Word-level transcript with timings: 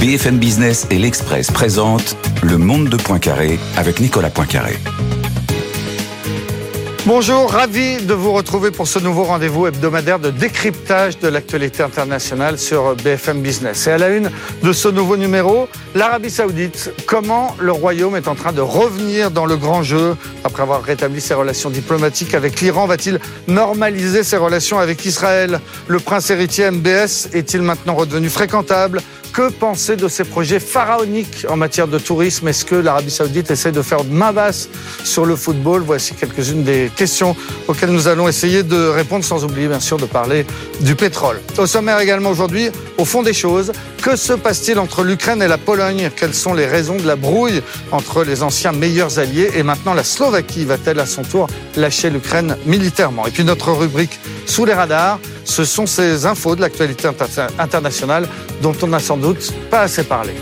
BFM 0.00 0.38
Business 0.38 0.86
et 0.90 0.98
l'Express 0.98 1.50
présentent 1.50 2.16
Le 2.42 2.56
Monde 2.56 2.88
de 2.88 2.96
Poincaré 2.96 3.58
avec 3.76 4.00
Nicolas 4.00 4.30
Poincaré. 4.30 4.74
Bonjour, 7.08 7.50
ravi 7.50 8.04
de 8.04 8.12
vous 8.12 8.34
retrouver 8.34 8.70
pour 8.70 8.86
ce 8.86 8.98
nouveau 8.98 9.24
rendez-vous 9.24 9.66
hebdomadaire 9.66 10.18
de 10.18 10.30
décryptage 10.30 11.18
de 11.18 11.28
l'actualité 11.28 11.82
internationale 11.82 12.58
sur 12.58 12.94
BFM 12.96 13.40
Business. 13.40 13.86
Et 13.86 13.92
à 13.92 13.96
la 13.96 14.10
une 14.10 14.30
de 14.62 14.72
ce 14.74 14.88
nouveau 14.88 15.16
numéro, 15.16 15.70
l'Arabie 15.94 16.28
Saoudite. 16.28 16.92
Comment 17.06 17.56
le 17.60 17.72
Royaume 17.72 18.14
est 18.14 18.28
en 18.28 18.34
train 18.34 18.52
de 18.52 18.60
revenir 18.60 19.30
dans 19.30 19.46
le 19.46 19.56
grand 19.56 19.82
jeu 19.82 20.18
après 20.44 20.62
avoir 20.62 20.82
rétabli 20.82 21.22
ses 21.22 21.32
relations 21.32 21.70
diplomatiques 21.70 22.34
avec 22.34 22.60
l'Iran? 22.60 22.86
Va-t-il 22.86 23.20
normaliser 23.46 24.22
ses 24.22 24.36
relations 24.36 24.78
avec 24.78 25.06
Israël? 25.06 25.60
Le 25.86 26.00
prince 26.00 26.28
héritier 26.28 26.70
MBS 26.70 27.30
est-il 27.32 27.62
maintenant 27.62 27.94
redevenu 27.94 28.28
fréquentable? 28.28 29.00
Que 29.32 29.50
penser 29.50 29.96
de 29.96 30.08
ces 30.08 30.24
projets 30.24 30.60
pharaoniques 30.60 31.46
en 31.48 31.56
matière 31.56 31.88
de 31.88 31.98
tourisme? 31.98 32.48
Est-ce 32.48 32.64
que 32.64 32.74
l'Arabie 32.74 33.10
Saoudite 33.10 33.50
essaie 33.50 33.72
de 33.72 33.82
faire 33.82 34.04
main 34.04 34.32
basse 34.32 34.68
sur 35.04 35.24
le 35.24 35.36
football? 35.36 35.82
Voici 35.82 36.14
quelques-unes 36.14 36.64
des 36.64 36.90
questions 36.94 37.36
auxquelles 37.66 37.90
nous 37.90 38.08
allons 38.08 38.28
essayer 38.28 38.62
de 38.62 38.88
répondre, 38.88 39.24
sans 39.24 39.44
oublier 39.44 39.68
bien 39.68 39.80
sûr 39.80 39.96
de 39.96 40.06
parler 40.06 40.46
du 40.80 40.94
pétrole. 40.94 41.40
Au 41.56 41.66
sommaire 41.66 42.00
également 42.00 42.30
aujourd'hui, 42.30 42.70
au 42.96 43.04
fond 43.04 43.22
des 43.22 43.32
choses, 43.32 43.72
que 44.02 44.16
se 44.16 44.32
passe-t-il 44.32 44.78
entre 44.78 45.02
l'Ukraine 45.02 45.42
et 45.42 45.48
la 45.48 45.58
Pologne? 45.58 46.10
Quelles 46.14 46.34
sont 46.34 46.54
les 46.54 46.66
raisons 46.66 46.96
de 46.96 47.06
la 47.06 47.16
brouille 47.16 47.62
entre 47.92 48.24
les 48.24 48.42
anciens 48.42 48.72
meilleurs 48.72 49.18
alliés 49.18 49.50
Et 49.54 49.62
maintenant, 49.62 49.94
la 49.94 50.04
Slovaquie? 50.04 50.64
Va-t-elle 50.64 51.00
à 51.00 51.06
son 51.06 51.22
tour 51.22 51.48
lâcher 51.76 52.10
l'Ukraine 52.10 52.56
militairement? 52.66 53.26
Et 53.26 53.30
puis 53.30 53.44
notre 53.44 53.72
rubrique 53.72 54.18
sous 54.46 54.64
les 54.64 54.74
radars, 54.74 55.18
ce 55.44 55.64
sont 55.64 55.86
ces 55.86 56.26
infos 56.26 56.56
de 56.56 56.60
l'actualité 56.60 57.08
internationale 57.58 58.28
dont 58.62 58.74
on 58.82 58.88
n'a 58.88 59.00
sans 59.00 59.16
doute 59.16 59.52
pas 59.70 59.80
assez 59.80 60.04
parlé. 60.04 60.32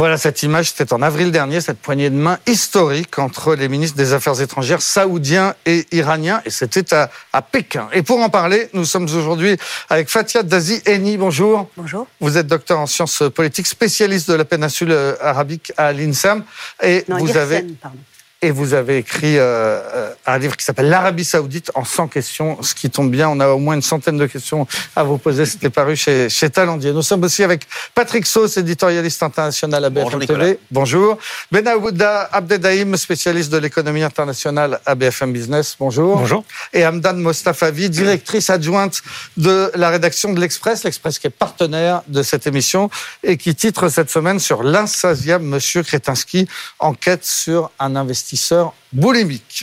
Voilà 0.00 0.16
cette 0.16 0.42
image, 0.42 0.70
c'était 0.70 0.94
en 0.94 1.02
avril 1.02 1.30
dernier, 1.30 1.60
cette 1.60 1.78
poignée 1.78 2.08
de 2.08 2.14
main 2.14 2.38
historique 2.46 3.18
entre 3.18 3.54
les 3.54 3.68
ministres 3.68 3.98
des 3.98 4.14
Affaires 4.14 4.40
étrangères 4.40 4.80
saoudiens 4.80 5.54
et 5.66 5.86
iraniens, 5.92 6.40
et 6.46 6.50
c'était 6.50 6.94
à, 6.94 7.42
Pékin. 7.42 7.86
Et 7.92 8.00
pour 8.00 8.18
en 8.18 8.30
parler, 8.30 8.70
nous 8.72 8.86
sommes 8.86 9.04
aujourd'hui 9.04 9.58
avec 9.90 10.08
Fatia 10.08 10.42
Dazi 10.42 10.80
Eni. 10.86 11.18
Bonjour. 11.18 11.68
Bonjour. 11.76 12.06
Vous 12.18 12.38
êtes 12.38 12.46
docteur 12.46 12.78
en 12.78 12.86
sciences 12.86 13.24
politiques, 13.34 13.66
spécialiste 13.66 14.30
de 14.30 14.36
la 14.36 14.46
péninsule 14.46 14.96
arabique 15.20 15.70
à 15.76 15.92
l'INSAM, 15.92 16.44
et 16.82 17.04
vous 17.06 17.36
avez. 17.36 17.66
Pardon. 17.82 17.98
Et 18.42 18.52
vous 18.52 18.72
avez 18.72 18.96
écrit 18.96 19.36
euh, 19.36 19.42
euh, 19.42 20.14
un 20.24 20.38
livre 20.38 20.56
qui 20.56 20.64
s'appelle 20.64 20.88
L'Arabie 20.88 21.26
Saoudite 21.26 21.70
en 21.74 21.84
100 21.84 22.08
questions, 22.08 22.56
ce 22.62 22.74
qui 22.74 22.88
tombe 22.88 23.10
bien. 23.10 23.28
On 23.28 23.38
a 23.38 23.48
au 23.48 23.58
moins 23.58 23.74
une 23.74 23.82
centaine 23.82 24.16
de 24.16 24.24
questions 24.24 24.66
à 24.96 25.02
vous 25.02 25.18
poser. 25.18 25.44
C'était 25.44 25.68
paru 25.68 25.94
chez, 25.94 26.30
chez 26.30 26.48
Talendier. 26.48 26.94
Nous 26.94 27.02
sommes 27.02 27.22
aussi 27.22 27.44
avec 27.44 27.66
Patrick 27.94 28.24
Sauce, 28.24 28.56
éditorialiste 28.56 29.22
international 29.22 29.84
à 29.84 29.90
BFM 29.90 30.24
TV. 30.24 30.58
Bonjour. 30.70 31.18
Benahouda 31.52 32.30
Abdedaïm, 32.32 32.96
spécialiste 32.96 33.52
de 33.52 33.58
l'économie 33.58 34.02
internationale 34.02 34.80
à 34.86 34.94
BFM 34.94 35.34
Business. 35.34 35.76
Bonjour. 35.78 36.16
Bonjour. 36.16 36.42
Et 36.72 36.86
Amdan 36.86 37.18
Mostafavi, 37.18 37.90
directrice 37.90 38.48
adjointe 38.48 39.02
de 39.36 39.70
la 39.74 39.90
rédaction 39.90 40.32
de 40.32 40.40
l'Express, 40.40 40.84
l'Express 40.84 41.18
qui 41.18 41.26
est 41.26 41.30
partenaire 41.30 42.00
de 42.08 42.22
cette 42.22 42.46
émission 42.46 42.88
et 43.22 43.36
qui 43.36 43.54
titre 43.54 43.90
cette 43.90 44.08
semaine 44.08 44.38
sur 44.38 44.62
l'insatiable 44.62 45.44
Monsieur 45.44 45.82
Kretinsky, 45.82 46.48
enquête 46.78 47.26
sur 47.26 47.70
un 47.78 47.96
investissement 47.96 48.29
investisseurs. 48.30 48.74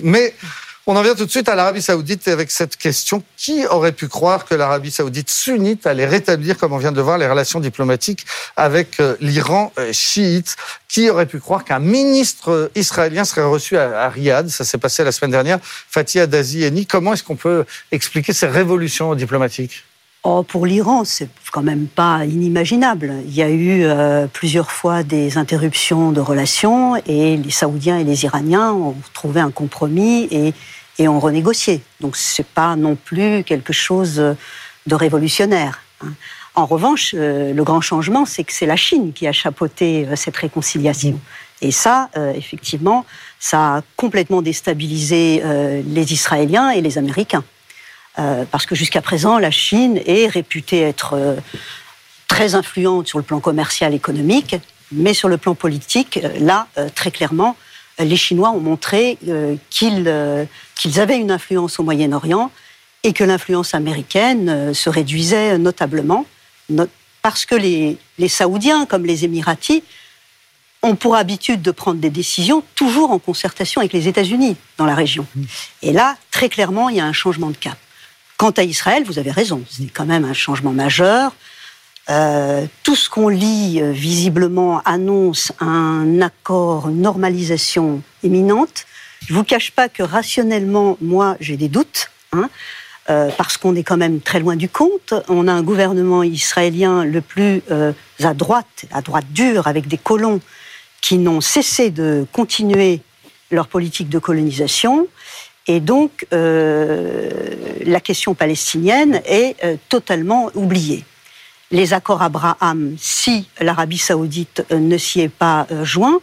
Mais 0.03 0.33
on 0.85 0.95
en 0.95 1.01
vient 1.01 1.15
tout 1.15 1.25
de 1.25 1.31
suite 1.31 1.49
à 1.49 1.55
l'Arabie 1.55 1.81
Saoudite 1.81 2.27
avec 2.27 2.49
cette 2.51 2.77
question. 2.77 3.23
Qui 3.35 3.65
aurait 3.65 3.91
pu 3.91 4.07
croire 4.07 4.45
que 4.45 4.55
l'Arabie 4.55 4.91
Saoudite 4.91 5.29
sunnite 5.29 5.85
allait 5.85 6.05
rétablir, 6.05 6.57
comme 6.57 6.73
on 6.73 6.77
vient 6.77 6.91
de 6.91 7.01
voir, 7.01 7.17
les 7.17 7.27
relations 7.27 7.59
diplomatiques 7.59 8.25
avec 8.55 8.99
euh, 8.99 9.15
l'Iran 9.19 9.73
euh, 9.79 9.91
chiite? 9.91 10.55
Qui 10.87 11.09
aurait 11.09 11.25
pu 11.25 11.39
croire 11.39 11.65
qu'un 11.65 11.79
ministre 11.79 12.71
israélien 12.75 13.25
serait 13.25 13.43
reçu 13.43 13.77
à 13.77 14.09
Riyad? 14.09 14.49
Ça 14.49 14.63
s'est 14.63 14.77
passé 14.77 15.03
la 15.03 15.11
semaine 15.11 15.31
dernière. 15.31 15.59
Fatih 15.61 16.21
Adazi 16.21 16.87
comment 16.87 17.13
est-ce 17.13 17.23
qu'on 17.23 17.35
peut 17.35 17.65
expliquer 17.91 18.31
ces 18.31 18.47
révolutions 18.47 19.13
diplomatiques? 19.13 19.83
Oh, 20.23 20.43
pour 20.43 20.65
l'Iran, 20.65 21.05
c'est 21.05 21.29
quand 21.51 21.61
même 21.61 21.87
pas 21.87 22.25
inimaginable. 22.25 23.13
Il 23.25 23.33
y 23.33 23.41
a 23.41 23.49
eu 23.49 23.83
euh, 23.83 24.27
plusieurs 24.27 24.71
fois 24.71 25.03
des 25.03 25.37
interruptions 25.37 26.11
de 26.11 26.19
relations 26.19 26.95
et 27.05 27.37
les 27.37 27.49
Saoudiens 27.51 27.99
et 27.99 28.03
les 28.03 28.25
Iraniens 28.25 28.73
ont 28.73 28.95
trouvé 29.13 29.39
un 29.39 29.51
compromis 29.51 30.27
et, 30.31 30.53
et 30.99 31.07
ont 31.07 31.19
renégocié. 31.19 31.81
Donc 32.01 32.17
c'est 32.17 32.45
pas 32.45 32.75
non 32.75 32.95
plus 32.95 33.43
quelque 33.43 33.73
chose 33.73 34.15
de 34.15 34.95
révolutionnaire. 34.95 35.79
Hein. 36.03 36.09
En 36.55 36.65
revanche, 36.65 37.13
euh, 37.15 37.53
le 37.53 37.63
grand 37.63 37.81
changement, 37.81 38.25
c'est 38.25 38.43
que 38.43 38.51
c'est 38.51 38.65
la 38.65 38.75
Chine 38.75 39.13
qui 39.13 39.27
a 39.27 39.31
chapeauté 39.31 40.07
euh, 40.07 40.15
cette 40.15 40.35
réconciliation. 40.35 41.19
Et 41.61 41.71
ça, 41.71 42.11
effectivement, 42.35 43.03
ça 43.39 43.77
a 43.77 43.81
complètement 43.95 44.43
déstabilisé 44.43 45.41
les 45.87 46.13
Israéliens 46.13 46.69
et 46.69 46.81
les 46.81 46.99
Américains. 46.99 47.43
Euh, 48.19 48.45
parce 48.49 48.65
que 48.65 48.75
jusqu'à 48.75 49.01
présent, 49.01 49.37
la 49.37 49.51
Chine 49.51 50.01
est 50.05 50.27
réputée 50.27 50.81
être 50.81 51.13
euh, 51.13 51.35
très 52.27 52.55
influente 52.55 53.07
sur 53.07 53.19
le 53.19 53.23
plan 53.23 53.39
commercial 53.39 53.93
économique, 53.93 54.55
mais 54.91 55.13
sur 55.13 55.29
le 55.29 55.37
plan 55.37 55.53
politique, 55.53 56.19
euh, 56.23 56.29
là, 56.39 56.67
très 56.95 57.11
clairement, 57.11 57.55
les 57.99 58.15
Chinois 58.15 58.51
ont 58.51 58.59
montré 58.59 59.17
qu'ils 59.71 60.07
avaient 60.99 61.17
une 61.17 61.31
influence 61.31 61.79
au 61.79 61.83
Moyen-Orient 61.83 62.51
et 63.03 63.11
que 63.11 63.23
l'influence 63.23 63.73
américaine 63.73 64.71
se 64.75 64.89
réduisait 64.91 65.57
notablement, 65.57 66.27
parce 67.23 67.47
que 67.47 67.55
les, 67.55 67.97
les 68.19 68.27
Saoudiens, 68.27 68.85
comme 68.85 69.03
les 69.03 69.25
Émiratis, 69.25 69.81
ont 70.83 70.95
pour 70.95 71.15
habitude 71.15 71.63
de 71.63 71.71
prendre 71.71 71.99
des 71.99 72.11
décisions 72.11 72.63
toujours 72.75 73.09
en 73.09 73.17
concertation 73.17 73.81
avec 73.81 73.93
les 73.93 74.07
États-Unis 74.07 74.57
dans 74.77 74.85
la 74.85 74.93
région. 74.93 75.25
Et 75.81 75.91
là, 75.91 76.17
très 76.29 76.49
clairement, 76.49 76.89
il 76.89 76.97
y 76.97 76.99
a 76.99 77.05
un 77.05 77.13
changement 77.13 77.49
de 77.49 77.57
cap. 77.57 77.79
Quant 78.37 78.51
à 78.51 78.63
Israël, 78.63 79.03
vous 79.03 79.17
avez 79.17 79.31
raison, 79.31 79.63
c'est 79.67 79.87
quand 79.91 80.05
même 80.05 80.23
un 80.23 80.33
changement 80.33 80.71
majeur. 80.71 81.33
Euh, 82.09 82.67
tout 82.83 82.95
ce 82.95 83.09
qu'on 83.09 83.29
lit 83.29 83.81
euh, 83.81 83.91
visiblement 83.91 84.79
annonce 84.85 85.51
un 85.59 86.21
accord, 86.21 86.89
normalisation 86.89 88.03
imminente. 88.21 88.85
Je 89.27 89.33
vous 89.33 89.43
cache 89.43 89.71
pas 89.71 89.89
que 89.89 90.03
rationnellement, 90.03 90.97
moi, 91.01 91.35
j'ai 91.39 91.57
des 91.57 91.67
doutes, 91.67 92.11
hein, 92.31 92.47
euh, 93.09 93.31
parce 93.35 93.57
qu'on 93.57 93.75
est 93.75 93.83
quand 93.83 93.97
même 93.97 94.21
très 94.21 94.39
loin 94.39 94.55
du 94.55 94.69
compte. 94.69 95.15
On 95.29 95.47
a 95.47 95.51
un 95.51 95.63
gouvernement 95.63 96.21
israélien 96.21 97.03
le 97.05 97.21
plus 97.21 97.63
à 98.23 98.35
droite, 98.35 98.85
à 98.91 99.01
droite 99.01 99.25
dure, 99.31 99.65
avec 99.65 99.87
des 99.87 99.97
colons 99.97 100.41
qui 101.01 101.17
n'ont 101.17 101.41
cessé 101.41 101.89
de 101.89 102.27
continuer 102.31 103.01
leur 103.49 103.67
politique 103.67 104.09
de 104.09 104.19
colonisation. 104.19 105.07
Et 105.67 105.79
donc, 105.79 106.25
euh, 106.33 107.29
la 107.85 107.99
question 107.99 108.33
palestinienne 108.33 109.21
est 109.25 109.55
euh, 109.63 109.75
totalement 109.89 110.49
oubliée. 110.55 111.03
Les 111.71 111.93
accords 111.93 112.21
Abraham, 112.21 112.95
si 112.97 113.49
l'Arabie 113.59 113.97
saoudite 113.97 114.65
euh, 114.71 114.79
ne 114.79 114.97
s'y 114.97 115.21
est 115.21 115.29
pas 115.29 115.67
joint, 115.83 116.19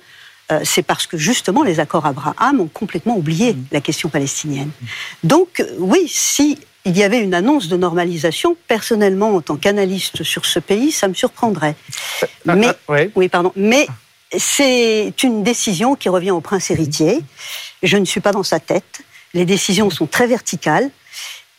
c'est 0.63 0.83
parce 0.83 1.07
que 1.07 1.17
justement 1.17 1.63
les 1.63 1.81
accords 1.81 2.05
Abraham 2.05 2.61
ont 2.61 2.69
complètement 2.69 3.17
oublié 3.17 3.55
mmh. 3.55 3.65
la 3.73 3.81
question 3.81 4.11
palestinienne. 4.11 4.71
Donc, 5.25 5.65
oui, 5.79 6.05
si 6.07 6.59
il 6.85 6.97
y 6.97 7.03
avait 7.03 7.21
une 7.21 7.33
annonce 7.33 7.69
de 7.69 7.79
normalisation, 7.79 8.55
personnellement, 8.69 9.35
en 9.35 9.41
tant 9.41 9.57
qu'analyste 9.57 10.23
sur 10.23 10.45
ce 10.45 10.59
pays, 10.59 10.93
ça 10.93 11.09
me 11.09 11.15
surprendrait. 11.15 11.77
Mais, 12.45 12.69
oui. 12.89 12.99
oui, 13.15 13.29
pardon. 13.31 13.53
Mais 13.57 13.87
c'est 14.37 15.15
une 15.23 15.43
décision 15.43 15.95
qui 15.95 16.11
revient 16.11 16.31
au 16.31 16.43
prince 16.43 16.71
héritier. 16.71 17.21
Je 17.83 17.97
ne 17.97 18.05
suis 18.05 18.21
pas 18.21 18.33
dans 18.33 18.43
sa 18.43 18.61
tête. 18.61 19.03
Les 19.35 19.45
décisions 19.45 19.91
sont 19.91 20.07
très 20.07 20.27
verticales. 20.27 20.91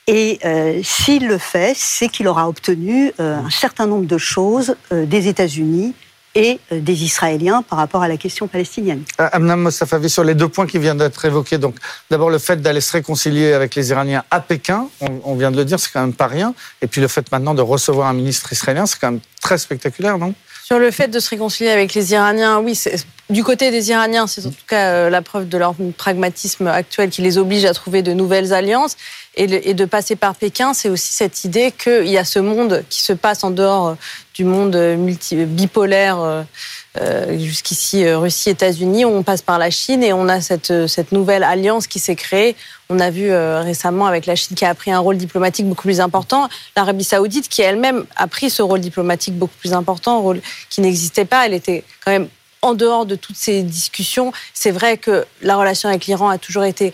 Et 0.07 0.39
euh, 0.45 0.81
s'il 0.83 1.27
le 1.27 1.38
fait, 1.38 1.74
c'est 1.75 2.10
qu'il 2.10 2.27
aura 2.27 2.48
obtenu 2.48 3.12
euh, 3.19 3.38
un 3.38 3.50
certain 3.50 3.88
nombre 3.88 4.06
de 4.06 4.18
choses 4.18 4.75
euh, 4.92 5.06
des 5.06 5.27
États-Unis 5.27 5.94
et 6.36 6.60
des 6.69 7.04
Israéliens 7.04 7.62
par 7.62 7.80
rapport 7.80 8.04
à 8.04 8.10
la 8.10 8.18
question 8.18 8.48
palestinienne. 8.50 9.04
Amnam 9.18 9.62
Mostafavi, 9.62 10.10
sur 10.10 10.25
les 10.25 10.36
deux 10.36 10.50
points 10.50 10.68
qui 10.68 10.80
viennent 10.80 10.98
d'être 10.98 11.24
évoqués, 11.24 11.57
donc 11.57 11.77
d'abord 12.10 12.30
le 12.30 12.39
fait 12.39 12.62
d'aller 12.62 12.81
se 12.81 12.92
réconcilier 12.92 13.54
avec 13.54 13.74
les 13.74 13.92
Iraniens 13.92 14.21
à 14.30 14.42
Pékin, 14.42 14.89
on, 15.00 15.36
vient 15.36 15.50
de 15.50 15.56
le 15.56 15.63
dire, 15.63 15.80
c'est 15.80 15.92
quand 15.94 16.01
même 16.01 16.13
pas 16.13 16.28
rien. 16.28 16.54
Et 16.81 16.88
puis 16.88 17.00
le 17.00 17.07
fait 17.07 17.31
maintenant 17.31 17.54
de 17.54 17.62
recevoir 17.62 18.10
un 18.10 18.13
ministre 18.13 18.51
israélien, 18.51 18.86
c'est 18.86 19.00
quand 19.00 19.12
même 19.12 19.21
très 19.42 19.57
spectaculaire, 19.57 20.18
non? 20.18 20.33
Sur 20.65 20.79
le 20.79 20.89
fait 20.89 21.09
de 21.09 21.19
se 21.19 21.29
réconcilier 21.29 21.69
avec 21.69 21.94
les 21.94 22.13
Iraniens, 22.13 22.57
oui, 22.57 22.75
du 23.29 23.44
côté 23.44 23.69
des 23.69 23.91
Iraniens, 23.91 24.25
c'est 24.25 24.47
en 24.47 24.50
tout 24.50 24.65
cas 24.67 24.88
euh, 24.88 25.09
la 25.12 25.21
preuve 25.21 25.47
de 25.47 25.59
leur 25.59 25.75
pragmatisme 25.95 26.65
actuel 26.65 27.12
qui 27.12 27.21
les 27.21 27.38
oblige 27.38 27.65
à 27.65 27.73
trouver 27.75 28.01
de 28.01 28.13
nouvelles 28.13 28.51
alliances. 28.51 28.97
Et, 29.35 29.45
de 29.45 29.85
passer 29.85 30.15
par 30.15 30.33
Pékin, 30.33 30.73
c'est 30.73 30.89
aussi 30.89 31.13
cette 31.13 31.44
idée 31.44 31.71
qu'il 31.71 32.07
y 32.07 32.17
a 32.17 32.25
ce 32.25 32.39
monde 32.39 32.83
qui 32.89 33.03
se 33.03 33.13
passe 33.13 33.44
en 33.44 33.51
dehors 33.51 33.89
euh, 33.89 33.95
du 34.33 34.44
monde 34.44 34.75
multi, 34.97 35.35
bipolaire, 35.35 36.17
euh, 37.00 37.38
jusqu'ici 37.38 38.09
Russie, 38.11 38.50
États-Unis. 38.50 39.06
On 39.06 39.21
passe 39.21 39.44
par 39.44 39.59
la 39.59 39.69
Chine 39.69 40.01
et 40.01 40.13
on 40.13 40.27
a 40.27 40.41
cette, 40.41 40.88
cette 40.88 41.11
nouvelle 41.11 41.44
alliance 41.44 41.85
qui 41.85 42.00
s'est 42.00 42.15
créée. 42.15 42.56
On 42.89 42.99
a 42.99 43.09
vu 43.09 43.33
récemment 43.33 44.05
avec 44.05 44.25
la 44.25 44.35
Chine 44.35 44.55
qui 44.55 44.65
a 44.65 44.75
pris 44.75 44.91
un 44.91 44.99
rôle 44.99 45.17
diplomatique 45.17 45.67
beaucoup 45.67 45.83
plus 45.83 45.99
important, 45.99 46.49
l'Arabie 46.75 47.03
saoudite 47.03 47.49
qui 47.49 47.61
elle-même 47.61 48.05
a 48.15 48.27
pris 48.27 48.49
ce 48.49 48.61
rôle 48.61 48.79
diplomatique 48.79 49.35
beaucoup 49.35 49.55
plus 49.59 49.73
important, 49.73 50.21
rôle 50.21 50.41
qui 50.69 50.81
n'existait 50.81 51.25
pas. 51.25 51.45
Elle 51.45 51.53
était 51.53 51.83
quand 52.03 52.11
même 52.11 52.27
en 52.61 52.73
dehors 52.73 53.05
de 53.05 53.15
toutes 53.15 53.35
ces 53.35 53.63
discussions, 53.63 54.31
c'est 54.53 54.71
vrai 54.71 54.97
que 54.97 55.25
la 55.41 55.55
relation 55.55 55.89
avec 55.89 56.05
l'Iran 56.05 56.29
a 56.29 56.37
toujours 56.37 56.63
été 56.63 56.93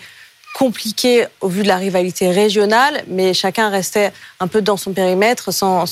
compliquée 0.53 1.25
au 1.39 1.47
vu 1.47 1.63
de 1.63 1.67
la 1.67 1.77
rivalité 1.77 2.29
régionale, 2.29 3.03
mais 3.07 3.33
chacun 3.33 3.69
restait 3.69 4.11
un 4.39 4.47
peu 4.47 4.61
dans 4.61 4.77
son 4.77 4.91
périmètre 4.91 5.51
sans, 5.53 5.85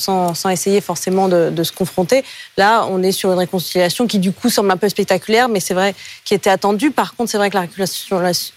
essayer 0.50 0.80
forcément 0.80 1.28
de, 1.28 1.62
se 1.62 1.72
confronter. 1.72 2.24
Là, 2.56 2.86
on 2.90 3.02
est 3.02 3.12
sur 3.12 3.32
une 3.32 3.38
réconciliation 3.38 4.06
qui 4.06 4.18
du 4.18 4.32
coup 4.32 4.50
semble 4.50 4.70
un 4.70 4.76
peu 4.76 4.88
spectaculaire, 4.88 5.48
mais 5.48 5.60
c'est 5.60 5.74
vrai 5.74 5.94
qui 6.24 6.34
était 6.34 6.50
attendue. 6.50 6.90
Par 6.90 7.16
contre, 7.16 7.30
c'est 7.30 7.38
vrai 7.38 7.50
que 7.50 7.56
la 7.56 7.66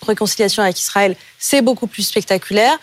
réconciliation, 0.02 0.64
avec 0.64 0.80
Israël, 0.80 1.16
c'est 1.40 1.62
beaucoup 1.62 1.88
plus 1.88 2.04
spectaculaire. 2.04 2.78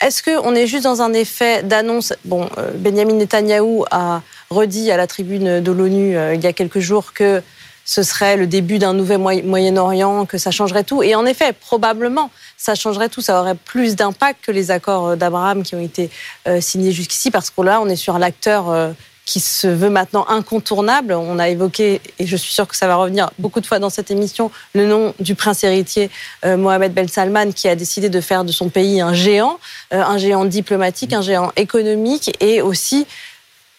Est-ce 0.00 0.22
qu'on 0.22 0.54
est 0.54 0.66
juste 0.66 0.84
dans 0.84 1.00
un 1.00 1.14
effet 1.14 1.62
d'annonce? 1.62 2.12
Bon, 2.26 2.50
euh, 2.58 2.70
Benjamin 2.74 3.14
Netanyahou 3.14 3.86
a 3.90 4.20
redit 4.50 4.90
à 4.90 4.98
la 4.98 5.06
tribune 5.06 5.60
de 5.60 5.72
l'ONU 5.72 6.16
euh, 6.16 6.34
il 6.34 6.44
y 6.44 6.46
a 6.46 6.52
quelques 6.52 6.80
jours 6.80 7.14
que 7.14 7.42
ce 7.86 8.02
serait 8.02 8.36
le 8.36 8.46
début 8.48 8.78
d'un 8.78 8.92
nouvel 8.92 9.18
Moyen-Orient, 9.18 10.26
que 10.26 10.38
ça 10.38 10.50
changerait 10.50 10.82
tout. 10.82 11.02
Et 11.04 11.14
en 11.14 11.24
effet, 11.24 11.52
probablement, 11.52 12.30
ça 12.58 12.74
changerait 12.74 13.08
tout. 13.08 13.22
Ça 13.22 13.40
aurait 13.40 13.54
plus 13.54 13.94
d'impact 13.94 14.44
que 14.44 14.50
les 14.50 14.72
accords 14.72 15.10
euh, 15.10 15.16
d'Abraham 15.16 15.62
qui 15.62 15.76
ont 15.76 15.80
été 15.80 16.10
euh, 16.48 16.60
signés 16.60 16.90
jusqu'ici, 16.90 17.30
parce 17.30 17.48
que 17.48 17.62
là, 17.62 17.80
on 17.80 17.88
est 17.88 17.96
sur 17.96 18.18
l'acteur 18.18 18.70
euh, 18.70 18.90
qui 19.24 19.38
se 19.38 19.68
veut 19.68 19.88
maintenant 19.88 20.26
incontournable. 20.28 21.12
On 21.12 21.38
a 21.38 21.48
évoqué, 21.48 22.00
et 22.18 22.26
je 22.26 22.36
suis 22.36 22.52
sûre 22.52 22.66
que 22.66 22.76
ça 22.76 22.88
va 22.88 22.96
revenir 22.96 23.30
beaucoup 23.38 23.60
de 23.60 23.66
fois 23.66 23.78
dans 23.78 23.90
cette 23.90 24.10
émission, 24.10 24.50
le 24.74 24.86
nom 24.86 25.14
du 25.20 25.34
prince 25.34 25.64
héritier 25.64 26.10
Mohamed 26.44 26.94
Ben 26.94 27.08
Salman, 27.08 27.50
qui 27.50 27.66
a 27.66 27.74
décidé 27.74 28.08
de 28.08 28.20
faire 28.20 28.44
de 28.44 28.52
son 28.52 28.68
pays 28.68 29.00
un 29.00 29.14
géant, 29.14 29.58
un 29.90 30.16
géant 30.16 30.44
diplomatique, 30.44 31.12
un 31.12 31.22
géant 31.22 31.50
économique 31.56 32.36
et 32.38 32.62
aussi 32.62 33.04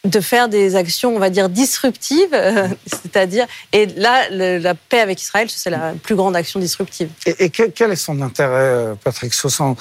de 0.07 0.19
faire 0.21 0.49
des 0.49 0.75
actions, 0.75 1.15
on 1.15 1.19
va 1.19 1.29
dire, 1.29 1.49
disruptives, 1.49 2.33
euh, 2.33 2.67
c'est-à-dire, 2.85 3.45
et 3.73 3.85
là, 3.85 4.29
la 4.29 4.73
paix 4.73 4.99
avec 4.99 5.21
Israël, 5.21 5.47
c'est 5.49 5.69
la 5.69 5.93
plus 6.01 6.15
grande 6.15 6.35
action 6.35 6.59
disruptive. 6.59 7.09
Et, 7.25 7.49
quel, 7.49 7.91
est 7.91 7.95
son 7.95 8.21
intérêt, 8.21 8.53
euh, 8.53 8.95
Patrick 9.03 9.33
Saussan 9.33 9.75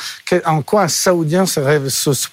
En 0.45 0.63
quoi 0.63 0.83
un 0.83 0.89
Saoudien, 0.89 1.47
ce, 1.47 1.61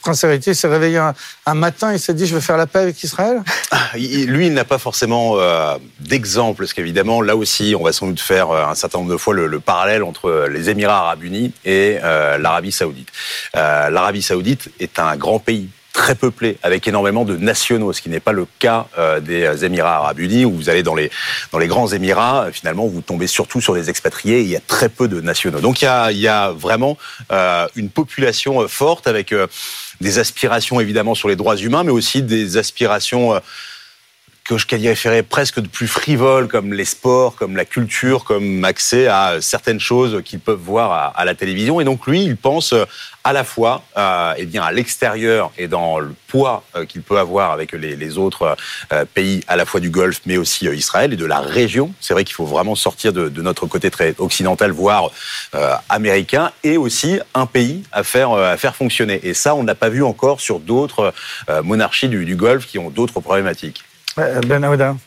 prince 0.01 0.23
héritier, 0.23 0.53
s'est 0.53 0.67
réveillé 0.67 0.97
un, 0.97 1.53
matin 1.53 1.91
et 1.91 1.97
s'est 1.97 2.13
dit, 2.13 2.25
je 2.25 2.35
vais 2.35 2.41
faire 2.41 2.57
la 2.57 2.67
paix 2.67 2.79
avec 2.79 3.01
Israël? 3.03 3.43
Ah, 3.71 3.91
Lui, 3.95 4.47
il 4.47 4.53
n'a 4.53 4.65
pas 4.65 4.79
forcément 4.79 5.37
euh, 5.37 5.77
d'exemple, 5.99 6.63
parce 6.63 6.73
qu'évidemment, 6.73 7.21
là 7.21 7.35
aussi, 7.35 7.75
on 7.79 7.83
va 7.83 7.93
sans 7.93 8.07
doute 8.07 8.19
faire 8.19 8.51
un 8.51 8.75
certain 8.75 8.99
nombre 8.99 9.11
de 9.11 9.17
fois 9.17 9.33
le, 9.33 9.59
parallèle 9.59 10.03
entre 10.03 10.47
les 10.49 10.69
Émirats 10.69 10.99
arabes 10.99 11.23
unis 11.23 11.53
et 11.63 11.99
l'Arabie 12.01 12.71
saoudite. 12.71 13.09
L'Arabie 13.53 14.21
saoudite 14.21 14.69
est 14.79 14.99
un 14.99 15.15
grand 15.15 15.39
pays 15.39 15.69
très 15.93 16.15
peuplé, 16.15 16.57
avec 16.63 16.87
énormément 16.87 17.23
de 17.23 17.37
nationaux, 17.37 17.93
ce 17.93 18.01
qui 18.01 18.09
n'est 18.09 18.19
pas 18.19 18.31
le 18.31 18.47
cas 18.59 18.87
euh, 18.97 19.19
des 19.19 19.63
Émirats 19.63 19.97
arabes 19.97 20.19
unis, 20.19 20.43
où 20.43 20.51
vous 20.51 20.69
allez 20.69 20.83
dans 20.83 20.95
les, 20.95 21.11
dans 21.51 21.59
les 21.59 21.67
grands 21.67 21.87
Émirats, 21.87 22.47
finalement, 22.51 22.87
vous 22.87 23.01
tombez 23.01 23.27
surtout 23.27 23.61
sur 23.61 23.75
des 23.75 23.89
expatriés, 23.89 24.41
il 24.41 24.49
y 24.49 24.55
a 24.55 24.59
très 24.59 24.89
peu 24.89 25.07
de 25.07 25.21
nationaux. 25.21 25.59
Donc 25.59 25.81
il 25.81 25.85
y 25.85 25.87
a, 25.87 26.11
il 26.11 26.17
y 26.17 26.27
a 26.27 26.51
vraiment 26.51 26.97
euh, 27.31 27.67
une 27.75 27.89
population 27.89 28.61
euh, 28.61 28.67
forte, 28.67 29.07
avec 29.07 29.33
des 30.01 30.19
aspirations 30.19 30.79
évidemment 30.79 31.15
sur 31.15 31.29
les 31.29 31.35
droits 31.35 31.55
humains, 31.55 31.83
mais 31.83 31.91
aussi 31.91 32.23
des 32.23 32.57
aspirations 32.57 33.39
que 34.45 34.57
je 34.57 34.67
qualifierais 34.67 35.23
presque 35.23 35.61
de 35.61 35.67
plus 35.67 35.87
frivoles, 35.87 36.49
comme 36.49 36.73
les 36.73 36.83
sports, 36.85 37.35
comme 37.35 37.55
la 37.55 37.63
culture, 37.63 38.25
comme 38.25 38.65
accès 38.65 39.07
à 39.07 39.37
certaines 39.39 39.79
choses 39.79 40.21
qu'ils 40.25 40.39
peuvent 40.39 40.59
voir 40.59 41.13
à, 41.15 41.25
la 41.25 41.33
télévision. 41.33 41.79
Et 41.79 41.85
donc 41.85 42.05
lui, 42.07 42.23
il 42.25 42.35
pense 42.35 42.73
euh, 42.73 42.83
à 43.23 43.31
la 43.31 43.45
fois 43.45 43.83
euh, 43.95 44.33
eh 44.37 44.45
bien, 44.45 44.63
à 44.63 44.73
l'extérieur 44.73 45.51
et 45.57 45.69
dans 45.69 45.99
le 45.99 46.13
poids 46.27 46.65
euh, 46.75 46.83
qu'il 46.83 47.03
peut 47.03 47.17
avoir 47.17 47.51
avec 47.51 47.71
les, 47.71 48.17
autres 48.17 48.57
pays 49.13 49.43
à 49.47 49.55
la 49.55 49.65
fois 49.65 49.79
du 49.79 49.89
Golfe, 49.89 50.21
mais 50.25 50.37
aussi 50.37 50.65
Israël 50.65 51.13
et 51.13 51.15
de 51.15 51.25
la 51.25 51.39
région. 51.39 51.93
C'est 52.01 52.13
vrai 52.13 52.25
qu'il 52.25 52.35
faut 52.35 52.45
vraiment 52.45 52.75
sortir 52.75 53.13
de, 53.13 53.41
notre 53.41 53.65
côté 53.65 53.89
très 53.89 54.13
occidental, 54.19 54.71
voire 54.71 55.09
américain, 55.89 56.51
et 56.63 56.77
aussi 56.77 57.19
un 57.33 57.45
pays 57.45 57.83
à 57.91 58.03
faire, 58.03 58.75
fonctionner. 58.75 59.19
Et 59.23 59.33
ça, 59.33 59.55
on 59.55 59.63
n'a 59.63 59.73
pas 59.73 59.89
vu 59.89 60.03
encore 60.03 60.41
sur 60.41 60.59
d'autres 60.59 61.13
monarchies 61.63 62.09
du 62.09 62.35
Golfe 62.35 62.67
qui 62.67 62.77
ont 62.77 62.89
d'autres 62.89 63.19
problématiques. 63.19 63.83
Ben 64.17 64.97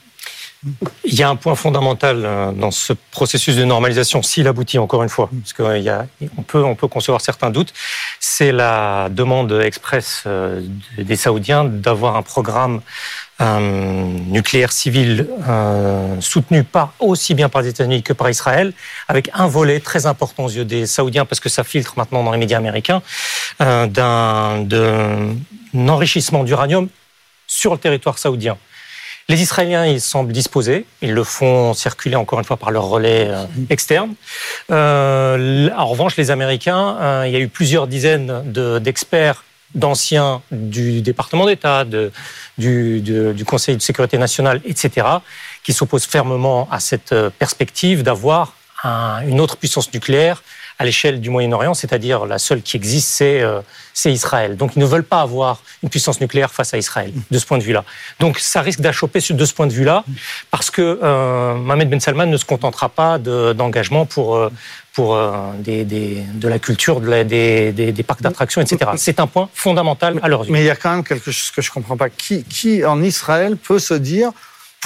il 1.05 1.15
y 1.15 1.23
a 1.23 1.29
un 1.29 1.37
point 1.37 1.55
fondamental 1.55 2.23
euh, 2.25 2.53
dans 2.53 2.71
ce 2.71 2.93
processus 3.13 3.57
de 3.57 3.65
normalisation, 3.65 4.23
s'il 4.23 4.49
aboutit 4.49 4.79
encore 4.79 5.03
une 5.03 5.09
fois, 5.09 5.31
parce 5.31 5.53
qu'on 5.53 6.43
peut, 6.43 6.65
on 6.65 6.75
peut 6.75 6.89
concevoir 6.89 7.21
certains 7.21 7.51
doutes, 7.51 7.73
c'est 8.19 8.53
la 8.53 9.09
demande 9.11 9.53
express 9.53 10.25
euh, 10.27 10.63
des 10.99 11.17
Saoudiens 11.17 11.65
d'avoir 11.65 12.17
un 12.17 12.23
programme 12.23 12.81
euh, 13.41 13.59
nucléaire 13.61 14.73
civil 14.73 15.29
soutenu 16.21 16.65
aussi 16.99 17.35
bien 17.35 17.49
par 17.49 17.63
les 17.63 17.69
États-Unis 17.69 18.03
que 18.03 18.13
par 18.13 18.29
Israël, 18.31 18.73
avec 19.09 19.31
un 19.35 19.47
volet 19.47 19.79
très 19.79 20.07
important 20.07 20.47
aux 20.47 20.51
yeux 20.51 20.65
des 20.65 20.87
Saoudiens, 20.87 21.27
parce 21.27 21.41
que 21.41 21.49
ça 21.49 21.63
filtre 21.63 21.95
maintenant 21.97 22.25
dans 22.25 22.33
les 22.33 22.39
médias 22.39 22.59
américains, 22.59 23.03
d'un 23.61 24.67
enrichissement 25.75 26.45
d'uranium 26.45 26.89
sur 27.47 27.73
le 27.73 27.79
territoire 27.79 28.19
saoudien. 28.19 28.57
Les 29.29 29.43
Israéliens, 29.43 29.87
ils 29.87 30.01
semblent 30.01 30.33
disposés. 30.33 30.87
Ils 31.03 31.13
le 31.13 31.25
font 31.25 31.75
circuler 31.75 32.15
encore 32.15 32.39
une 32.39 32.45
fois 32.45 32.57
par 32.57 32.71
leur 32.71 32.85
relais 32.85 33.27
euh, 33.29 33.45
externe. 33.71 34.15
Euh, 34.71 35.69
en 35.77 35.87
revanche, 35.87 36.17
les 36.17 36.31
Américains, 36.31 36.97
euh, 37.01 37.25
il 37.27 37.33
y 37.33 37.37
a 37.37 37.41
eu 37.41 37.49
plusieurs 37.49 37.89
dizaines 37.89 38.53
d'experts 38.81 39.43
d'anciens 39.75 40.43
du 40.53 41.03
département 41.03 41.45
d'État, 41.45 41.85
du, 41.85 43.01
du, 43.01 43.45
Conseil 43.45 43.77
de 43.77 43.83
sécurité 43.83 44.17
nationale, 44.17 44.61
etc., 44.65 45.07
qui 45.65 45.73
s'opposent 45.73 46.07
fermement 46.07 46.69
à 46.71 46.79
cette 46.79 47.13
perspective 47.39 48.05
d'avoir 48.05 48.55
une 48.85 49.41
autre 49.41 49.57
puissance 49.57 49.93
nucléaire 49.93 50.43
à 50.79 50.85
l'échelle 50.85 51.21
du 51.21 51.31
Moyen-Orient, 51.31 51.75
c'est-à-dire 51.75 52.27
la 52.27 52.39
seule 52.39 52.63
qui 52.63 52.77
existe, 52.77 53.23
euh, 53.23 53.61
c'est 53.95 54.13
Israël. 54.13 54.57
Donc 54.57 54.73
ils 54.77 54.81
ne 54.81 54.85
veulent 54.85 55.05
pas 55.05 55.23
avoir 55.23 55.63
une 55.83 55.89
puissance 55.89 56.21
nucléaire 56.21 56.53
face 56.53 56.75
à 56.75 56.79
Israël, 56.79 57.13
de 57.31 57.39
ce 57.39 57.47
point 57.47 57.59
de 57.59 57.63
vue-là. 57.63 57.85
Donc 58.21 58.39
ça 58.39 58.61
risque 58.61 58.81
d'achoper 58.81 59.21
de 59.31 59.45
ce 59.45 59.55
point 59.55 59.67
de 59.67 59.73
vue-là, 59.73 60.05
parce 60.51 60.71
que 60.71 61.01
euh, 61.03 61.55
Mohamed 61.55 61.89
Ben 61.89 62.01
Salman 62.01 62.27
ne 62.27 62.37
se 62.37 62.45
contentera 62.45 62.89
pas 62.89 63.19
d'engagement 63.19 64.05
pour, 64.05 64.37
euh, 64.37 64.51
pour 64.93 65.19
des, 65.59 65.85
de 65.85 66.49
la 66.49 66.59
culture, 66.59 67.01
de 67.01 67.23
des, 67.23 67.73
des, 67.73 68.03
parcs 68.03 68.23
d'attractions, 68.23 68.61
etc. 68.61 68.91
C'est 68.97 69.21
un 69.21 69.27
point 69.27 69.49
fondamental 69.55 70.21
à 70.23 70.29
leurs 70.29 70.45
yeux. 70.45 70.53
Mais 70.53 70.63
il 70.63 70.67
y 70.67 70.71
a 70.71 70.77
quand 70.77 70.91
même 70.91 71.05
quelque 71.05 71.31
chose 71.31 71.51
que 71.51 71.63
je 71.63 71.71
ne 71.71 71.75
comprends 71.75 71.97
pas. 71.97 72.11
Qui, 72.11 72.45
qui, 72.45 72.85
en 72.85 73.03
Israël, 73.03 73.57
peut 73.57 73.79
se 73.79 73.95
dire 73.95 74.33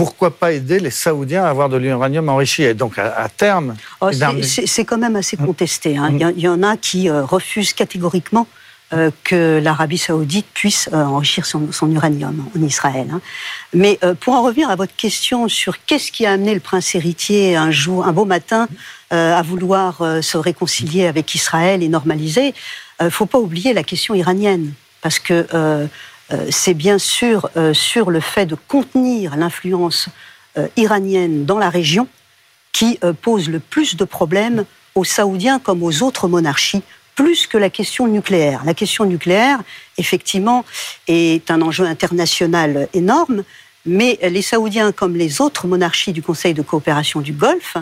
pourquoi 0.01 0.31
pas 0.31 0.53
aider 0.53 0.81
les 0.81 0.89
Saoudiens 0.89 1.45
à 1.45 1.51
avoir 1.51 1.69
de 1.69 1.77
l'uranium 1.77 2.27
enrichi 2.31 2.63
Et 2.63 2.73
donc, 2.73 2.99
à, 2.99 3.29
terme... 3.29 3.77
Oh, 4.01 4.09
c'est 4.11 4.85
quand 4.87 4.97
même 4.97 5.15
assez 5.15 5.37
contesté. 5.37 5.99
Hein. 5.99 6.13
Mm. 6.13 6.33
Il, 6.37 6.43
y 6.43 6.49
en 6.49 6.63
a 6.63 6.79
qui 6.79 7.11
euh, 7.11 7.23
refusent 7.23 7.75
catégoriquement 7.75 8.47
euh, 8.95 9.11
que 9.25 9.61
l'Arabie 9.63 9.99
saoudite 9.99 10.47
puisse 10.55 10.89
euh, 10.95 11.05
enrichir 11.05 11.45
son, 11.45 11.69
uranium 11.91 12.47
en 12.57 12.63
Israël. 12.63 13.09
Hein. 13.13 13.21
Mais 13.75 13.99
pour 14.21 14.33
en 14.33 14.43
revenir 14.43 14.71
à 14.71 14.77
votre 14.77 14.97
question 14.97 15.49
sur 15.49 15.85
qu'est-ce 15.85 16.11
qui 16.11 16.25
a 16.25 16.33
amené 16.33 16.55
le 16.55 16.61
prince 16.61 16.95
héritier 16.95 17.57
un 17.57 17.71
jour, 17.71 18.07
un 18.07 18.13
beau 18.13 18.25
matin, 18.25 18.69
à 19.11 19.43
vouloir 19.43 19.99
se 20.23 20.39
réconcilier 20.39 21.09
avec 21.09 21.35
Israël 21.35 21.83
et 21.83 21.89
normaliser, 21.89 22.55
il 23.01 23.05
ne 23.05 23.11
faut 23.11 23.27
pas 23.27 23.39
oublier 23.39 23.75
la 23.75 23.83
question 23.83 24.15
iranienne. 24.15 24.73
Parce 25.03 25.19
que 25.19 25.47
c'est 26.51 26.75
bien 26.75 26.99
sûr 26.99 27.51
euh, 27.57 27.75
sur 27.75 28.11
le 28.11 28.21
fait 28.21 28.47
de 28.47 28.57
contenir 28.69 29.37
l'influence 29.37 30.09
euh, 30.59 30.69
iranienne 30.77 31.45
dans 31.45 31.59
la 31.59 31.71
région 31.71 32.09
qui 32.73 33.01
pose 33.21 33.49
le 33.49 33.59
plus 33.59 33.97
de 33.97 34.05
problèmes 34.05 34.65
aux 34.95 35.03
Saoudiens 35.03 35.59
comme 35.59 35.83
aux 35.83 36.05
autres 36.05 36.29
monarchies, 36.29 36.83
plus 37.17 37.49
que 37.49 37.59
la 37.59 37.69
question 37.69 38.07
nucléaire. 38.07 38.63
La 38.65 38.75
question 38.75 39.05
nucléaire, 39.05 39.59
effectivement, 39.99 40.65
est 41.09 41.51
un 41.51 41.61
enjeu 41.63 41.85
international 41.85 42.89
énorme, 42.95 43.43
mais 43.85 44.21
les 44.23 44.41
Saoudiens, 44.41 44.93
comme 44.93 45.17
les 45.17 45.41
autres 45.41 45.67
monarchies 45.67 46.13
du 46.13 46.23
Conseil 46.23 46.55
de 46.55 46.63
coopération 46.63 47.21
du 47.21 47.33
Golfe, 47.33 47.77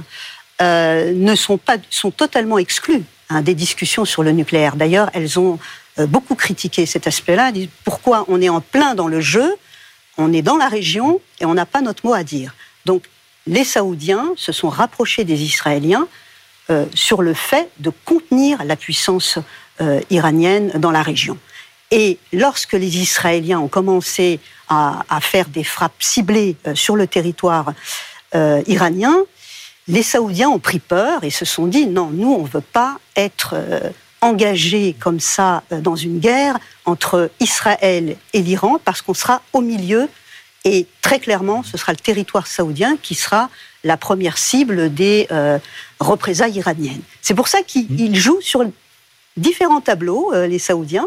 ne 0.61 1.35
sont 1.37 1.59
pas 1.59 1.77
sont 1.91 2.11
totalement 2.11 2.57
exclus 2.57 3.05
hein, 3.29 3.43
des 3.43 3.55
discussions 3.55 4.07
sur 4.07 4.23
le 4.23 4.33
nucléaire. 4.33 4.75
D'ailleurs, 4.75 5.11
elles 5.13 5.39
ont 5.39 5.59
euh, 5.59 5.59
beaucoup 6.07 6.35
critiqué 6.35 6.87
cet 6.87 7.07
aspect-là, 7.07 7.53
pourquoi 7.85 8.25
on 8.29 8.41
est 8.41 8.49
en 8.49 8.61
plein 8.61 8.95
dans 8.95 9.09
le 9.09 9.21
jeu 9.21 9.57
on 10.19 10.33
est 10.33 10.43
dans 10.43 10.57
la 10.57 10.69
région 10.69 11.21
et 11.41 11.47
on 11.47 11.55
n'a 11.55 11.65
pas 11.65 11.81
notre 11.81 12.05
mot 12.05 12.13
à 12.13 12.25
dire. 12.25 12.55
Donc 12.85 13.05
les 13.47 13.65
Saoudiens 13.65 14.33
se 14.37 14.53
sont 14.53 14.69
rapprochés 14.69 15.25
des 15.25 15.43
Israéliens 15.43 16.07
euh, 16.71 16.85
sur 16.93 17.23
le 17.23 17.33
fait 17.33 17.71
de 17.79 17.91
contenir 18.05 18.63
la 18.65 18.77
puissance 18.77 19.39
euh, 19.81 20.01
iranienne 20.11 20.73
dans 20.75 20.91
la 20.91 21.03
région. 21.03 21.39
Et 21.91 22.19
lorsque 22.35 22.75
les 22.75 22.99
Israéliens 22.99 23.61
ont 23.61 23.69
commencé 23.69 24.41
à, 24.69 25.03
faire 25.23 25.49
des 25.49 25.65
frappes 25.65 26.03
ciblées 26.03 26.57
euh, 26.67 26.75
sur 26.75 26.97
le 26.97 27.07
territoire 27.07 27.73
iranien, 28.67 29.17
les 29.87 30.03
Saoudiens 30.03 30.51
ont 30.51 30.59
pris 30.59 30.81
peur 30.81 31.25
et 31.25 31.31
se 31.31 31.47
sont 31.47 31.67
dit 31.67 31.87
non, 31.87 32.11
nous, 32.11 32.31
on 32.31 32.43
ne 32.43 32.49
veut 32.49 32.61
pas 32.61 32.99
être 33.17 33.55
engagés 34.21 34.97
comme 34.99 35.21
ça 35.21 35.63
dans 35.71 35.97
une 35.97 36.19
guerre 36.19 36.59
entre 36.85 37.31
Israël 37.41 38.17
et 38.33 38.43
l'Iran 38.43 38.79
parce 38.85 39.03
qu'on 39.03 39.15
sera 39.15 39.43
au 39.53 39.61
milieu 39.61 40.09
et 40.65 40.87
très 41.03 41.21
clairement, 41.21 41.63
ce 41.63 41.79
sera 41.79 41.93
le 41.93 41.99
territoire 41.99 42.47
saoudien 42.47 42.97
qui 43.01 43.15
sera 43.15 43.49
la 43.85 43.97
première 43.97 44.39
cible 44.39 44.93
des 44.93 45.29
euh, 45.31 45.59
représailles 46.01 46.57
iraniennes. 46.57 47.01
C'est 47.23 47.35
pour 47.35 47.49
ça 47.49 47.63
qu'ils 47.63 48.11
mmh. 48.11 48.15
jouent 48.15 48.41
sur 48.41 48.65
différents 49.37 49.81
tableaux, 49.81 50.33
euh, 50.35 50.47
les 50.47 50.59
Saoudiens, 50.59 51.07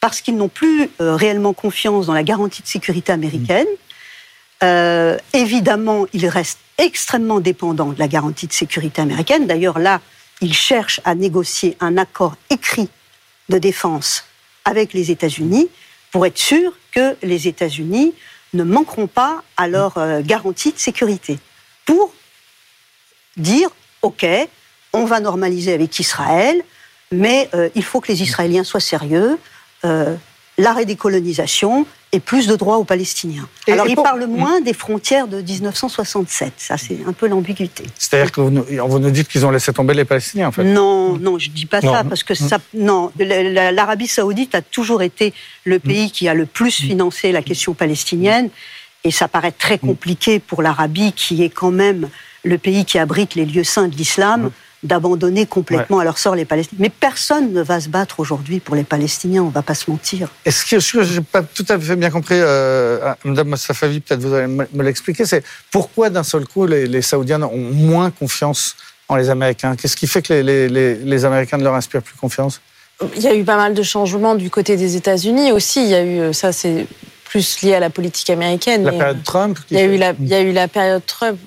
parce 0.00 0.20
qu'ils 0.20 0.36
n'ont 0.36 0.48
plus 0.48 0.90
euh, 1.00 1.14
réellement 1.14 1.52
confiance 1.52 2.06
dans 2.06 2.14
la 2.14 2.24
garantie 2.24 2.62
de 2.62 2.68
sécurité 2.68 3.12
américaine. 3.12 3.66
Mmh. 4.60 5.18
évidemment, 5.34 6.06
ils 6.12 6.26
restent 6.26 6.58
extrêmement 6.78 7.38
dépendants 7.38 7.92
de 7.92 7.98
la 7.98 8.08
garantie 8.08 8.48
de 8.48 8.52
sécurité 8.52 9.00
américaine. 9.00 9.46
D'ailleurs, 9.46 9.78
là, 9.78 10.00
ils 10.40 10.54
cherchent 10.54 11.00
à 11.04 11.14
négocier 11.14 11.76
un 11.80 11.96
accord 11.96 12.36
écrit 12.50 12.88
de 13.48 13.58
défense 13.58 14.24
avec 14.64 14.92
les 14.92 15.10
États-Unis 15.10 15.68
pour 16.12 16.26
être 16.26 16.38
sûr 16.38 16.72
que 16.92 17.16
les 17.22 17.48
États-Unis 17.48 18.14
ne 18.54 18.64
manqueront 18.64 19.06
pas 19.06 19.42
à 19.56 19.68
leur 19.68 19.98
euh, 19.98 20.20
garantie 20.22 20.72
de 20.72 20.78
sécurité 20.78 21.38
pour 21.84 22.12
dire 23.36 23.70
OK, 24.02 24.26
on 24.92 25.04
va 25.04 25.20
normaliser 25.20 25.72
avec 25.72 25.98
Israël, 25.98 26.62
mais 27.10 27.48
euh, 27.54 27.68
il 27.74 27.84
faut 27.84 28.00
que 28.00 28.10
les 28.10 28.22
Israéliens 28.22 28.64
soient 28.64 28.80
sérieux. 28.80 29.38
Euh, 29.84 30.14
l'arrêt 30.56 30.86
des 30.86 30.96
colonisations 30.96 31.86
et 32.12 32.20
plus 32.20 32.46
de 32.46 32.56
droits 32.56 32.78
aux 32.78 32.84
Palestiniens. 32.84 33.46
Alors, 33.66 33.86
il 33.86 33.96
parle 33.96 34.26
moins 34.26 34.60
des 34.60 34.72
frontières 34.72 35.28
de 35.28 35.42
1967. 35.42 36.54
Ça, 36.56 36.78
c'est 36.78 36.98
un 37.06 37.12
peu 37.12 37.28
l'ambiguïté. 37.28 37.84
C'est-à-dire 37.98 38.32
que 38.32 38.40
vous 38.40 38.50
nous, 38.50 39.10
dites 39.10 39.28
qu'ils 39.28 39.44
ont 39.44 39.50
laissé 39.50 39.72
tomber 39.72 39.92
les 39.92 40.06
Palestiniens, 40.06 40.48
en 40.48 40.52
fait 40.52 40.64
Non, 40.64 41.18
non, 41.18 41.38
je 41.38 41.50
ne 41.50 41.54
dis 41.54 41.66
pas 41.66 41.82
ça, 41.82 42.04
parce 42.04 42.22
que 42.22 42.34
ça, 42.34 42.58
non, 42.72 43.12
l'Arabie 43.18 44.06
saoudite 44.06 44.54
a 44.54 44.62
toujours 44.62 45.02
été 45.02 45.34
le 45.64 45.76
mm. 45.76 45.80
pays 45.80 46.10
qui 46.10 46.28
a 46.28 46.34
le 46.34 46.46
plus 46.46 46.76
financé 46.76 47.30
la 47.30 47.42
question 47.42 47.74
palestinienne, 47.74 48.48
et 49.04 49.10
ça 49.10 49.28
paraît 49.28 49.52
très 49.52 49.76
mm. 49.76 49.80
compliqué 49.80 50.38
pour 50.38 50.62
l'Arabie, 50.62 51.12
qui 51.12 51.42
est 51.44 51.50
quand 51.50 51.70
même 51.70 52.08
le 52.42 52.56
pays 52.56 52.86
qui 52.86 52.98
abrite 52.98 53.34
les 53.34 53.44
lieux 53.44 53.64
saints 53.64 53.88
de 53.88 53.96
l'islam. 53.96 54.50
D'abandonner 54.84 55.44
complètement 55.46 55.98
à 55.98 56.04
leur 56.04 56.18
sort 56.18 56.36
les 56.36 56.44
Palestiniens. 56.44 56.78
Mais 56.80 56.88
personne 56.90 57.52
ne 57.52 57.62
va 57.62 57.80
se 57.80 57.88
battre 57.88 58.20
aujourd'hui 58.20 58.60
pour 58.60 58.76
les 58.76 58.84
Palestiniens, 58.84 59.42
on 59.42 59.46
ne 59.48 59.52
va 59.52 59.62
pas 59.62 59.74
se 59.74 59.90
mentir. 59.90 60.28
Est-ce 60.44 60.64
que 60.64 60.78
je 60.78 61.14
n'ai 61.14 61.20
pas 61.20 61.42
tout 61.42 61.66
à 61.68 61.78
fait 61.78 61.96
bien 61.96 62.10
compris, 62.10 62.36
euh, 62.38 63.00
ah, 63.04 63.16
Mme 63.24 63.48
Mostafavi, 63.48 63.98
peut-être 64.00 64.20
vous 64.20 64.32
allez 64.32 64.46
me 64.46 64.82
l'expliquer, 64.82 65.24
c'est 65.24 65.42
pourquoi 65.72 66.10
d'un 66.10 66.22
seul 66.22 66.46
coup 66.46 66.64
les, 66.66 67.02
Saoudiens 67.02 67.42
ont 67.42 67.56
moins 67.56 68.10
confiance 68.10 68.76
en 69.08 69.16
les 69.16 69.30
Américains? 69.30 69.74
Qu'est-ce 69.74 69.96
qui 69.96 70.06
fait 70.06 70.22
que 70.22 70.32
les, 70.32 70.68
les, 70.68 71.24
Américains 71.24 71.58
ne 71.58 71.64
leur 71.64 71.74
inspirent 71.74 72.02
plus 72.02 72.16
confiance? 72.16 72.60
Il 73.16 73.22
y 73.22 73.26
a 73.26 73.34
eu 73.34 73.44
pas 73.44 73.56
mal 73.56 73.74
de 73.74 73.82
changements 73.82 74.36
du 74.36 74.48
côté 74.50 74.76
des 74.76 74.94
États-Unis 74.94 75.50
aussi. 75.50 75.82
Il 75.82 75.88
y 75.88 75.94
a 75.94 76.04
eu, 76.04 76.18
euh, 76.20 76.32
ça 76.32 76.52
c'est 76.52 76.86
plus 77.28 77.62
lié 77.62 77.74
à 77.74 77.80
la 77.80 77.90
politique 77.90 78.30
américaine. 78.30 78.84
La 78.84 78.92
période 78.92 79.22
Trump 79.22 79.58
il 79.70 79.76
y, 79.76 79.80
a 79.80 79.84
eu 79.84 79.96
la, 79.96 80.12
il 80.18 80.28
y 80.28 80.34
a 80.34 80.40
eu 80.40 80.52
la 80.52 80.66
période 80.66 81.02
Trump 81.06 81.38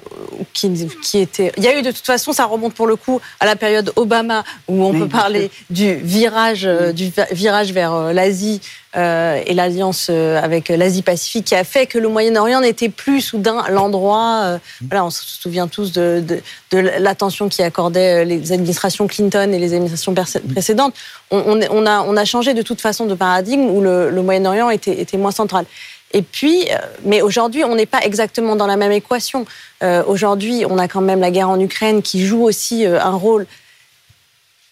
qui, 0.54 0.88
qui, 1.02 1.18
était. 1.20 1.52
Il 1.58 1.64
y 1.64 1.68
a 1.68 1.78
eu 1.78 1.82
de 1.82 1.92
toute 1.92 2.06
façon, 2.06 2.34
ça 2.34 2.46
remonte 2.46 2.74
pour 2.74 2.88
le 2.88 2.96
coup 2.96 3.20
à 3.40 3.46
la 3.46 3.56
période 3.56 3.92
Obama, 3.96 4.44
où 4.68 4.84
on 4.84 4.94
peut 4.94 5.08
parler 5.08 5.52
du 5.70 5.96
virage, 5.96 6.66
euh, 6.66 6.92
du 6.92 7.12
virage 7.32 7.74
vers 7.74 7.94
euh, 7.94 8.14
l'Asie 8.14 8.62
euh, 8.95 9.41
et 9.45 9.53
l'alliance 9.53 10.10
avec 10.10 10.69
l'Asie-Pacifique 10.69 11.45
qui 11.45 11.55
a 11.55 11.63
fait 11.63 11.86
que 11.86 11.98
le 11.98 12.07
Moyen-Orient 12.10 12.62
n'était 12.62 12.89
plus 12.89 13.21
soudain 13.21 13.63
l'endroit. 13.69 14.60
voilà, 14.88 15.05
on 15.05 15.10
se 15.10 15.24
souvient 15.24 15.67
tous 15.67 15.91
de, 15.91 16.24
de, 16.25 16.41
de 16.71 16.77
l'attention 17.00 17.50
qui 17.50 17.63
accordait 17.63 18.25
les 18.25 18.51
administrations 18.51 19.07
Clinton 19.07 19.51
et 19.53 19.60
les 19.60 19.74
administrations 19.74 20.13
précédentes. 20.53 20.93
On, 21.31 21.60
on, 21.71 21.86
a, 21.86 22.01
on 22.01 22.17
a 22.17 22.25
changé 22.25 22.53
de 22.53 22.62
toute 22.62 22.81
façon 22.81 23.05
de 23.05 23.15
paradigme 23.15 23.69
où 23.69 23.81
le, 23.81 24.10
le 24.10 24.21
Moyen-Orient 24.21 24.69
était, 24.69 25.00
était 25.00 25.17
moins 25.17 25.31
central. 25.31 25.65
Et 26.13 26.21
puis, 26.21 26.67
euh, 26.69 26.77
mais 27.05 27.21
aujourd'hui, 27.21 27.63
on 27.63 27.75
n'est 27.75 27.86
pas 27.86 28.01
exactement 28.01 28.55
dans 28.55 28.67
la 28.67 28.77
même 28.77 28.91
équation. 28.91 29.45
Euh, 29.83 30.03
aujourd'hui, 30.05 30.65
on 30.69 30.77
a 30.77 30.88
quand 30.88 31.01
même 31.01 31.19
la 31.19 31.31
guerre 31.31 31.50
en 31.50 31.60
Ukraine 31.60 32.01
qui 32.01 32.25
joue 32.25 32.43
aussi 32.43 32.86
euh, 32.86 33.01
un 33.01 33.15
rôle 33.15 33.48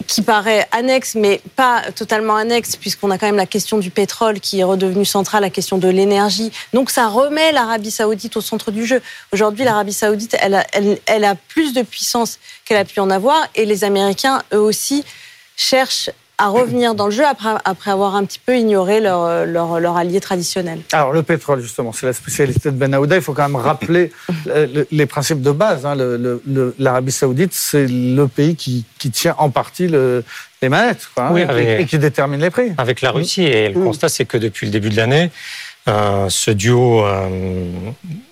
qui 0.07 0.21
paraît 0.21 0.67
annexe, 0.71 1.15
mais 1.15 1.41
pas 1.55 1.83
totalement 1.95 2.35
annexe, 2.35 2.75
puisqu'on 2.75 3.11
a 3.11 3.17
quand 3.17 3.27
même 3.27 3.35
la 3.35 3.45
question 3.45 3.77
du 3.77 3.91
pétrole 3.91 4.39
qui 4.39 4.59
est 4.59 4.63
redevenue 4.63 5.05
centrale, 5.05 5.41
la 5.41 5.49
question 5.49 5.77
de 5.77 5.87
l'énergie. 5.87 6.51
Donc 6.73 6.89
ça 6.89 7.07
remet 7.07 7.51
l'Arabie 7.51 7.91
saoudite 7.91 8.35
au 8.35 8.41
centre 8.41 8.71
du 8.71 8.85
jeu. 8.85 9.01
Aujourd'hui, 9.31 9.65
l'Arabie 9.65 9.93
saoudite, 9.93 10.35
elle 10.39 10.55
a, 10.55 10.65
elle 11.05 11.23
a 11.25 11.35
plus 11.35 11.73
de 11.73 11.83
puissance 11.83 12.39
qu'elle 12.65 12.77
a 12.77 12.85
pu 12.85 12.99
en 12.99 13.09
avoir, 13.09 13.47
et 13.55 13.65
les 13.65 13.83
Américains, 13.83 14.41
eux 14.53 14.59
aussi, 14.59 15.03
cherchent 15.55 16.09
à 16.39 16.47
revenir 16.47 16.95
dans 16.95 17.05
le 17.05 17.11
jeu 17.11 17.25
après, 17.25 17.49
après 17.65 17.91
avoir 17.91 18.15
un 18.15 18.25
petit 18.25 18.39
peu 18.43 18.57
ignoré 18.57 18.99
leur, 19.01 19.45
leur, 19.45 19.79
leur, 19.79 19.97
allié 19.97 20.19
traditionnel. 20.19 20.79
Alors 20.91 21.11
le 21.11 21.21
pétrole, 21.21 21.61
justement, 21.61 21.91
c'est 21.91 22.05
la 22.05 22.13
spécialité 22.13 22.71
de 22.71 22.75
Ben 22.75 22.93
Aouda. 22.93 23.17
Il 23.17 23.21
faut 23.21 23.33
quand 23.33 23.47
même 23.47 23.55
rappeler 23.55 24.11
les 24.91 25.05
principes 25.05 25.41
de 25.41 25.51
base. 25.51 25.85
Hein. 25.85 25.95
L'Arabie 26.79 27.11
saoudite, 27.11 27.53
c'est 27.53 27.87
le 27.87 28.25
pays 28.27 28.55
qui, 28.55 28.85
qui, 28.97 29.11
tient 29.11 29.35
en 29.37 29.49
partie 29.49 29.87
le, 29.87 30.23
les 30.61 30.69
manettes 30.69 31.09
hein, 31.17 31.35
et, 31.35 31.85
qui 31.85 31.97
détermine 31.99 32.41
les 32.41 32.49
prix. 32.49 32.71
Avec 32.77 33.01
la 33.01 33.11
Russie. 33.11 33.43
Et 33.43 33.69
le 33.69 33.79
constat, 33.79 34.09
c'est 34.09 34.25
que 34.25 34.37
depuis 34.37 34.65
le 34.65 34.71
début 34.71 34.89
de 34.89 34.97
l'année, 34.97 35.25
euh, 35.25 35.68
ce 36.29 36.51
duo 36.51 37.05
euh, 37.05 37.91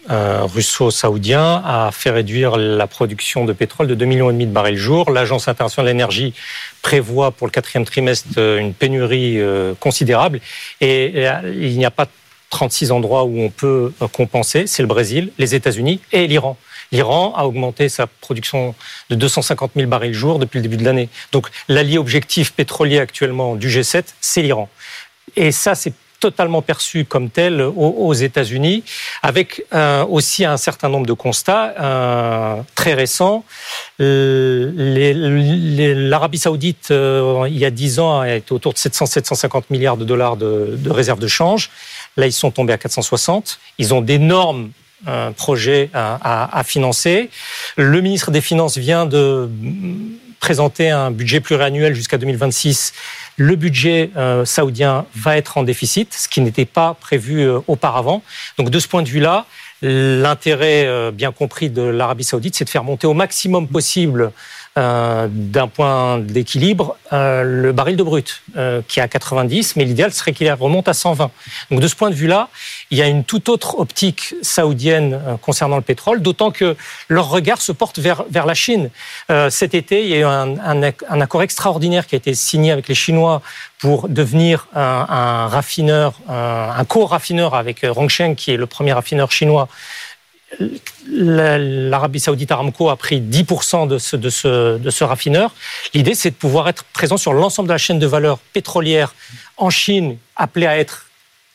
euh, 0.09 0.43
russo-saoudien 0.43 1.61
a 1.65 1.89
fait 1.91 2.09
réduire 2.09 2.57
la 2.57 2.87
production 2.87 3.45
de 3.45 3.53
pétrole 3.53 3.87
de 3.87 3.95
2,5 3.95 4.05
millions 4.05 4.31
de 4.31 4.45
barils 4.45 4.77
jour. 4.77 5.11
L'Agence 5.11 5.47
internationale 5.47 5.87
de 5.87 5.91
l'énergie 5.91 6.33
prévoit 6.81 7.31
pour 7.31 7.47
le 7.47 7.51
quatrième 7.51 7.85
trimestre 7.85 8.37
une 8.37 8.73
pénurie 8.73 9.39
considérable 9.79 10.39
et 10.81 11.25
il 11.45 11.77
n'y 11.77 11.85
a 11.85 11.91
pas 11.91 12.07
36 12.49 12.91
endroits 12.91 13.25
où 13.25 13.41
on 13.41 13.49
peut 13.49 13.91
compenser. 14.13 14.67
C'est 14.67 14.81
le 14.81 14.87
Brésil, 14.87 15.31
les 15.37 15.55
États-Unis 15.55 15.99
et 16.11 16.27
l'Iran. 16.27 16.57
L'Iran 16.91 17.33
a 17.35 17.45
augmenté 17.45 17.89
sa 17.89 18.07
production 18.07 18.73
de 19.09 19.15
250 19.15 19.71
000 19.75 19.87
barils 19.87 20.13
jour 20.13 20.39
depuis 20.39 20.57
le 20.59 20.63
début 20.63 20.77
de 20.77 20.85
l'année. 20.85 21.09
Donc 21.31 21.49
l'allié 21.67 21.97
objectif 21.97 22.53
pétrolier 22.53 22.99
actuellement 22.99 23.55
du 23.55 23.67
G7, 23.67 24.05
c'est 24.21 24.41
l'Iran. 24.41 24.69
Et 25.35 25.51
ça, 25.51 25.75
c'est 25.75 25.93
totalement 26.19 26.61
perçu 26.61 27.05
comme 27.05 27.29
tel 27.29 27.61
aux, 27.61 28.13
États-Unis, 28.13 28.83
avec 29.21 29.63
euh, 29.73 30.05
aussi 30.05 30.45
un 30.45 30.57
certain 30.57 30.89
nombre 30.89 31.05
de 31.05 31.13
constats 31.13 31.73
euh, 31.79 32.57
très 32.75 32.93
récents. 32.93 33.45
L'Arabie 33.99 36.39
saoudite, 36.39 36.89
euh, 36.91 37.45
il 37.47 37.57
y 37.57 37.65
a 37.65 37.71
10 37.71 37.99
ans, 37.99 38.23
été 38.23 38.53
autour 38.53 38.73
de 38.73 38.79
700-750 38.79 39.63
milliards 39.69 39.97
de 39.97 40.05
dollars 40.05 40.37
de, 40.37 40.89
réserves 40.89 41.19
de 41.19 41.27
change. 41.27 41.69
Là, 42.15 42.25
ils 42.25 42.33
sont 42.33 42.51
tombés 42.51 42.73
à 42.73 42.77
460. 42.77 43.59
Ils 43.77 43.93
ont 43.93 44.01
d'énormes 44.01 44.71
projets 45.35 45.91
à, 45.93 46.63
financer. 46.65 47.29
Le 47.75 48.01
ministre 48.01 48.31
des 48.31 48.41
Finances 48.41 48.79
vient 48.79 49.05
de 49.05 49.47
présenter 50.39 50.89
un 50.89 51.11
budget 51.11 51.39
pluriannuel 51.39 51.93
jusqu'à 51.93 52.17
2026 52.17 52.93
le 53.37 53.55
budget 53.55 54.09
euh, 54.17 54.45
saoudien 54.45 55.05
va 55.15 55.37
être 55.37 55.57
en 55.57 55.63
déficit, 55.63 56.13
ce 56.13 56.27
qui 56.27 56.41
n'était 56.41 56.65
pas 56.65 56.95
prévu 56.99 57.41
euh, 57.41 57.59
auparavant. 57.67 58.23
Donc 58.57 58.71
de 58.71 58.79
ce 58.79 58.87
point 58.87 59.03
de 59.03 59.07
vue-là, 59.07 59.45
l'intérêt 59.83 60.87
euh, 60.87 61.11
bien 61.11 61.31
compris 61.31 61.69
de 61.69 61.83
l'Arabie 61.83 62.23
saoudite, 62.23 62.55
c'est 62.55 62.65
de 62.65 62.69
faire 62.69 62.83
monter 62.83 63.05
au 63.05 63.13
maximum 63.13 63.67
possible 63.67 64.31
euh, 64.77 65.27
d'un 65.31 65.67
point 65.67 66.19
d'équilibre 66.19 66.97
euh, 67.11 67.41
le 67.41 67.71
baril 67.71 67.95
de 67.95 68.03
brut, 68.03 68.43
euh, 68.57 68.83
qui 68.87 68.99
est 68.99 69.01
à 69.01 69.07
90, 69.07 69.75
mais 69.75 69.85
l'idéal 69.85 70.13
serait 70.13 70.33
qu'il 70.33 70.51
remonte 70.51 70.87
à 70.87 70.93
120. 70.93 71.31
Donc 71.71 71.79
de 71.79 71.87
ce 71.87 71.95
point 71.95 72.11
de 72.11 72.15
vue-là, 72.15 72.49
il 72.91 72.97
y 72.99 73.01
a 73.01 73.07
une 73.07 73.23
toute 73.23 73.49
autre 73.49 73.79
optique 73.79 74.35
saoudienne 74.43 75.19
concernant 75.41 75.77
le 75.77 75.81
pétrole, 75.81 76.21
d'autant 76.21 76.51
que 76.51 76.75
leur 77.09 77.29
regard 77.29 77.59
se 77.59 77.71
porte 77.71 77.97
vers, 77.97 78.23
vers 78.29 78.45
la 78.45 78.53
Chine. 78.53 78.91
cet 79.49 79.73
été, 79.73 80.03
il 80.03 80.09
y 80.09 80.13
a 80.13 80.19
eu 80.19 80.23
un, 80.23 80.83
accord 81.21 81.41
extraordinaire 81.41 82.05
qui 82.05 82.13
a 82.13 82.17
été 82.17 82.35
signé 82.35 82.71
avec 82.71 82.87
les 82.87 82.95
Chinois 82.95 83.41
pour 83.79 84.09
devenir 84.09 84.67
un, 84.75 85.05
un 85.09 85.47
raffineur, 85.47 86.13
un, 86.29 86.73
un 86.77 86.85
co-raffineur 86.85 87.55
avec 87.55 87.81
Rongsheng, 87.83 88.35
qui 88.35 88.51
est 88.51 88.57
le 88.57 88.67
premier 88.67 88.93
raffineur 88.93 89.31
chinois 89.31 89.67
l'Arabie 91.09 92.19
Saoudite 92.19 92.51
Aramco 92.51 92.89
a 92.89 92.95
pris 92.95 93.21
10% 93.21 93.87
de 93.87 93.97
ce, 94.89 95.03
raffineur. 95.03 95.53
L'idée, 95.93 96.15
c'est 96.15 96.31
de 96.31 96.35
pouvoir 96.35 96.67
être 96.69 96.83
présent 96.85 97.17
sur 97.17 97.33
l'ensemble 97.33 97.67
de 97.67 97.73
la 97.73 97.77
chaîne 97.77 97.99
de 97.99 98.07
valeur 98.07 98.39
pétrolière 98.53 99.13
en 99.57 99.69
Chine, 99.69 100.17
appelée 100.35 100.67
à 100.67 100.77
être 100.77 101.05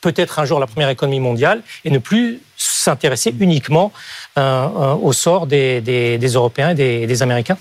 peut-être 0.01 0.39
un 0.39 0.45
jour 0.45 0.59
la 0.59 0.67
première 0.67 0.89
économie 0.89 1.21
mondiale 1.21 1.63
et 1.85 1.89
ne 1.89 1.97
plus 1.97 2.41
s'intéresser 2.57 3.33
uniquement 3.39 3.91
au 4.35 5.13
sort 5.13 5.47
des, 5.47 6.19
Européens 6.33 6.71
et 6.71 7.07
des, 7.07 7.23
Américains 7.23 7.57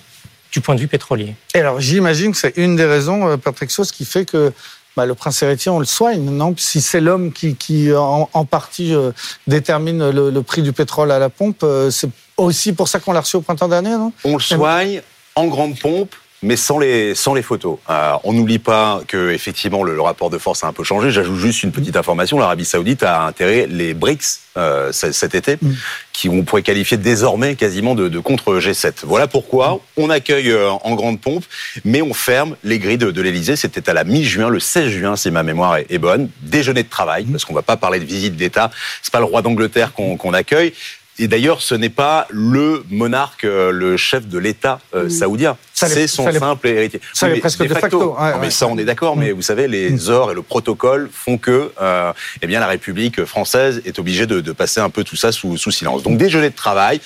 du 0.51 0.61
point 0.61 0.75
de 0.75 0.81
vue 0.81 0.89
pétrolier. 0.89 1.35
Et 1.55 1.61
alors 1.61 1.81
j'imagine 1.81 2.33
que 2.33 2.37
c'est 2.37 2.57
une 2.57 2.77
des 2.77 2.85
raisons, 2.85 3.39
Patrick 3.39 3.71
Sauce, 3.71 3.91
qui 3.91 4.05
fait 4.05 4.27
que 4.27 4.53
bah, 4.97 5.07
le 5.07 5.15
prince 5.15 5.43
héritier, 5.43 5.71
on 5.71 5.79
le 5.79 5.85
soigne, 5.85 6.25
non? 6.25 6.55
Si 6.59 6.81
c'est 6.81 7.01
l'homme 7.01 7.33
qui, 7.33 7.57
qui 7.57 7.91
en, 7.95 8.45
partie, 8.45 8.95
euh, 8.95 9.13
détermine 9.47 10.11
le, 10.11 10.43
prix 10.43 10.63
du 10.63 10.73
pétrole 10.73 11.11
à 11.11 11.19
la 11.19 11.31
pompe, 11.31 11.63
euh, 11.63 11.91
c'est 11.91 12.11
aussi 12.37 12.73
pour 12.73 12.89
ça 12.89 13.01
qu'on 13.01 13.13
l'a 13.13 13.21
reçu 13.21 13.37
au 13.37 13.41
printemps 13.41 13.69
dernier, 13.69 13.91
non? 13.91 14.13
On 14.25 14.35
le 14.35 14.41
soigne 14.41 15.03
en 15.35 15.47
grande 15.47 15.79
pompe, 15.79 16.15
mais 16.43 16.57
sans 16.57 16.79
les, 16.79 17.15
sans 17.15 17.35
les 17.35 17.43
photos. 17.43 17.79
Euh, 17.89 18.15
on 18.25 18.33
n'oublie 18.33 18.59
pas 18.59 19.01
que 19.07 19.31
effectivement 19.31 19.83
le, 19.83 20.01
rapport 20.01 20.31
de 20.31 20.39
force 20.39 20.65
a 20.65 20.67
un 20.67 20.73
peu 20.73 20.85
changé. 20.85 21.11
J'ajoute 21.11 21.39
juste 21.39 21.63
une 21.63 21.73
petite 21.73 21.97
information 21.97 22.39
l'Arabie 22.39 22.65
Saoudite 22.65 23.03
a 23.03 23.23
intérêt 23.23 23.67
les 23.69 23.95
BRICS 23.95 24.41
euh, 24.59 24.93
cet 24.93 25.35
été, 25.35 25.57
mm. 25.63 25.73
qui 26.13 26.29
on 26.29 26.43
pourrait 26.43 26.63
qualifier 26.63 26.97
désormais 26.97 27.55
quasiment 27.55 27.95
de, 27.95 28.09
de, 28.09 28.19
contre 28.19 28.59
G7. 28.59 29.05
Voilà 29.05 29.27
pourquoi 29.27 29.81
on 29.97 30.11
accueille 30.11 30.51
euh, 30.51 30.71
en 30.71 30.95
grande 30.95 31.21
pompe, 31.21 31.45
mais 31.85 32.03
on 32.03 32.13
ferme 32.13 32.57
les 32.65 32.79
grilles 32.79 32.99
de, 32.99 33.11
de 33.11 33.23
l'Elysée. 33.23 33.57
C'était 33.57 33.89
à 33.89 33.95
la 33.95 34.05
mi-juin, 34.05 34.49
le 34.49 34.61
16 34.61 34.89
juin, 34.89 35.17
si 35.17 35.31
ma 35.31 35.43
mémoire 35.43 35.77
est, 35.77 35.99
bonne. 35.99 36.29
Déjeuner 36.43 36.83
de 36.83 36.89
travail, 36.89 37.25
parce 37.25 37.45
qu'on 37.45 37.55
va 37.55 37.63
pas 37.63 37.77
parler 37.77 38.01
de 38.01 38.05
visite 38.05 38.37
d'État. 38.37 38.71
C'est 39.03 39.13
pas 39.13 39.21
le 39.21 39.25
roi 39.25 39.41
d'Angleterre 39.43 39.93
qu'on 39.95 40.35
accueille. 40.35 40.75
Et 41.19 41.29
d'ailleurs, 41.29 41.61
ce 41.61 41.75
n'est 41.75 41.91
pas 41.91 42.27
le 42.31 42.85
monarque, 42.91 43.45
euh, 43.45 43.71
le 43.71 43.97
chef 43.97 44.27
de 44.27 44.39
l'État 44.39 44.81
euh, 44.95 45.05
mm. 45.05 45.11
saoudien. 45.11 45.57
C'est 45.75 46.07
son 46.07 46.31
simple 46.33 46.67
héritier. 46.69 47.01
Ça 47.13 47.29
oui, 47.29 47.41
presque 47.41 47.67
de 47.67 47.75
facto. 47.75 48.17
mais 48.41 48.51
ça, 48.51 48.67
on 48.67 48.79
est 48.79 48.85
d'accord. 48.85 49.17
Mais 49.17 49.33
mm. 49.33 49.35
vous 49.35 49.43
savez, 49.43 49.69
les 49.69 49.91
mm. 49.91 50.09
ors 50.09 50.31
et 50.33 50.35
le 50.35 50.43
protocole 50.43 51.11
font 51.13 51.37
que, 51.37 51.73
euh, 51.81 52.13
eh 52.41 52.47
bien, 52.47 52.61
la 52.61 52.67
République 52.67 53.25
française 53.25 53.83
est 53.85 53.99
obligée 53.99 54.27
de, 54.27 54.41
de 54.41 54.53
passer 54.53 54.81
un 54.81 54.91
peu 54.91 55.05
tout 55.05 55.17
ça 55.17 55.33
sous, 55.33 55.57
sous 55.59 55.71
silence. 55.71 56.03
Donc, 56.03 56.17
déjeuner 56.17 56.51
de 56.51 56.57
travail. 56.57 57.01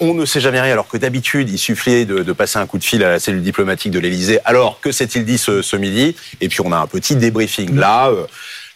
On 0.00 0.14
ne 0.14 0.24
sait 0.24 0.40
jamais 0.40 0.60
rien, 0.60 0.72
alors 0.72 0.88
que 0.88 0.96
d'habitude, 0.96 1.48
il 1.50 1.58
suffit 1.58 2.04
de, 2.04 2.24
de, 2.24 2.32
passer 2.32 2.58
un 2.58 2.66
coup 2.66 2.78
de 2.78 2.84
fil 2.84 3.04
à 3.04 3.10
la 3.10 3.20
cellule 3.20 3.42
diplomatique 3.42 3.92
de 3.92 4.00
l'Élysée. 4.00 4.40
Alors, 4.44 4.80
que 4.80 4.90
s'est-il 4.90 5.24
dit 5.24 5.38
ce, 5.38 5.62
ce, 5.62 5.76
midi? 5.76 6.16
Et 6.40 6.48
puis, 6.48 6.60
on 6.62 6.72
a 6.72 6.76
un 6.76 6.88
petit 6.88 7.14
débriefing 7.14 7.76
là 7.76 8.10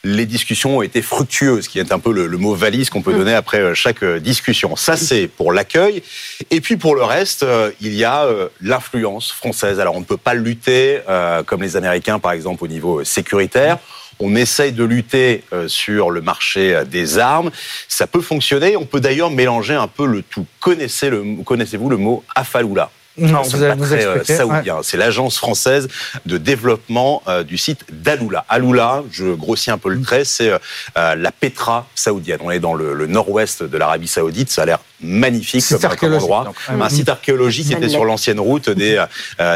les 0.05 0.27
discussions 0.27 0.79
ont 0.79 0.83
été 0.83 1.03
fructueuses, 1.03 1.69
qui 1.69 1.79
est 1.79 1.93
un 1.93 1.99
peu 1.99 2.13
le, 2.13 2.29
mot 2.39 2.55
valise 2.55 2.89
qu'on 2.89 3.03
peut 3.03 3.13
donner 3.13 3.35
après 3.35 3.59
euh, 3.59 3.75
chaque 3.75 4.03
euh, 4.03 4.21
discussion. 4.21 4.77
Ça, 4.77 4.97
c'est 4.97 5.27
pour 5.27 5.53
l'accueil. 5.53 6.03
Et 6.51 6.61
puis 6.61 6.77
pour 6.77 6.95
le 6.95 7.03
reste, 7.03 7.43
euh, 7.43 7.71
il 7.81 7.95
y 7.95 8.05
a 8.05 8.29
l'influence 8.61 9.33
française. 9.33 9.81
Alors 9.81 9.97
on 9.97 10.01
ne 10.01 10.05
peut 10.05 10.17
pas 10.17 10.35
lutter 10.35 11.01
comme 11.47 11.63
les 11.63 11.77
Américains, 11.77 12.19
par 12.19 12.33
exemple, 12.33 12.65
au 12.65 12.69
niveau 12.69 13.05
sécuritaire. 13.05 13.79
On 14.21 14.35
essaye 14.35 14.73
de 14.73 14.85
lutter 14.85 15.45
sur 15.69 16.11
le 16.11 16.21
marché 16.21 16.83
des 16.87 17.19
armes. 17.19 17.51
Ça 17.89 18.07
peut 18.07 18.21
fonctionner. 18.21 18.77
On 18.77 18.85
peut 18.85 19.01
d'ailleurs 19.01 19.31
mélanger 19.31 19.75
un 19.75 19.89
peu 19.89 20.07
le 20.07 20.23
tout. 20.23 20.47
Connaissez-vous 20.61 21.43
connaissez 21.45 21.77
le 21.77 21.97
mot 21.97 22.25
Afaloula 22.35 22.91
non, 23.19 23.43
vous 23.43 23.63
allez 23.63 23.77
nous 23.77 23.93
euh, 23.93 24.25
saoudien. 24.25 24.79
C'est 24.83 24.97
l'agence 24.97 25.37
française 25.39 25.89
de 26.27 26.39
développement 26.39 27.23
euh, 27.29 27.43
du 27.43 27.59
site 27.59 27.85
d'Aloula. 27.91 28.45
Aloula, 28.49 29.03
je 29.11 29.35
grossis 29.35 29.71
un 29.71 29.79
peu 29.79 29.91
le 29.91 30.01
trait, 30.01 30.25
c'est 30.25 30.51
euh, 30.51 31.15
la 31.15 31.33
Petra 31.33 31.87
saoudienne. 31.95 32.39
On 32.43 32.51
est 32.51 32.61
dans 32.61 32.75
le, 32.75 33.07
nord-ouest 33.07 33.63
de 33.63 33.79
l'Arabie 33.79 34.09
saoudite. 34.09 34.51
Ça 34.51 34.63
a 34.63 34.67
l'air 34.67 34.79
magnifique 35.01 35.65
comme, 35.99 36.15
endroit. 36.15 36.53
un 36.69 36.89
site 36.89 37.09
archéologique 37.09 37.67
qui 37.67 37.73
était 37.73 37.89
sur 37.89 38.05
l'ancienne 38.05 38.41
route 38.41 38.71
des, 38.71 39.05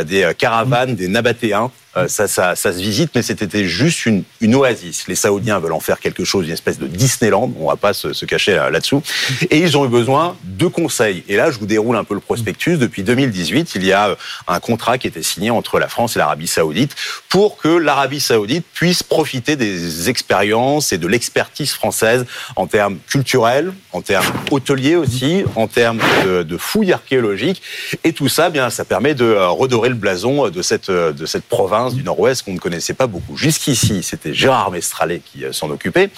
des 0.06 0.32
caravanes, 0.38 0.94
des 0.94 1.08
Nabatéens 1.08 1.70
euh, 1.96 2.08
ça, 2.08 2.56
se 2.56 2.68
visite, 2.70 3.10
mais 3.14 3.22
c'était 3.22 3.66
juste 3.66 4.06
une, 4.06 4.24
oasis. 4.54 5.08
Les 5.08 5.14
Saoudiens 5.14 5.58
veulent 5.58 5.72
en 5.72 5.80
faire 5.80 6.00
quelque 6.00 6.24
chose, 6.24 6.46
une 6.46 6.52
espèce 6.52 6.78
de 6.78 6.86
Disneyland, 6.86 7.52
on 7.58 7.68
va 7.68 7.76
pas 7.76 7.92
se, 7.92 8.24
cacher 8.24 8.54
là-dessous. 8.54 9.02
Et 9.50 9.58
ils 9.58 9.76
ont 9.76 9.84
eu 9.84 9.88
besoin 9.88 10.36
de 10.44 10.66
conseils. 10.66 11.22
Et 11.28 11.36
là, 11.36 11.50
je 11.50 11.58
vous 11.58 11.66
déroule 11.66 11.96
un 11.96 12.04
peu 12.04 12.14
le 12.14 12.20
prospectus. 12.20 12.78
Depuis 12.78 13.02
2018, 13.02 13.74
il 13.74 13.84
y 13.84 13.92
a 13.92 14.10
euh, 14.10 14.14
un 14.48 14.58
contrat 14.58 14.96
qui 14.96 15.06
était 15.06 15.22
signé 15.22 15.50
entre 15.50 15.78
la 15.78 15.88
France 15.88 16.16
et 16.16 16.18
l'Arabie 16.18 16.46
Saoudite 16.46 16.94
pour 17.28 17.58
que 17.58 17.68
l'Arabie 17.68 18.20
Saoudite 18.20 18.64
puisse 18.72 19.02
profiter 19.02 19.56
des 19.56 20.08
expériences 20.08 20.92
et 20.92 20.98
de 20.98 21.06
l'expertise 21.06 21.72
française 21.72 22.24
en 22.56 22.66
termes 22.66 22.98
culturels, 23.06 23.72
en 23.92 24.00
termes 24.00 24.26
hôteliers 24.50 24.96
aussi, 24.96 25.44
en 25.56 25.66
termes 25.66 26.00
de, 26.24 26.56
fouilles 26.56 26.92
archéologiques. 26.92 27.62
Et 28.04 28.12
tout 28.12 28.28
ça, 28.28 28.50
bien, 28.50 28.70
ça 28.70 28.84
permet 28.84 29.14
de 29.14 29.24
euh, 29.24 29.48
redorer 29.48 29.88
le 29.88 29.94
blason 29.94 30.48
de 30.48 30.62
cette 30.62 31.44
province 31.48 31.81
du 31.90 32.02
Nord-Ouest 32.02 32.42
qu'on 32.42 32.52
ne 32.52 32.58
connaissait 32.58 32.94
pas 32.94 33.06
beaucoup. 33.06 33.36
Jusqu'ici, 33.36 34.02
c'était 34.02 34.34
Gérard 34.34 34.70
Mestralet 34.70 35.20
qui 35.20 35.44
euh, 35.44 35.52
s'en 35.52 35.70
occupait. 35.70 36.10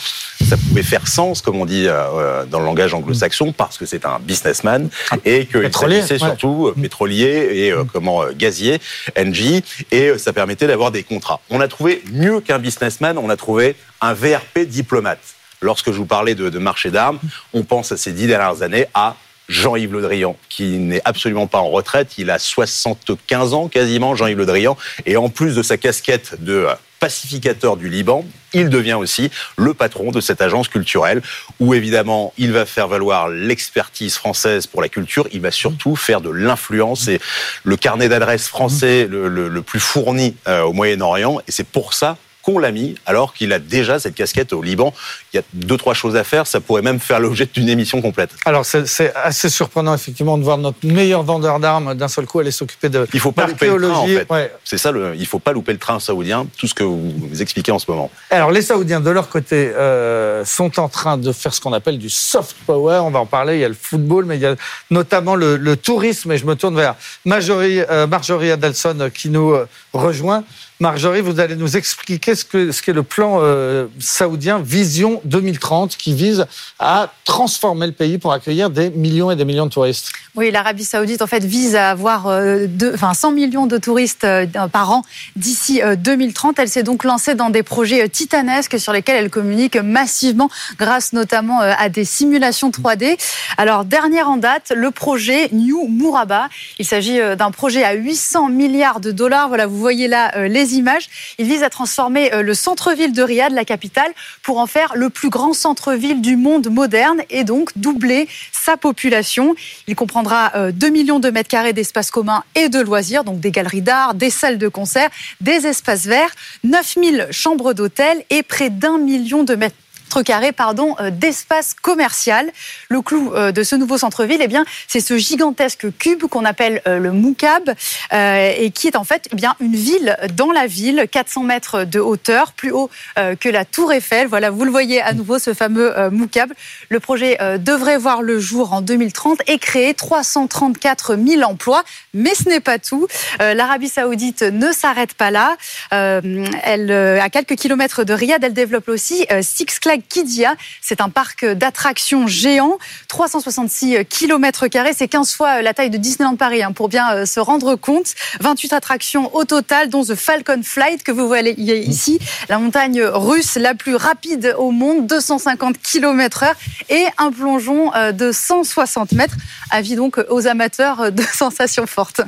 Ça 0.46 0.56
pouvait 0.56 0.82
faire 0.82 1.06
sens, 1.08 1.40
comme 1.42 1.56
on 1.56 1.64
dit 1.64 1.86
euh, 1.86 1.92
euh, 1.92 2.44
dans 2.44 2.58
le 2.58 2.66
langage 2.66 2.94
anglo-saxon, 2.94 3.52
parce 3.52 3.78
que 3.78 3.86
c'est 3.86 4.04
un 4.04 4.18
businessman 4.18 4.88
et 5.24 5.46
qu'il 5.46 5.72
s'agissait 5.72 6.18
surtout 6.18 6.72
pétrolier 6.80 7.48
et 7.52 7.72
mm. 7.72 7.86
comment 7.92 8.24
gazier, 8.32 8.80
NG, 9.16 9.62
et 9.90 10.18
ça 10.18 10.32
permettait 10.32 10.66
d'avoir 10.66 10.90
des 10.90 11.02
contrats. 11.02 11.40
On 11.50 11.60
a 11.60 11.68
trouvé 11.68 12.02
mieux 12.12 12.40
qu'un 12.40 12.58
businessman, 12.58 13.18
on 13.18 13.30
a 13.30 13.36
trouvé 13.36 13.76
un 14.00 14.14
VRP 14.14 14.60
diplomate. 14.66 15.20
Lorsque 15.60 15.92
je 15.92 15.96
vous 15.96 16.06
parlais 16.06 16.34
de, 16.34 16.50
de 16.50 16.58
marché 16.58 16.90
d'armes, 16.90 17.18
on 17.54 17.62
pense 17.62 17.90
à 17.92 17.96
ces 17.96 18.12
dix 18.12 18.26
dernières 18.26 18.62
années 18.62 18.86
à 18.92 19.16
Jean-Yves 19.48 19.92
Le 19.92 20.02
Drian, 20.02 20.36
qui 20.48 20.78
n'est 20.78 21.02
absolument 21.04 21.46
pas 21.46 21.58
en 21.58 21.70
retraite. 21.70 22.12
Il 22.18 22.30
a 22.30 22.38
75 22.38 23.54
ans 23.54 23.68
quasiment, 23.68 24.14
Jean-Yves 24.14 24.38
Le 24.38 24.46
Drian. 24.46 24.76
Et 25.06 25.16
en 25.16 25.28
plus 25.28 25.54
de 25.54 25.62
sa 25.62 25.76
casquette 25.76 26.42
de 26.42 26.66
pacificateur 27.00 27.76
du 27.76 27.90
Liban, 27.90 28.24
il 28.54 28.70
devient 28.70 28.94
aussi 28.94 29.30
le 29.58 29.74
patron 29.74 30.10
de 30.10 30.22
cette 30.22 30.40
agence 30.40 30.68
culturelle 30.68 31.20
où 31.60 31.74
évidemment 31.74 32.32
il 32.38 32.50
va 32.52 32.64
faire 32.64 32.88
valoir 32.88 33.28
l'expertise 33.28 34.14
française 34.14 34.66
pour 34.66 34.80
la 34.80 34.88
culture, 34.88 35.28
il 35.32 35.42
va 35.42 35.50
surtout 35.50 35.96
faire 35.96 36.22
de 36.22 36.30
l'influence 36.30 37.08
et 37.08 37.20
le 37.62 37.76
carnet 37.76 38.08
d'adresses 38.08 38.48
français 38.48 39.06
le, 39.10 39.60
plus 39.60 39.80
fourni 39.80 40.34
euh, 40.48 40.62
au 40.62 40.72
Moyen-Orient 40.72 41.40
et 41.46 41.52
c'est 41.52 41.66
pour 41.66 41.92
ça 41.92 42.16
qu'on 42.44 42.58
l'a 42.58 42.70
mis 42.72 42.94
alors 43.06 43.32
qu'il 43.32 43.52
a 43.52 43.58
déjà 43.58 43.98
cette 43.98 44.14
casquette 44.14 44.52
au 44.52 44.62
Liban. 44.62 44.92
Il 45.32 45.36
y 45.36 45.40
a 45.40 45.42
deux, 45.54 45.76
trois 45.76 45.94
choses 45.94 46.14
à 46.14 46.24
faire. 46.24 46.46
Ça 46.46 46.60
pourrait 46.60 46.82
même 46.82 47.00
faire 47.00 47.18
l'objet 47.18 47.48
d'une 47.52 47.68
émission 47.68 48.02
complète. 48.02 48.30
Alors, 48.44 48.66
c'est 48.66 49.14
assez 49.16 49.48
surprenent, 49.48 49.92
effectivement, 49.94 50.36
de 50.36 50.44
voir 50.44 50.58
notre 50.58 50.84
meilleur 50.84 51.22
vendeur 51.22 51.58
d'armes 51.58 51.94
d'un 51.94 52.08
seul 52.08 52.26
coup 52.26 52.40
aller 52.40 52.50
s'occuper 52.50 52.90
de 52.90 53.06
Il 53.14 53.20
faut 53.20 53.32
pas 53.32 53.46
louper 53.46 53.68
le 53.68 53.88
train, 53.88 53.98
en 53.98 54.06
fait. 54.06 54.52
C'est 54.62 54.78
ça, 54.78 54.92
le, 54.92 55.14
il 55.16 55.26
faut 55.26 55.38
pas 55.38 55.52
louper 55.52 55.72
le 55.72 55.78
train 55.78 55.98
saoudien, 55.98 56.46
tout 56.58 56.66
ce 56.66 56.74
que 56.74 56.84
vous, 56.84 57.40
expliquez 57.40 57.72
en 57.72 57.78
ce 57.78 57.90
moment. 57.90 58.10
Alors, 58.30 58.50
les 58.50 58.62
Saoudiens, 58.62 59.00
de 59.00 59.10
leur 59.10 59.28
côté, 59.28 59.72
euh, 59.74 60.44
sont 60.44 60.78
en 60.78 60.88
train 60.88 61.16
de 61.16 61.32
faire 61.32 61.54
ce 61.54 61.60
qu'on 61.60 61.72
appelle 61.72 61.98
du 61.98 62.10
soft 62.10 62.56
power. 62.66 63.00
On 63.02 63.10
va 63.10 63.20
en 63.20 63.26
parler. 63.26 63.54
Il 63.54 63.60
y 63.60 63.64
a 63.64 63.68
le 63.68 63.76
football, 63.80 64.26
mais 64.26 64.36
il 64.36 64.42
y 64.42 64.46
a 64.46 64.54
notamment 64.90 65.34
le, 65.34 65.74
tourisme. 65.76 66.30
Et 66.32 66.38
je 66.38 66.46
me 66.46 66.54
tourne 66.54 66.76
vers 66.76 66.94
Marjorie, 67.24 67.80
euh, 67.80 68.06
Marjorie 68.06 68.50
Adelson 68.50 68.96
euh, 69.00 69.08
qui 69.08 69.30
nous 69.30 69.54
rejoint. 69.92 70.44
Marjorie, 70.80 71.20
vous 71.20 71.38
allez 71.38 71.54
nous 71.54 71.76
expliquer 71.76 72.34
ce 72.34 72.44
qu'est 72.44 72.72
ce 72.72 72.90
le 72.90 73.04
plan 73.04 73.38
euh, 73.40 73.86
saoudien 74.00 74.58
Vision 74.58 75.20
2030 75.24 75.96
qui 75.96 76.14
vise 76.14 76.46
à 76.80 77.12
transformer 77.24 77.86
le 77.86 77.92
pays 77.92 78.18
pour 78.18 78.32
accueillir 78.32 78.70
des 78.70 78.90
millions 78.90 79.30
et 79.30 79.36
des 79.36 79.44
millions 79.44 79.66
de 79.66 79.70
touristes. 79.70 80.10
Oui, 80.34 80.50
l'Arabie 80.50 80.82
saoudite 80.82 81.22
en 81.22 81.28
fait 81.28 81.44
vise 81.44 81.76
à 81.76 81.90
avoir 81.90 82.26
euh, 82.26 82.66
enfin, 82.92 83.14
100 83.14 83.30
millions 83.30 83.66
de 83.66 83.78
touristes 83.78 84.24
euh, 84.24 84.46
par 84.72 84.90
an 84.90 85.02
d'ici 85.36 85.80
2030. 85.96 86.58
Elle 86.58 86.68
s'est 86.68 86.82
donc 86.82 87.04
lancée 87.04 87.36
dans 87.36 87.50
des 87.50 87.62
projets 87.62 88.08
titanesques 88.08 88.80
sur 88.80 88.92
lesquels 88.92 89.16
elle 89.16 89.30
communique 89.30 89.76
massivement 89.76 90.50
grâce 90.76 91.12
notamment 91.12 91.60
à 91.60 91.88
des 91.88 92.04
simulations 92.04 92.70
3D. 92.70 93.16
Alors, 93.58 93.84
dernière 93.84 94.28
en 94.28 94.38
date, 94.38 94.72
le 94.74 94.90
projet 94.90 95.50
New 95.52 95.86
Muraba. 95.88 96.48
Il 96.80 96.84
s'agit 96.84 97.20
d'un 97.36 97.52
projet 97.52 97.84
à 97.84 97.92
800 97.92 98.48
milliards 98.48 98.98
de 98.98 99.12
dollars. 99.12 99.48
Voilà, 99.48 99.68
vous 99.68 99.78
voyez 99.78 100.08
là 100.08 100.48
les 100.48 100.63
images. 100.72 101.08
Il 101.38 101.46
vise 101.46 101.62
à 101.62 101.70
transformer 101.70 102.32
euh, 102.32 102.42
le 102.42 102.54
centre-ville 102.54 103.12
de 103.12 103.22
Riyad, 103.22 103.52
la 103.52 103.64
capitale, 103.64 104.12
pour 104.42 104.58
en 104.58 104.66
faire 104.66 104.92
le 104.94 105.10
plus 105.10 105.30
grand 105.30 105.52
centre-ville 105.52 106.20
du 106.20 106.36
monde 106.36 106.68
moderne 106.70 107.22
et 107.30 107.44
donc 107.44 107.70
doubler 107.76 108.28
sa 108.52 108.76
population. 108.76 109.54
Il 109.86 109.96
comprendra 109.96 110.52
2 110.72 110.86
euh, 110.86 110.90
millions 110.90 111.20
de 111.20 111.30
mètres 111.30 111.48
carrés 111.48 111.72
d'espaces 111.72 112.10
communs 112.10 112.44
et 112.54 112.68
de 112.68 112.80
loisirs, 112.80 113.24
donc 113.24 113.40
des 113.40 113.50
galeries 113.50 113.82
d'art, 113.82 114.14
des 114.14 114.30
salles 114.30 114.58
de 114.58 114.68
concert, 114.68 115.10
des 115.40 115.66
espaces 115.66 116.06
verts, 116.06 116.34
9000 116.64 117.28
chambres 117.30 117.74
d'hôtel 117.74 118.24
et 118.30 118.42
près 118.42 118.70
d'un 118.70 118.98
million 118.98 119.44
de 119.44 119.54
mètres 119.54 119.76
carrés 120.22 120.52
pardon, 120.52 120.96
euh, 121.00 121.10
d'espace 121.10 121.74
commercial. 121.74 122.50
Le 122.88 123.02
clou 123.02 123.32
euh, 123.34 123.52
de 123.52 123.62
ce 123.62 123.76
nouveau 123.76 123.98
centre-ville, 123.98 124.40
eh 124.40 124.48
bien, 124.48 124.64
c'est 124.88 125.00
ce 125.00 125.16
gigantesque 125.16 125.86
cube 125.98 126.24
qu'on 126.24 126.44
appelle 126.44 126.82
euh, 126.86 126.98
le 126.98 127.12
Moukab 127.12 127.74
et 128.12 128.70
qui 128.70 128.88
est 128.88 128.96
en 128.96 129.04
fait 129.04 129.28
eh 129.32 129.36
bien 129.36 129.54
une 129.60 129.74
ville 129.74 130.16
dans 130.34 130.52
la 130.52 130.66
ville, 130.66 131.06
400 131.10 131.42
mètres 131.42 131.84
de 131.84 131.98
hauteur, 132.00 132.52
plus 132.52 132.70
haut 132.70 132.90
que 133.16 133.48
la 133.48 133.64
Tour 133.64 133.92
Eiffel. 133.92 134.28
Voilà, 134.28 134.50
vous 134.50 134.64
le 134.64 134.70
voyez 134.70 135.00
à 135.00 135.12
nouveau, 135.12 135.38
ce 135.38 135.54
fameux 135.54 135.92
Moukab. 136.10 136.52
Le 136.88 137.00
projet 137.00 137.38
devrait 137.58 137.98
voir 137.98 138.22
le 138.22 138.38
jour 138.38 138.72
en 138.72 138.80
2030 138.80 139.40
et 139.46 139.58
créer 139.58 139.94
334 139.94 141.16
000 141.16 141.42
emplois. 141.42 141.82
Mais 142.12 142.34
ce 142.34 142.48
n'est 142.48 142.60
pas 142.60 142.78
tout. 142.78 143.06
L'Arabie 143.40 143.88
Saoudite 143.88 144.42
ne 144.42 144.72
s'arrête 144.72 145.14
pas 145.14 145.30
là. 145.30 145.56
Elle, 145.90 146.90
à 146.90 147.28
quelques 147.30 147.56
kilomètres 147.56 148.04
de 148.04 148.12
Riyad, 148.12 148.42
elle 148.44 148.54
développe 148.54 148.88
aussi 148.88 149.26
Six 149.40 149.66
Flags 149.82 150.03
Kidia. 150.08 150.54
C'est 150.80 151.00
un 151.00 151.08
parc 151.08 151.44
d'attractions 151.44 152.26
géant, 152.26 152.78
366 153.08 154.04
km, 154.06 154.66
c'est 154.96 155.08
15 155.08 155.32
fois 155.32 155.62
la 155.62 155.74
taille 155.74 155.90
de 155.90 155.98
Disneyland 155.98 156.36
Paris, 156.36 156.62
hein, 156.62 156.72
pour 156.72 156.88
bien 156.88 157.26
se 157.26 157.40
rendre 157.40 157.76
compte. 157.76 158.14
28 158.40 158.72
attractions 158.72 159.34
au 159.34 159.44
total, 159.44 159.88
dont 159.88 160.04
The 160.04 160.14
Falcon 160.14 160.60
Flight, 160.62 161.02
que 161.02 161.12
vous 161.12 161.26
voyez 161.26 161.54
ici, 161.86 162.18
la 162.48 162.58
montagne 162.58 163.02
russe 163.02 163.56
la 163.56 163.74
plus 163.74 163.96
rapide 163.96 164.54
au 164.58 164.70
monde, 164.70 165.06
250 165.06 165.80
km/h, 165.80 166.52
et 166.88 167.04
un 167.18 167.30
plongeon 167.30 167.90
de 168.12 168.32
160 168.32 169.12
mètres. 169.12 169.36
Avis 169.70 169.96
donc 169.96 170.18
aux 170.28 170.46
amateurs 170.46 171.12
de 171.12 171.22
sensations 171.32 171.86
fortes. 171.86 172.20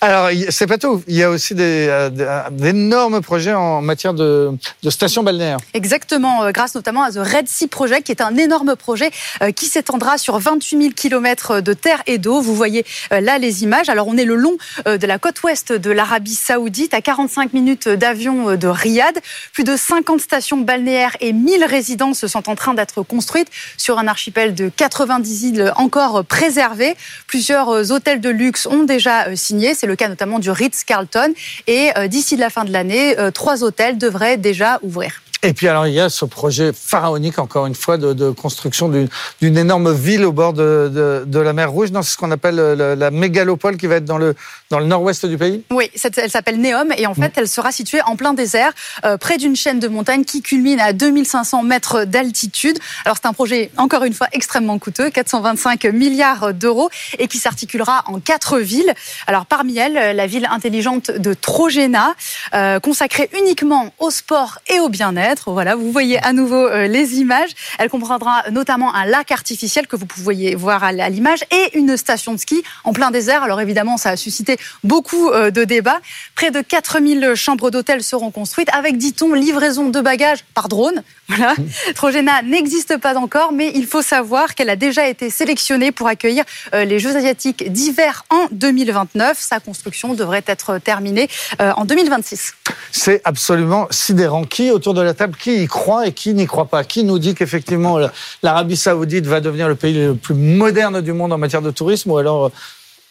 Alors, 0.00 0.28
c'est 0.50 0.66
pas 0.66 0.78
tout. 0.78 1.02
Il 1.06 1.14
y 1.14 1.22
a 1.22 1.30
aussi 1.30 1.54
d'énormes 1.54 3.20
projets 3.20 3.54
en 3.54 3.80
matière 3.82 4.14
de, 4.14 4.52
de 4.82 4.90
stations 4.90 5.22
balnéaires. 5.22 5.58
Exactement, 5.74 6.44
euh, 6.44 6.52
grâce 6.52 6.74
notamment 6.74 7.02
à 7.02 7.09
The 7.10 7.18
Red 7.18 7.48
Sea 7.48 7.66
Project, 7.66 8.06
qui 8.06 8.12
est 8.12 8.22
un 8.22 8.36
énorme 8.36 8.76
projet 8.76 9.10
euh, 9.42 9.52
qui 9.52 9.66
s'étendra 9.66 10.18
sur 10.18 10.38
28 10.38 10.82
000 10.82 10.92
km 10.94 11.60
de 11.60 11.72
terre 11.72 12.02
et 12.06 12.18
d'eau. 12.18 12.40
Vous 12.40 12.54
voyez 12.54 12.84
euh, 13.12 13.20
là 13.20 13.38
les 13.38 13.62
images. 13.62 13.88
Alors, 13.88 14.08
on 14.08 14.16
est 14.16 14.24
le 14.24 14.36
long 14.36 14.56
de 14.86 15.06
la 15.06 15.18
côte 15.18 15.42
ouest 15.42 15.72
de 15.72 15.90
l'Arabie 15.90 16.34
Saoudite, 16.34 16.94
à 16.94 17.00
45 17.00 17.52
minutes 17.52 17.88
d'avion 17.88 18.56
de 18.56 18.68
Riyad. 18.68 19.18
Plus 19.52 19.64
de 19.64 19.76
50 19.76 20.20
stations 20.20 20.58
balnéaires 20.58 21.16
et 21.20 21.32
1000 21.32 21.64
résidences 21.64 22.26
sont 22.26 22.48
en 22.48 22.54
train 22.54 22.74
d'être 22.74 23.02
construites 23.02 23.48
sur 23.76 23.98
un 23.98 24.06
archipel 24.06 24.54
de 24.54 24.70
90 24.74 25.42
îles 25.44 25.72
encore 25.76 26.24
préservées. 26.24 26.96
Plusieurs 27.26 27.92
hôtels 27.92 28.20
de 28.20 28.30
luxe 28.30 28.66
ont 28.66 28.84
déjà 28.84 29.34
signé. 29.36 29.74
C'est 29.74 29.86
le 29.86 29.96
cas 29.96 30.08
notamment 30.08 30.38
du 30.38 30.50
Ritz-Carlton. 30.50 31.32
Et 31.66 31.90
d'ici 32.08 32.36
la 32.36 32.50
fin 32.50 32.64
de 32.64 32.72
l'année, 32.72 33.16
trois 33.34 33.64
hôtels 33.64 33.98
devraient 33.98 34.36
déjà 34.36 34.78
ouvrir. 34.82 35.20
Et 35.42 35.54
puis 35.54 35.68
alors 35.68 35.86
il 35.86 35.94
y 35.94 36.00
a 36.00 36.10
ce 36.10 36.26
projet 36.26 36.72
pharaonique 36.74 37.38
encore 37.38 37.66
une 37.66 37.74
fois 37.74 37.96
de, 37.96 38.30
construction 38.30 38.88
d'une 38.88 39.56
énorme 39.56 39.92
ville 39.92 40.24
au 40.24 40.32
bord 40.32 40.52
de, 40.52 41.24
la 41.32 41.52
mer 41.52 41.70
Rouge. 41.70 41.88
C'est 41.92 42.02
ce 42.02 42.16
qu'on 42.16 42.30
appelle 42.30 42.56
la, 42.56 42.94
la, 42.94 43.10
mégalopole 43.10 43.76
qui 43.76 43.86
va 43.86 43.96
être 43.96 44.04
dans 44.04 44.18
le 44.18 44.34
dans 44.70 44.78
le 44.78 44.86
nord-ouest 44.86 45.26
du 45.26 45.36
pays? 45.36 45.64
Oui, 45.70 45.90
elle 46.16 46.30
s'appelle 46.30 46.60
Neom 46.60 46.92
et 46.96 47.06
en 47.06 47.14
fait 47.14 47.32
elle 47.36 47.48
sera 47.48 47.72
située 47.72 48.00
en 48.02 48.14
plein 48.14 48.34
désert, 48.34 48.72
euh, 49.04 49.16
près 49.16 49.36
d'une 49.36 49.56
chaîne 49.56 49.80
de 49.80 49.88
montagnes 49.88 50.24
qui 50.24 50.42
culmine 50.42 50.78
à 50.78 50.92
2500 50.92 51.64
mètres 51.64 52.04
d'altitude. 52.04 52.78
Alors 53.04 53.16
c'est 53.20 53.26
un 53.26 53.32
projet 53.32 53.72
encore 53.76 54.04
une 54.04 54.14
fois 54.14 54.28
extrêmement 54.32 54.78
coûteux, 54.78 55.10
425 55.10 55.86
milliards 55.86 56.54
d'euros 56.54 56.88
et 57.18 57.26
qui 57.26 57.38
s'articulera 57.38 58.04
en 58.06 58.20
quatre 58.20 58.60
villes. 58.60 58.94
Alors 59.26 59.46
parmi 59.46 59.76
elles, 59.76 60.16
la 60.16 60.26
ville 60.28 60.46
intelligente 60.48 61.10
de 61.10 61.34
Trojena, 61.34 62.14
euh, 62.54 62.78
consacrée 62.78 63.28
uniquement 63.36 63.92
au 63.98 64.10
sport 64.10 64.60
et 64.68 64.78
au 64.78 64.88
bien-être. 64.88 65.50
Voilà, 65.50 65.74
vous 65.74 65.90
voyez 65.90 66.24
à 66.24 66.32
nouveau 66.32 66.68
euh, 66.68 66.86
les 66.86 67.18
images. 67.18 67.50
Elle 67.80 67.90
comprendra 67.90 68.44
notamment 68.52 68.94
un 68.94 69.04
lac 69.04 69.32
artificiel 69.32 69.88
que 69.88 69.96
vous 69.96 70.06
pouvez 70.06 70.54
voir 70.54 70.84
à 70.84 70.92
l'image 70.92 71.40
et 71.50 71.76
une 71.76 71.96
station 71.96 72.34
de 72.34 72.38
ski 72.38 72.62
en 72.84 72.92
plein 72.92 73.10
désert. 73.10 73.42
Alors 73.42 73.60
évidemment, 73.60 73.96
ça 73.96 74.10
a 74.10 74.16
suscité 74.16 74.59
beaucoup 74.84 75.30
euh, 75.30 75.50
de 75.50 75.64
débats. 75.64 76.00
Près 76.34 76.50
de 76.50 76.60
4000 76.60 77.34
chambres 77.34 77.70
d'hôtel 77.70 78.02
seront 78.02 78.30
construites 78.30 78.68
avec, 78.72 78.98
dit-on, 78.98 79.32
livraison 79.34 79.88
de 79.88 80.00
bagages 80.00 80.44
par 80.54 80.68
drone. 80.68 81.02
Voilà. 81.30 81.54
Trojena 81.94 82.42
n'existe 82.42 82.96
pas 82.96 83.16
encore, 83.16 83.52
mais 83.52 83.70
il 83.76 83.86
faut 83.86 84.02
savoir 84.02 84.56
qu'elle 84.56 84.68
a 84.68 84.74
déjà 84.74 85.06
été 85.06 85.30
sélectionnée 85.30 85.92
pour 85.92 86.08
accueillir 86.08 86.42
euh, 86.74 86.84
les 86.84 86.98
Jeux 86.98 87.14
asiatiques 87.14 87.70
d'hiver 87.72 88.24
en 88.30 88.48
2029. 88.50 89.38
Sa 89.38 89.60
construction 89.60 90.14
devrait 90.14 90.42
être 90.48 90.78
terminée 90.78 91.28
en 91.60 91.84
2026. 91.84 92.54
C'est 92.90 93.20
absolument 93.24 93.86
sidérant. 93.90 94.42
Qui 94.42 94.70
autour 94.70 94.94
de 94.94 95.02
la 95.02 95.14
qui 95.28 95.62
y 95.62 95.66
croit 95.66 96.06
et 96.06 96.12
qui 96.12 96.34
n'y 96.34 96.46
croit 96.46 96.66
pas? 96.66 96.84
Qui 96.84 97.04
nous 97.04 97.18
dit 97.18 97.34
qu'effectivement 97.34 97.98
l'Arabie 98.42 98.76
Saoudite 98.76 99.26
va 99.26 99.40
devenir 99.40 99.68
le 99.68 99.74
pays 99.74 99.94
le 99.94 100.14
plus 100.14 100.34
moderne 100.34 101.00
du 101.00 101.12
monde 101.12 101.32
en 101.32 101.38
matière 101.38 101.62
de 101.62 101.70
tourisme 101.70 102.10
ou 102.10 102.18
alors, 102.18 102.46
euh, 102.46 102.50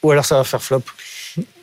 ou 0.03 0.11
alors 0.11 0.25
ça 0.25 0.35
va 0.35 0.43
faire 0.43 0.61
flop? 0.61 0.83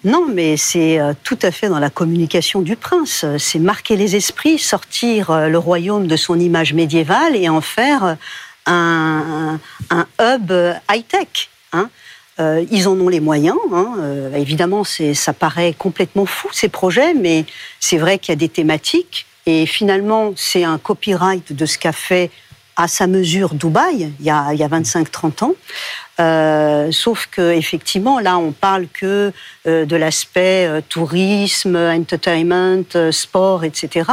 Non, 0.05 0.27
mais 0.29 0.57
c'est 0.57 1.01
euh, 1.01 1.13
tout 1.25 1.39
à 1.43 1.51
fait 1.51 1.69
dans 1.69 1.79
la 1.79 1.91
communication 1.91 2.63
du 2.63 2.77
prince. 2.77 3.25
C'est 3.39 3.59
marquer 3.59 3.97
les 3.97 4.17
esprits, 4.17 4.59
sortir 4.59 5.31
euh, 5.31 5.49
le 5.49 5.59
royaume 5.59 6.07
de 6.07 6.17
son 6.17 6.39
image 6.39 6.73
médiévale 6.73 7.37
et 7.37 7.49
en 7.49 7.61
faire 7.61 8.17
un, 8.67 9.59
hub 10.21 10.53
high-tech. 10.91 11.51
Hein. 11.73 11.89
ils 12.39 12.89
en 12.89 12.99
ont 12.99 13.09
les 13.09 13.21
moyens. 13.21 13.59
Hein. 13.73 13.97
évidemment, 14.35 14.83
ça 14.85 15.33
paraît 15.33 15.75
complètement 15.77 16.27
fou 16.27 16.49
ces 16.53 16.69
projets, 16.69 17.15
mais 17.15 17.45
c'est 17.81 17.99
vrai 17.99 18.19
qu'il 18.19 18.33
y 18.33 18.37
a 18.37 18.37
des 18.37 18.49
thématiques 18.49 19.27
et 19.47 19.67
finalement, 19.67 20.33
c'est 20.37 20.65
un 20.65 20.79
copyright 20.79 21.53
de 21.53 21.67
ce 21.67 21.79
qu'a 21.79 21.93
fait 21.93 22.31
à 22.77 22.89
sa 22.89 23.07
mesure 23.07 23.55
Dubaï 23.55 24.13
il 24.19 24.27
y 24.27 24.31
a, 24.31 24.47
a 24.47 24.55
25-30 24.55 25.45
ans. 25.45 25.55
Euh, 26.19 26.91
sauf 26.93 27.29
que 27.31 27.53
effectivement, 27.53 28.19
là, 28.21 28.39
on 28.39 28.53
parle 28.53 28.87
que 28.89 29.33
euh, 29.67 29.85
de 29.85 29.97
l'aspect 29.97 30.67
euh, 30.67 30.81
tourisme, 30.87 31.77
entertainment, 31.77 32.85
euh, 32.95 33.13
sport, 33.13 33.65
etc. 33.65 34.11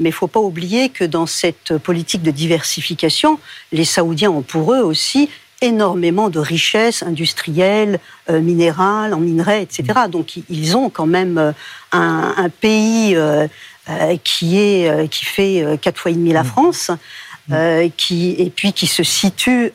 Mais 0.00 0.08
il 0.08 0.12
faut 0.12 0.26
pas 0.26 0.40
oublier 0.40 0.88
que 0.88 1.04
dans 1.04 1.26
cette 1.26 1.78
politique 1.78 2.22
de 2.22 2.30
diversification, 2.30 3.38
les 3.72 3.84
Saoudiens 3.84 4.30
ont 4.30 4.42
pour 4.42 4.74
eux 4.74 4.80
aussi 4.80 5.30
énormément 5.62 6.28
de 6.28 6.38
richesses 6.38 7.02
industrielles, 7.02 7.98
minérales, 8.28 9.14
en 9.14 9.20
minerais, 9.20 9.62
etc. 9.62 9.84
Donc 10.10 10.34
ils 10.50 10.76
ont 10.76 10.90
quand 10.90 11.06
même 11.06 11.54
un, 11.92 12.34
un 12.36 12.48
pays 12.50 13.16
euh, 13.88 14.16
qui 14.24 14.58
est 14.58 14.88
euh, 14.88 15.06
qui 15.06 15.24
fait 15.24 15.62
euh, 15.62 15.76
quatre 15.76 16.00
fois 16.00 16.10
et 16.10 16.14
demi 16.14 16.32
la 16.32 16.42
mmh. 16.42 16.46
France, 16.46 16.90
mmh. 17.48 17.56
qui 17.96 18.34
et 18.36 18.50
puis 18.50 18.72
qui 18.72 18.88
se 18.88 19.04
situe 19.04 19.70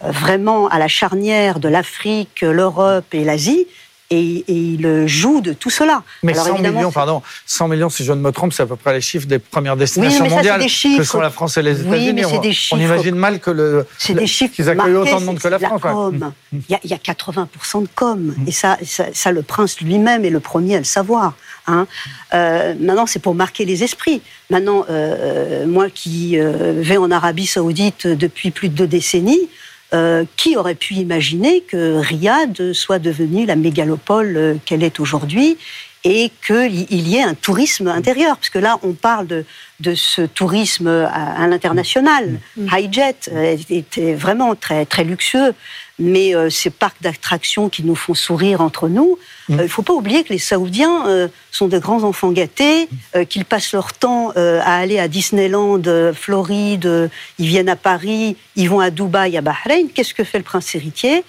vraiment 0.00 0.68
à 0.68 0.78
la 0.78 0.88
charnière 0.88 1.58
de 1.58 1.68
l'Afrique, 1.68 2.42
l'Europe 2.42 3.06
et 3.12 3.24
l'Asie 3.24 3.66
et, 4.10 4.44
il 4.48 5.06
joue 5.06 5.40
de 5.40 5.52
tout 5.52 5.70
cela. 5.70 6.02
Mais 6.22 6.34
100 6.34 6.58
millions, 6.58 6.92
pardon, 6.92 7.22
100 7.46 7.68
millions, 7.68 7.90
si 7.90 8.04
je 8.04 8.12
ne 8.12 8.20
me 8.20 8.30
trompe, 8.30 8.52
c'est 8.52 8.62
à 8.62 8.66
peu 8.66 8.76
près 8.76 8.92
les 8.92 9.00
chiffres 9.00 9.26
des 9.26 9.38
premières 9.38 9.76
destinations 9.76 10.28
mondiales 10.28 10.64
que 10.64 11.02
sont 11.02 11.20
la 11.20 11.30
France 11.30 11.56
et 11.56 11.62
les 11.62 11.80
États-Unis. 11.80 12.24
on, 12.72 12.78
imagine 12.78 13.14
mal 13.14 13.40
que 13.40 13.50
le, 13.50 13.86
des 14.08 14.26
chiffres 14.26 14.54
qu'ils 14.54 14.68
accueillent 14.68 14.96
autant 14.96 15.20
de 15.20 15.24
monde 15.24 15.38
que 15.38 15.48
la 15.48 15.58
France. 15.58 15.82
Mm. 16.12 16.30
Il, 16.68 16.90
y 16.90 16.94
a, 16.94 16.96
80% 16.96 17.82
de 17.82 17.88
com, 17.94 18.34
mm. 18.36 18.48
et 18.48 18.52
ça, 18.52 18.78
ça, 18.84 19.32
le 19.32 19.42
prince 19.42 19.80
lui-même 19.80 20.24
est 20.24 20.30
le 20.30 20.40
premier 20.40 20.76
à 20.76 20.78
le 20.78 20.84
savoir. 20.84 21.34
Hein. 21.66 21.86
Euh, 22.34 22.74
maintenant, 22.78 23.06
c'est 23.06 23.18
pour 23.18 23.34
marquer 23.34 23.64
les 23.64 23.82
esprits. 23.82 24.22
Maintenant, 24.50 24.84
euh, 24.88 25.16
euh, 25.18 25.66
moi 25.66 25.90
qui 25.90 26.36
vais 26.38 26.96
en 26.96 27.10
Arabie 27.10 27.46
Saoudite 27.46 28.06
depuis 28.06 28.52
plus 28.52 28.68
de 28.68 28.74
deux 28.74 28.86
décennies, 28.86 29.48
euh, 29.94 30.24
qui 30.36 30.56
aurait 30.56 30.74
pu 30.74 30.94
imaginer 30.94 31.60
que 31.60 31.98
Riyad 31.98 32.72
soit 32.72 32.98
devenue 32.98 33.46
la 33.46 33.54
mégalopole 33.54 34.36
euh, 34.36 34.54
qu'elle 34.64 34.82
est 34.82 34.98
aujourd'hui 34.98 35.56
et 36.02 36.30
qu'il 36.46 37.08
y 37.08 37.16
ait 37.16 37.22
un 37.22 37.34
tourisme 37.34 37.88
intérieur, 37.88 38.36
parce 38.36 38.50
que 38.50 38.58
là, 38.58 38.78
on 38.82 38.92
parle 38.92 39.26
de, 39.26 39.44
de 39.80 39.94
ce 39.94 40.22
tourisme 40.22 40.86
à, 40.88 41.46
l'international. 41.48 42.40
Mm. 42.56 42.66
Highjet 42.72 43.16
euh, 43.32 43.56
était 43.70 44.14
vraiment 44.14 44.54
très, 44.54 44.86
très 44.86 45.04
luxueux, 45.04 45.52
mais 45.98 46.34
euh, 46.34 46.50
ces 46.50 46.70
parcs 46.70 47.00
d'attractions 47.00 47.68
qui 47.68 47.82
nous 47.82 47.94
font 47.94 48.14
sourire 48.14 48.60
entre 48.60 48.88
nous, 48.88 49.18
mm. 49.48 49.54
euh, 49.54 49.56
il 49.60 49.64
ne 49.64 49.68
faut 49.68 49.82
pas 49.82 49.94
oublier 49.94 50.24
que 50.24 50.32
les 50.32 50.38
Saoudiens 50.38 51.28
sont 51.50 51.68
de 51.68 51.78
grands 51.78 52.02
enfants 52.02 52.32
gâtés, 52.32 52.88
qu'ils 53.28 53.44
passent 53.44 53.72
leur 53.72 53.92
temps 53.92 54.30
à 54.30 54.76
aller 54.76 54.98
à 54.98 55.08
Disneyland, 55.08 55.82
Floride, 56.14 57.10
ils 57.38 57.46
viennent 57.46 57.68
à 57.68 57.76
Paris, 57.76 58.36
ils 58.56 58.68
vont 58.68 58.80
à 58.80 58.90
Dubaï, 58.90 59.36
à 59.36 59.40
Bahreïn. 59.40 59.88
Qu'est-ce 59.94 60.14
que 60.14 60.24
fait 60.24 60.38
le 60.38 60.44
prince 60.44 60.74
héritier? 60.74 61.24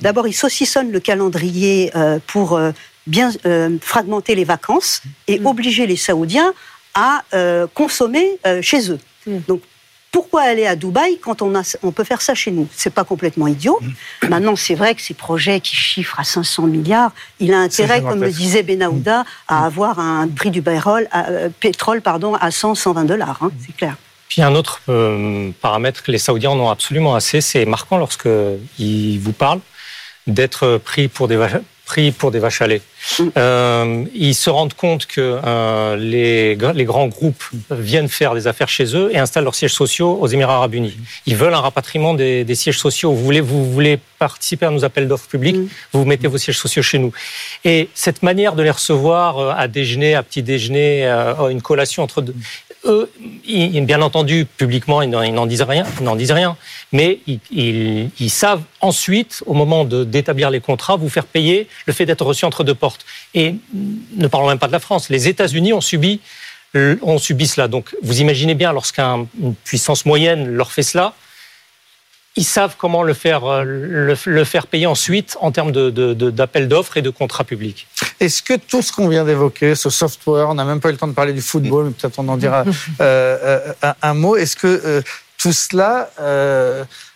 D'abord, 0.00 0.28
il 0.28 0.34
saucissonne 0.34 0.92
le 0.92 1.00
calendrier 1.00 1.92
pour 2.26 2.58
bien 3.06 3.32
euh, 3.46 3.76
fragmenter 3.80 4.34
les 4.34 4.44
vacances 4.44 5.02
et 5.26 5.38
mm. 5.38 5.46
obliger 5.46 5.86
les 5.86 5.96
Saoudiens 5.96 6.52
à 6.94 7.22
euh, 7.34 7.66
consommer 7.72 8.38
euh, 8.46 8.62
chez 8.62 8.90
eux. 8.90 8.98
Mm. 9.26 9.38
Donc, 9.48 9.62
pourquoi 10.14 10.42
aller 10.42 10.64
à 10.64 10.76
Dubaï 10.76 11.18
quand 11.18 11.42
on, 11.42 11.56
a, 11.56 11.76
on 11.82 11.90
peut 11.90 12.04
faire 12.04 12.22
ça 12.22 12.36
chez 12.36 12.52
nous? 12.52 12.68
C'est 12.72 12.94
pas 12.94 13.02
complètement 13.02 13.48
idiot. 13.48 13.80
Mm. 13.82 14.28
Maintenant, 14.28 14.54
c'est 14.54 14.76
vrai 14.76 14.94
que 14.94 15.02
ces 15.02 15.12
projets 15.12 15.58
qui 15.58 15.74
chiffrent 15.74 16.20
à 16.20 16.22
500 16.22 16.68
milliards, 16.68 17.10
il 17.40 17.52
a 17.52 17.58
intérêt, 17.58 18.00
comme 18.00 18.20
le 18.20 18.30
disait 18.30 18.62
Benahouda, 18.62 19.24
à 19.48 19.66
avoir 19.66 19.98
un 19.98 20.28
prix 20.28 20.52
du 20.52 20.62
pétrole, 20.62 21.08
pétrole 21.58 22.00
pardon, 22.00 22.36
à 22.36 22.52
100, 22.52 22.76
120 22.76 23.06
dollars. 23.06 23.38
Hein, 23.42 23.50
c'est 23.66 23.74
clair. 23.74 23.96
Puis 24.28 24.40
un 24.40 24.54
autre 24.54 24.82
paramètre 25.60 26.04
que 26.04 26.12
les 26.12 26.18
Saoudiens 26.18 26.50
en 26.50 26.60
ont 26.60 26.70
absolument 26.70 27.16
assez, 27.16 27.40
c'est 27.40 27.66
marquant 27.66 27.98
lorsque 27.98 28.28
ils 28.78 29.18
vous 29.18 29.32
parlent 29.32 29.62
d'être 30.28 30.78
pris 30.78 31.08
pour 31.08 31.26
des 31.26 31.36
pour 32.18 32.30
des 32.30 32.38
vaches 32.38 32.62
à 32.62 32.66
lait. 32.66 32.82
Euh, 33.36 34.04
ils 34.14 34.34
se 34.34 34.50
rendent 34.50 34.74
compte 34.74 35.06
que 35.06 35.38
euh, 35.44 35.96
les, 35.96 36.56
les, 36.56 36.84
grands 36.84 37.06
groupes 37.06 37.44
viennent 37.70 38.08
faire 38.08 38.34
des 38.34 38.46
affaires 38.46 38.68
chez 38.68 38.96
eux 38.96 39.10
et 39.12 39.18
installent 39.18 39.44
leurs 39.44 39.54
sièges 39.54 39.74
sociaux 39.74 40.18
aux 40.20 40.26
Émirats 40.26 40.56
arabes 40.56 40.74
unis. 40.74 40.96
Ils 41.26 41.36
veulent 41.36 41.54
un 41.54 41.60
rapatriement 41.60 42.14
des, 42.14 42.44
des 42.44 42.54
sièges 42.54 42.78
sociaux. 42.78 43.12
Vous 43.12 43.22
voulez, 43.22 43.40
vous 43.40 43.70
voulez 43.70 43.98
participer 44.18 44.66
à 44.66 44.70
nos 44.70 44.84
appels 44.84 45.06
d'offres 45.06 45.28
publics, 45.28 45.56
mm. 45.56 45.68
vous 45.92 46.04
mettez 46.04 46.28
vos 46.28 46.38
sièges 46.38 46.58
sociaux 46.58 46.82
chez 46.82 46.98
nous. 46.98 47.12
Et 47.64 47.88
cette 47.94 48.22
manière 48.22 48.54
de 48.54 48.62
les 48.62 48.70
recevoir 48.70 49.38
euh, 49.38 49.52
à 49.56 49.68
déjeuner, 49.68 50.14
à 50.14 50.22
petit 50.22 50.42
déjeuner, 50.42 51.06
à 51.06 51.36
une 51.50 51.62
collation 51.62 52.02
entre 52.02 52.22
deux, 52.22 52.34
eux, 52.84 53.10
bien 53.82 54.00
entendu, 54.02 54.46
publiquement, 54.56 55.02
ils 55.02 55.10
n'en 55.10 55.46
disent 55.46 55.62
rien, 55.62 55.84
n'en 56.00 56.16
disent 56.16 56.32
rien, 56.32 56.56
mais 56.92 57.18
ils, 57.26 58.30
savent 58.30 58.62
ensuite, 58.80 59.42
au 59.46 59.54
moment 59.54 59.84
d'établir 59.84 60.50
les 60.50 60.60
contrats, 60.60 60.96
vous 60.96 61.08
faire 61.08 61.26
payer 61.26 61.68
le 61.86 61.92
fait 61.92 62.06
d'être 62.06 62.24
reçu 62.24 62.44
entre 62.44 62.64
deux 62.64 62.74
portes. 62.74 63.04
Et 63.34 63.56
ne 64.16 64.26
parlons 64.26 64.48
même 64.48 64.58
pas 64.58 64.68
de 64.68 64.72
la 64.72 64.80
France, 64.80 65.08
les 65.10 65.28
États-Unis 65.28 65.72
ont 65.72 65.80
subi, 65.80 66.20
ont 66.74 67.18
subi 67.18 67.46
cela. 67.46 67.68
Donc, 67.68 67.94
vous 68.02 68.20
imaginez 68.20 68.54
bien, 68.54 68.72
lorsqu'une 68.72 69.26
puissance 69.64 70.06
moyenne 70.06 70.48
leur 70.48 70.72
fait 70.72 70.82
cela, 70.82 71.14
ils 72.36 72.44
savent 72.44 72.74
comment 72.76 73.02
le 73.02 73.14
faire, 73.14 73.44
euh, 73.44 74.16
le, 74.24 74.44
faire 74.44 74.66
payer 74.66 74.86
ensuite 74.86 75.36
en 75.40 75.52
termes 75.52 75.72
d'appels 75.72 76.68
d'offres 76.68 76.96
et 76.96 77.02
de 77.02 77.10
contrats 77.10 77.44
publics. 77.44 77.86
Est-ce 78.24 78.42
que 78.42 78.54
tout 78.54 78.80
ce 78.80 78.90
qu'on 78.90 79.08
vient 79.08 79.24
d'évoquer, 79.24 79.74
ce 79.74 79.90
software, 79.90 80.48
on 80.48 80.54
n'a 80.54 80.64
même 80.64 80.80
pas 80.80 80.88
eu 80.88 80.92
le 80.92 80.98
temps 80.98 81.06
de 81.06 81.12
parler 81.12 81.34
du 81.34 81.42
football, 81.42 81.86
mais 81.86 81.90
peut-être 81.90 82.18
on 82.18 82.28
en 82.28 82.38
dira 82.38 82.64
euh, 83.00 83.74
euh, 83.84 83.92
un, 84.00 84.14
mot, 84.14 84.36
est-ce 84.36 84.56
que 84.56 85.02
tout 85.44 85.52
cela 85.52 86.08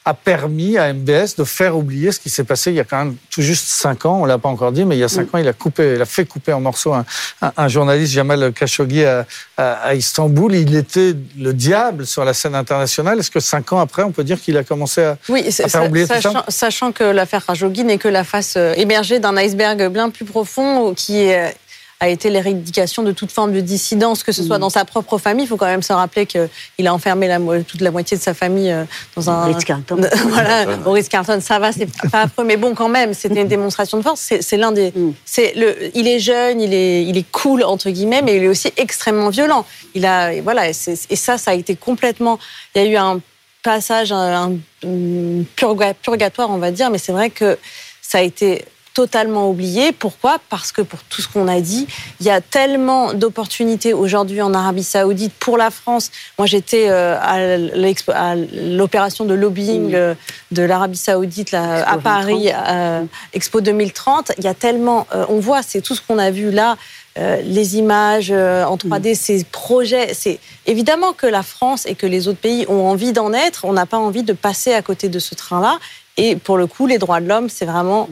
a 0.08 0.14
permis 0.14 0.78
à 0.78 0.92
MBS 0.92 1.36
de 1.36 1.44
faire 1.44 1.76
oublier 1.76 2.12
ce 2.12 2.20
qui 2.20 2.30
s'est 2.30 2.44
passé 2.44 2.70
il 2.70 2.76
y 2.76 2.80
a 2.80 2.84
quand 2.84 2.98
même 2.98 3.16
tout 3.30 3.42
juste 3.42 3.66
cinq 3.66 4.06
ans. 4.06 4.20
On 4.22 4.24
l'a 4.24 4.38
pas 4.38 4.48
encore 4.48 4.72
dit, 4.72 4.84
mais 4.84 4.96
il 4.96 5.00
y 5.00 5.04
a 5.04 5.08
cinq 5.08 5.34
ans, 5.34 5.38
il 5.38 5.48
a 5.48 5.52
coupé, 5.52 5.94
il 5.96 6.02
a 6.02 6.06
fait 6.06 6.24
couper 6.24 6.52
en 6.52 6.60
morceaux 6.60 6.94
un, 7.42 7.68
journaliste, 7.68 8.12
Jamal 8.12 8.52
Khashoggi, 8.52 9.04
à, 9.04 9.94
Istanbul. 9.94 10.54
Il 10.54 10.74
était 10.76 11.14
le 11.38 11.52
diable 11.52 12.06
sur 12.06 12.24
la 12.24 12.32
scène 12.34 12.54
internationale. 12.54 13.18
Est-ce 13.18 13.30
que 13.30 13.40
cinq 13.40 13.72
ans 13.72 13.80
après, 13.80 14.02
on 14.02 14.12
peut 14.12 14.24
dire 14.24 14.40
qu'il 14.40 14.56
a 14.56 14.64
commencé 14.64 15.02
à, 15.02 15.16
faire 15.16 15.86
oublier 15.86 16.06
sachant, 16.06 16.32
tout 16.32 16.38
ça? 16.38 16.44
Sachant 16.48 16.92
que 16.92 17.04
l'affaire 17.04 17.44
Khashoggi 17.44 17.84
n'est 17.84 17.98
que 17.98 18.08
la 18.08 18.24
face 18.24 18.54
euh, 18.56 18.74
émergée 18.76 19.20
d'un 19.20 19.36
iceberg 19.36 19.88
bien 19.88 20.10
plus 20.10 20.24
profond 20.24 20.94
qui 20.94 21.20
est 21.20 21.54
a 22.00 22.08
été 22.08 22.30
l'éradication 22.30 23.02
de 23.02 23.11
toute 23.11 23.32
forme 23.32 23.52
de 23.52 23.61
dissidence, 23.61 24.22
que 24.22 24.30
ce 24.30 24.42
soit 24.42 24.58
mm. 24.58 24.61
dans 24.61 24.70
sa 24.70 24.84
propre 24.84 25.18
famille. 25.18 25.44
Il 25.44 25.48
faut 25.48 25.56
quand 25.56 25.66
même 25.66 25.82
se 25.82 25.92
rappeler 25.92 26.26
qu'il 26.26 26.87
a 26.87 26.94
enfermé 26.94 27.26
la, 27.26 27.38
toute 27.66 27.80
la 27.80 27.90
moitié 27.90 28.16
de 28.16 28.22
sa 28.22 28.34
famille 28.34 28.70
euh, 28.70 28.84
dans 29.16 29.30
un. 29.30 29.46
Ritz 29.46 29.64
Carlton. 29.64 30.00
voilà, 30.28 30.66
au 30.87 30.92
Ritz 30.92 31.08
Carlton, 31.08 31.40
ça 31.40 31.58
va, 31.58 31.72
c'est 31.72 31.88
pas 32.11 32.22
affreux, 32.22 32.44
mais 32.44 32.56
bon, 32.56 32.74
quand 32.74 32.88
même, 32.88 33.14
c'était 33.14 33.42
une 33.42 33.48
démonstration 33.48 33.98
de 33.98 34.02
force. 34.02 34.32
C'est 34.40 34.56
l'un 34.56 34.72
des. 34.72 34.92
Mm. 34.92 35.12
C'est 35.24 35.54
le. 35.56 35.90
Il 35.94 36.06
est 36.06 36.20
jeune, 36.20 36.61
il 36.61 36.72
est, 36.72 37.04
il 37.04 37.16
est 37.16 37.30
cool 37.30 37.64
entre 37.64 37.90
guillemets, 37.90 38.22
mais 38.22 38.37
il 38.37 38.44
est 38.44 38.48
aussi 38.48 38.72
extrêmement 38.76 39.30
violent. 39.30 39.64
Il 39.94 40.06
a, 40.06 40.40
voilà, 40.40 40.68
et 40.68 40.72
ça, 40.72 41.38
ça 41.38 41.50
a 41.50 41.54
été 41.54 41.74
complètement. 41.74 42.38
Il 42.74 42.82
y 42.82 42.87
a 42.87 42.88
eu 42.88 42.96
un 42.96 43.20
passage, 43.64 44.12
un, 44.12 44.52
un 44.84 45.44
purgatoire, 45.56 46.50
on 46.50 46.58
va 46.58 46.70
dire, 46.70 46.90
mais 46.90 46.98
c'est 46.98 47.12
vrai 47.12 47.30
que 47.30 47.58
ça 48.00 48.18
a 48.18 48.22
été 48.22 48.64
totalement 48.98 49.48
oublié. 49.48 49.92
Pourquoi? 49.92 50.40
Parce 50.50 50.72
que 50.72 50.82
pour 50.82 50.98
tout 51.04 51.22
ce 51.22 51.28
qu'on 51.28 51.46
a 51.46 51.61
dit, 51.61 51.87
il 52.18 52.26
y 52.26 52.30
a 52.30 52.40
tellement 52.40 53.14
d'opportunités 53.14 53.94
aujourd'hui 53.94 54.42
en 54.42 54.52
Arabie 54.52 54.82
Saoudite 54.82 55.32
pour 55.38 55.56
la 55.56 55.70
France. 55.70 56.11
Moi, 56.37 56.48
j'étais 56.48 56.88
euh, 56.88 57.16
à 57.16 58.34
l'opération 58.34 59.24
de 59.24 59.34
lobbying 59.34 59.94
euh, 59.94 60.14
de 60.50 60.62
l'Arabie 60.62 60.96
Saoudite 60.96 61.52
là, 61.52 61.88
à 61.88 61.98
Paris, 61.98 62.50
euh, 62.52 63.04
Expo 63.34 63.61
2030. 63.61 64.32
Il 64.38 64.42
y 64.42 64.48
a 64.48 64.54
tellement, 64.54 65.06
on 65.28 65.38
voit, 65.38 65.62
c'est 65.62 65.80
tout 65.80 65.94
ce 65.94 66.02
qu'on 66.02 66.18
a 66.18 66.32
vu 66.32 66.50
là. 66.50 66.76
les 67.16 67.76
images 67.76 68.32
en 68.32 68.76
3D, 68.76 69.14
ces 69.14 69.44
projets, 69.44 70.12
c'est 70.12 70.40
évidemment 70.66 71.12
que 71.12 71.28
la 71.28 71.44
France 71.44 71.87
et 71.87 71.94
que 71.94 72.08
les 72.08 72.26
autres 72.26 72.40
pays 72.40 72.66
ont 72.68 72.88
envie 72.88 73.12
d'en 73.12 73.32
être. 73.32 73.64
On 73.64 73.74
n'a 73.74 73.87
pas 73.87 73.98
envie 73.98 74.24
de 74.24 74.32
passer 74.32 74.72
à 74.74 74.82
côté 74.82 75.08
de 75.08 75.20
ce 75.20 75.37
train-là. 75.37 75.78
Et 76.16 76.34
pour 76.34 76.58
le 76.58 76.66
coup, 76.66 76.88
les 76.88 76.98
droits 76.98 77.20
de 77.20 77.28
l'homme, 77.28 77.48
c'est 77.48 77.64
vraiment 77.64 78.08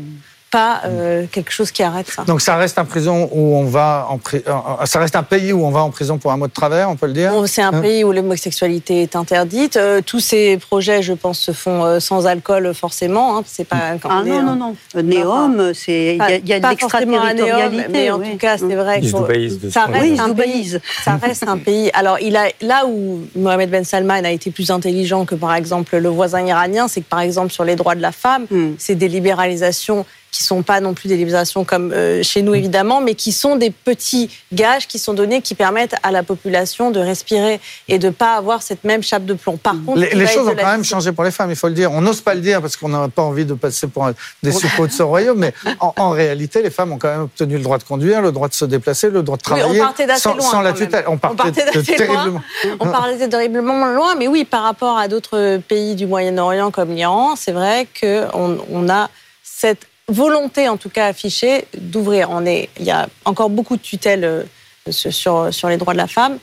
pas 0.50 0.82
euh, 0.84 1.26
quelque 1.30 1.50
chose 1.50 1.70
qui 1.70 1.82
arrête 1.82 2.08
ça. 2.08 2.24
Donc 2.24 2.40
ça 2.40 2.56
reste 2.56 2.78
un 2.78 2.84
prison 2.84 3.28
où 3.32 3.56
on 3.56 3.64
va 3.64 4.06
en 4.08 4.20
euh, 4.34 4.86
ça 4.86 5.00
reste 5.00 5.16
un 5.16 5.22
pays 5.22 5.52
où 5.52 5.64
on 5.64 5.70
va 5.70 5.80
en 5.80 5.90
prison 5.90 6.18
pour 6.18 6.32
un 6.32 6.36
mot 6.36 6.46
de 6.46 6.52
travers, 6.52 6.88
on 6.88 6.96
peut 6.96 7.06
le 7.06 7.12
dire? 7.12 7.32
C'est 7.46 7.62
un 7.62 7.72
hein? 7.72 7.80
pays 7.80 8.04
où 8.04 8.12
l'homosexualité 8.12 9.02
est 9.02 9.16
interdite. 9.16 9.76
Euh, 9.76 10.00
tous 10.04 10.20
ces 10.20 10.56
projets, 10.56 11.02
je 11.02 11.12
pense, 11.12 11.38
se 11.38 11.52
font 11.52 12.00
sans 12.00 12.26
alcool 12.26 12.72
forcément. 12.74 13.38
Hein. 13.38 13.42
C'est 13.46 13.64
pas 13.64 13.96
ah 14.04 14.22
non 14.24 14.42
non 14.42 14.56
non. 14.56 15.02
Néom, 15.02 15.72
c'est 15.74 16.16
il 16.16 16.48
y 16.48 16.52
a, 16.52 16.60
de 16.60 16.68
l'extraterritorialité. 16.68 17.86
Mais 17.90 18.10
en 18.10 18.18
tout 18.18 18.36
cas, 18.38 18.58
c'est 18.58 18.74
vrai 18.74 19.00
que 19.00 19.70
ça 19.70 19.86
reste 19.86 20.20
un 20.20 20.34
pays. 20.34 20.78
Ça 21.04 21.16
reste 21.16 21.46
un 21.48 21.58
pays. 21.58 21.90
Alors 21.94 22.18
il 22.20 22.36
a 22.36 22.46
là 22.60 22.86
où 22.86 23.20
Mohamed 23.36 23.70
Ben 23.70 23.84
Salman 23.84 24.24
a 24.24 24.30
été 24.30 24.50
plus 24.50 24.70
intelligent 24.70 25.24
que 25.24 25.34
par 25.34 25.54
exemple 25.54 25.96
le 25.96 26.08
voisin 26.08 26.44
iranien, 26.44 26.88
c'est 26.88 27.00
que 27.00 27.08
par 27.08 27.20
exemple 27.20 27.52
sur 27.52 27.64
les 27.64 27.76
droits 27.76 27.94
de 27.94 28.02
la 28.02 28.12
femme, 28.12 28.46
hmm. 28.50 28.74
c'est 28.78 28.94
des 28.94 29.08
libéralisations 29.08 30.04
qui 30.36 30.42
sont 30.42 30.62
pas 30.62 30.80
non 30.80 30.92
plus 30.92 31.08
des 31.08 31.16
libérations 31.16 31.64
comme 31.64 31.92
euh, 31.92 32.22
chez 32.22 32.42
nous 32.42 32.54
évidemment, 32.54 33.00
mais 33.00 33.14
qui 33.14 33.32
sont 33.32 33.56
des 33.56 33.70
petits 33.70 34.28
gages 34.52 34.86
qui 34.86 34.98
sont 34.98 35.14
donnés 35.14 35.40
qui 35.40 35.54
permettent 35.54 35.94
à 36.02 36.10
la 36.10 36.22
population 36.22 36.90
de 36.90 37.00
respirer 37.00 37.58
et 37.88 37.98
de 37.98 38.10
pas 38.10 38.34
avoir 38.34 38.60
cette 38.60 38.84
même 38.84 39.02
chape 39.02 39.24
de 39.24 39.32
plomb. 39.32 39.56
Par 39.56 39.76
contre, 39.86 40.00
les, 40.00 40.26
choses 40.26 40.46
ont 40.46 40.54
quand 40.54 40.66
même 40.66 40.84
changé 40.84 41.12
pour 41.12 41.24
les 41.24 41.30
femmes, 41.30 41.50
il 41.50 41.56
faut 41.56 41.68
le 41.68 41.74
dire. 41.74 41.90
On 41.90 42.02
n'ose 42.02 42.20
pas 42.20 42.34
le 42.34 42.42
dire 42.42 42.60
parce 42.60 42.76
qu'on 42.76 42.90
n'a 42.90 43.08
pas 43.08 43.22
envie 43.22 43.46
de 43.46 43.54
passer 43.54 43.86
pour 43.86 44.10
des 44.42 44.52
suppôts 44.52 44.86
de 44.86 44.92
ce 44.92 45.02
royaume, 45.02 45.38
mais 45.38 45.54
en, 45.78 46.10
réalité, 46.10 46.60
les 46.60 46.70
femmes 46.70 46.92
ont 46.92 46.98
quand 46.98 47.10
même 47.10 47.22
obtenu 47.22 47.56
le 47.56 47.62
droit 47.62 47.78
de 47.78 47.84
conduire, 47.84 48.20
le 48.20 48.32
droit 48.32 48.48
de 48.48 48.54
se 48.54 48.66
déplacer, 48.66 49.08
le 49.08 49.22
droit 49.22 49.38
de 49.38 49.42
travailler 49.42 49.82
sans, 50.18 50.60
la 50.60 50.74
tutelle. 50.74 51.04
On 51.08 51.16
partait, 51.16 51.52
terriblement. 51.52 52.42
On 52.78 52.86
partait 52.86 53.28
terriblement 53.28 53.86
loin, 53.86 54.14
mais 54.16 54.28
oui, 54.28 54.44
par 54.44 54.64
rapport 54.64 54.98
à 54.98 55.08
d'autres 55.08 55.58
pays 55.66 55.94
du 55.94 56.06
Moyen-Orient 56.06 56.70
comme 56.70 56.90
l'Iran, 56.94 57.36
c'est 57.36 57.52
vrai 57.52 57.86
qu'on 57.98 58.58
on 58.70 58.90
a 58.90 59.08
cette 59.42 59.86
volonté, 60.08 60.68
en 60.68 60.76
tout 60.76 60.90
cas 60.90 61.06
affichée, 61.06 61.66
d'ouvrir. 61.76 62.28
On 62.30 62.46
est, 62.46 62.68
il 62.78 62.86
y 62.86 62.90
a 62.90 63.08
encore 63.24 63.50
beaucoup 63.50 63.76
de 63.76 63.82
tutelles 63.82 64.24
euh, 64.24 64.44
sur, 64.90 65.52
sur 65.52 65.68
les 65.68 65.76
droits 65.76 65.94
de 65.94 65.98
la 65.98 66.06
femme, 66.06 66.38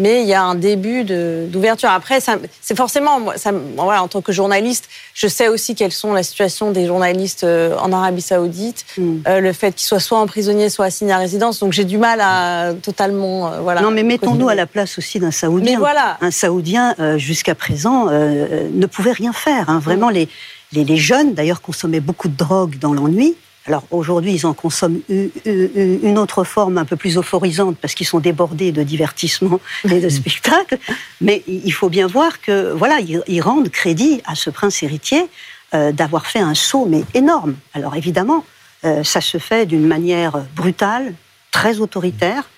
mais 0.00 0.22
il 0.22 0.28
y 0.28 0.34
a 0.34 0.44
un 0.44 0.54
début 0.54 1.02
d'ouverture. 1.02 1.88
Après, 1.88 2.20
c'est 2.20 2.76
forcément, 2.76 3.32
ça, 3.34 3.50
voilà, 3.76 4.04
en 4.04 4.06
tant 4.06 4.20
que 4.20 4.30
journaliste, 4.30 4.88
je 5.14 5.26
sais 5.26 5.48
aussi 5.48 5.74
quelles 5.74 5.90
sont 5.90 6.12
la 6.12 6.22
situation 6.22 6.70
des 6.70 6.86
journalistes 6.86 7.42
euh, 7.42 7.76
en 7.78 7.92
Arabie 7.92 8.22
Saoudite, 8.22 8.86
mm. 8.96 9.16
euh, 9.26 9.40
le 9.40 9.52
fait 9.52 9.72
qu'ils 9.72 9.88
soient 9.88 9.98
soit 9.98 10.20
emprisonnés, 10.20 10.70
soit 10.70 10.84
assignés 10.84 11.14
à 11.14 11.18
résidence. 11.18 11.58
Donc 11.58 11.72
j'ai 11.72 11.84
du 11.84 11.98
mal 11.98 12.20
à 12.20 12.74
totalement, 12.80 13.60
voilà. 13.60 13.80
Non, 13.80 13.90
mais 13.90 14.04
mettons-nous 14.04 14.48
à 14.48 14.54
la 14.54 14.66
place 14.66 14.96
aussi 14.98 15.18
d'un 15.18 15.32
Saoudien. 15.32 15.72
Mais 15.72 15.76
voilà. 15.76 16.18
Un 16.20 16.30
Saoudien, 16.30 16.94
jusqu'à 17.16 17.56
présent, 17.56 18.04
ne 18.04 18.86
pouvait 18.86 19.10
rien 19.10 19.32
faire. 19.32 19.68
Hein. 19.68 19.80
Vraiment, 19.80 20.10
mm. 20.10 20.14
les 20.14 20.28
les, 20.72 20.96
jeunes, 20.96 21.34
d'ailleurs, 21.34 21.60
consommaient 21.60 22.00
beaucoup 22.00 22.28
de 22.28 22.36
drogue 22.36 22.78
dans 22.78 22.92
l'ennui. 22.92 23.34
Alors 23.66 23.84
aujourd'hui, 23.90 24.32
ils 24.32 24.46
en 24.46 24.54
consomment 24.54 25.00
une 25.08 26.18
autre 26.18 26.42
forme 26.44 26.78
un 26.78 26.86
peu 26.86 26.96
plus 26.96 27.18
euphorisante 27.18 27.76
parce 27.76 27.94
qu'ils 27.94 28.06
sont 28.06 28.18
débordés 28.18 28.72
de 28.72 28.82
divertissement 28.82 29.60
et 29.84 30.00
de 30.00 30.08
spectacles. 30.08 30.78
Mais 31.20 31.42
il 31.46 31.72
faut 31.72 31.90
bien 31.90 32.06
voir 32.06 32.40
que 32.40 32.72
voilà, 32.72 32.98
ils 33.00 33.40
rendent 33.42 33.68
crédit 33.68 34.22
à 34.24 34.34
ce 34.34 34.48
prince 34.48 34.82
héritier 34.82 35.28
euh, 35.74 35.92
d'avoir 35.92 36.26
fait 36.26 36.38
un 36.38 36.54
saut 36.54 36.86
mais 36.86 37.04
énorme. 37.12 37.54
Alors 37.74 37.94
évidemment, 37.94 38.42
euh, 38.86 39.04
ça 39.04 39.20
se 39.20 39.36
fait 39.36 39.66
d'une 39.66 39.86
manière 39.86 40.46
brutale, 40.56 41.12
très 41.50 41.80
autoritaire. 41.80 42.48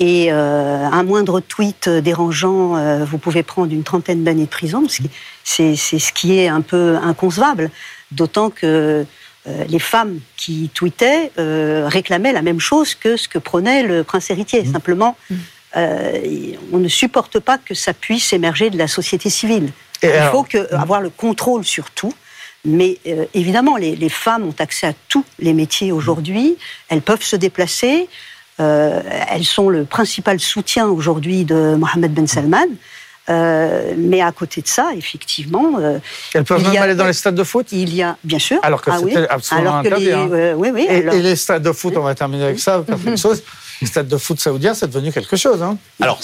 Et 0.00 0.32
euh, 0.32 0.86
un 0.90 1.02
moindre 1.02 1.40
tweet 1.40 1.90
dérangeant, 1.90 2.76
euh, 2.76 3.04
vous 3.04 3.18
pouvez 3.18 3.42
prendre 3.42 3.70
une 3.70 3.82
trentaine 3.82 4.24
d'années 4.24 4.46
de 4.46 4.48
prison. 4.48 4.84
C'est 5.44 5.76
ce 5.76 6.12
qui 6.12 6.38
est 6.38 6.48
un 6.48 6.62
peu 6.62 6.96
inconcevable. 6.96 7.70
D'autant 8.10 8.48
que 8.48 9.04
euh, 9.46 9.64
les 9.68 9.78
femmes 9.78 10.18
qui 10.38 10.70
tweetaient 10.72 11.30
réclamaient 11.36 12.32
la 12.32 12.40
même 12.40 12.60
chose 12.60 12.94
que 12.94 13.18
ce 13.18 13.28
que 13.28 13.38
prônait 13.38 13.82
le 13.82 14.02
prince 14.02 14.30
héritier. 14.30 14.62
Mmh. 14.62 14.72
Simplement, 14.72 15.16
mmh. 15.28 15.34
on 16.72 16.78
ne 16.78 16.88
supporte 16.88 17.38
pas 17.38 17.58
que 17.58 17.74
ça 17.74 17.92
puisse 17.92 18.32
émerger 18.32 18.70
de 18.70 18.78
la 18.78 18.88
société 18.88 19.28
civile. 19.28 19.70
Il 20.02 20.28
faut 20.32 20.44
que, 20.44 20.56
mmh. 20.56 20.80
avoir 20.80 21.02
le 21.02 21.10
contrôle 21.10 21.64
sur 21.64 21.90
tout. 21.90 22.14
Mais 22.64 22.98
évidemment, 23.32 23.76
les, 23.76 23.96
les, 23.96 24.10
femmes 24.10 24.46
ont 24.46 24.54
accès 24.58 24.86
à 24.86 24.92
tous 25.08 25.24
les 25.38 25.54
métiers 25.54 25.92
aujourd'hui. 25.92 26.56
Elles 26.88 27.00
peuvent 27.00 27.22
se 27.22 27.36
déplacer. 27.36 28.08
Euh, 28.60 29.00
elles 29.30 29.44
sont 29.44 29.68
le 29.68 29.84
principal 29.84 30.38
soutien 30.38 30.86
aujourd'hui 30.86 31.44
de 31.44 31.74
Mohamed 31.76 32.12
Ben 32.12 32.26
Salman. 32.26 32.66
Euh, 33.28 33.94
mais 33.96 34.20
à 34.22 34.32
côté 34.32 34.60
de 34.60 34.66
ça, 34.66 34.90
effectivement. 34.96 35.78
Euh, 35.78 35.98
elles 36.34 36.44
peuvent 36.44 36.62
même 36.62 36.82
aller 36.82 36.96
dans 36.96 37.06
les 37.06 37.12
stades 37.12 37.36
de 37.36 37.44
foot 37.44 37.68
Il 37.70 37.94
y 37.94 38.02
a, 38.02 38.16
bien 38.24 38.40
sûr. 38.40 38.58
Alors 38.62 38.82
que 38.82 38.90
ah 38.90 38.98
c'était 38.98 39.28
absolument 39.28 39.76
interdit. 39.76 40.10
Hein. 40.10 40.54
oui, 40.56 40.70
oui, 40.72 40.86
et, 40.88 41.02
les 41.02 41.36
stades 41.36 41.62
de 41.62 41.72
foot, 41.72 41.94
on 41.96 42.02
va 42.02 42.14
terminer 42.14 42.44
avec 42.44 42.58
ça, 42.58 42.84
chose. 43.16 43.42
Les 43.80 43.86
stades 43.86 44.08
de 44.08 44.16
foot 44.16 44.40
saoudiens, 44.40 44.74
c'est 44.74 44.88
devenu 44.88 45.12
quelque 45.12 45.36
chose. 45.36 45.62
Hein. 45.62 45.78
Alors, 46.00 46.20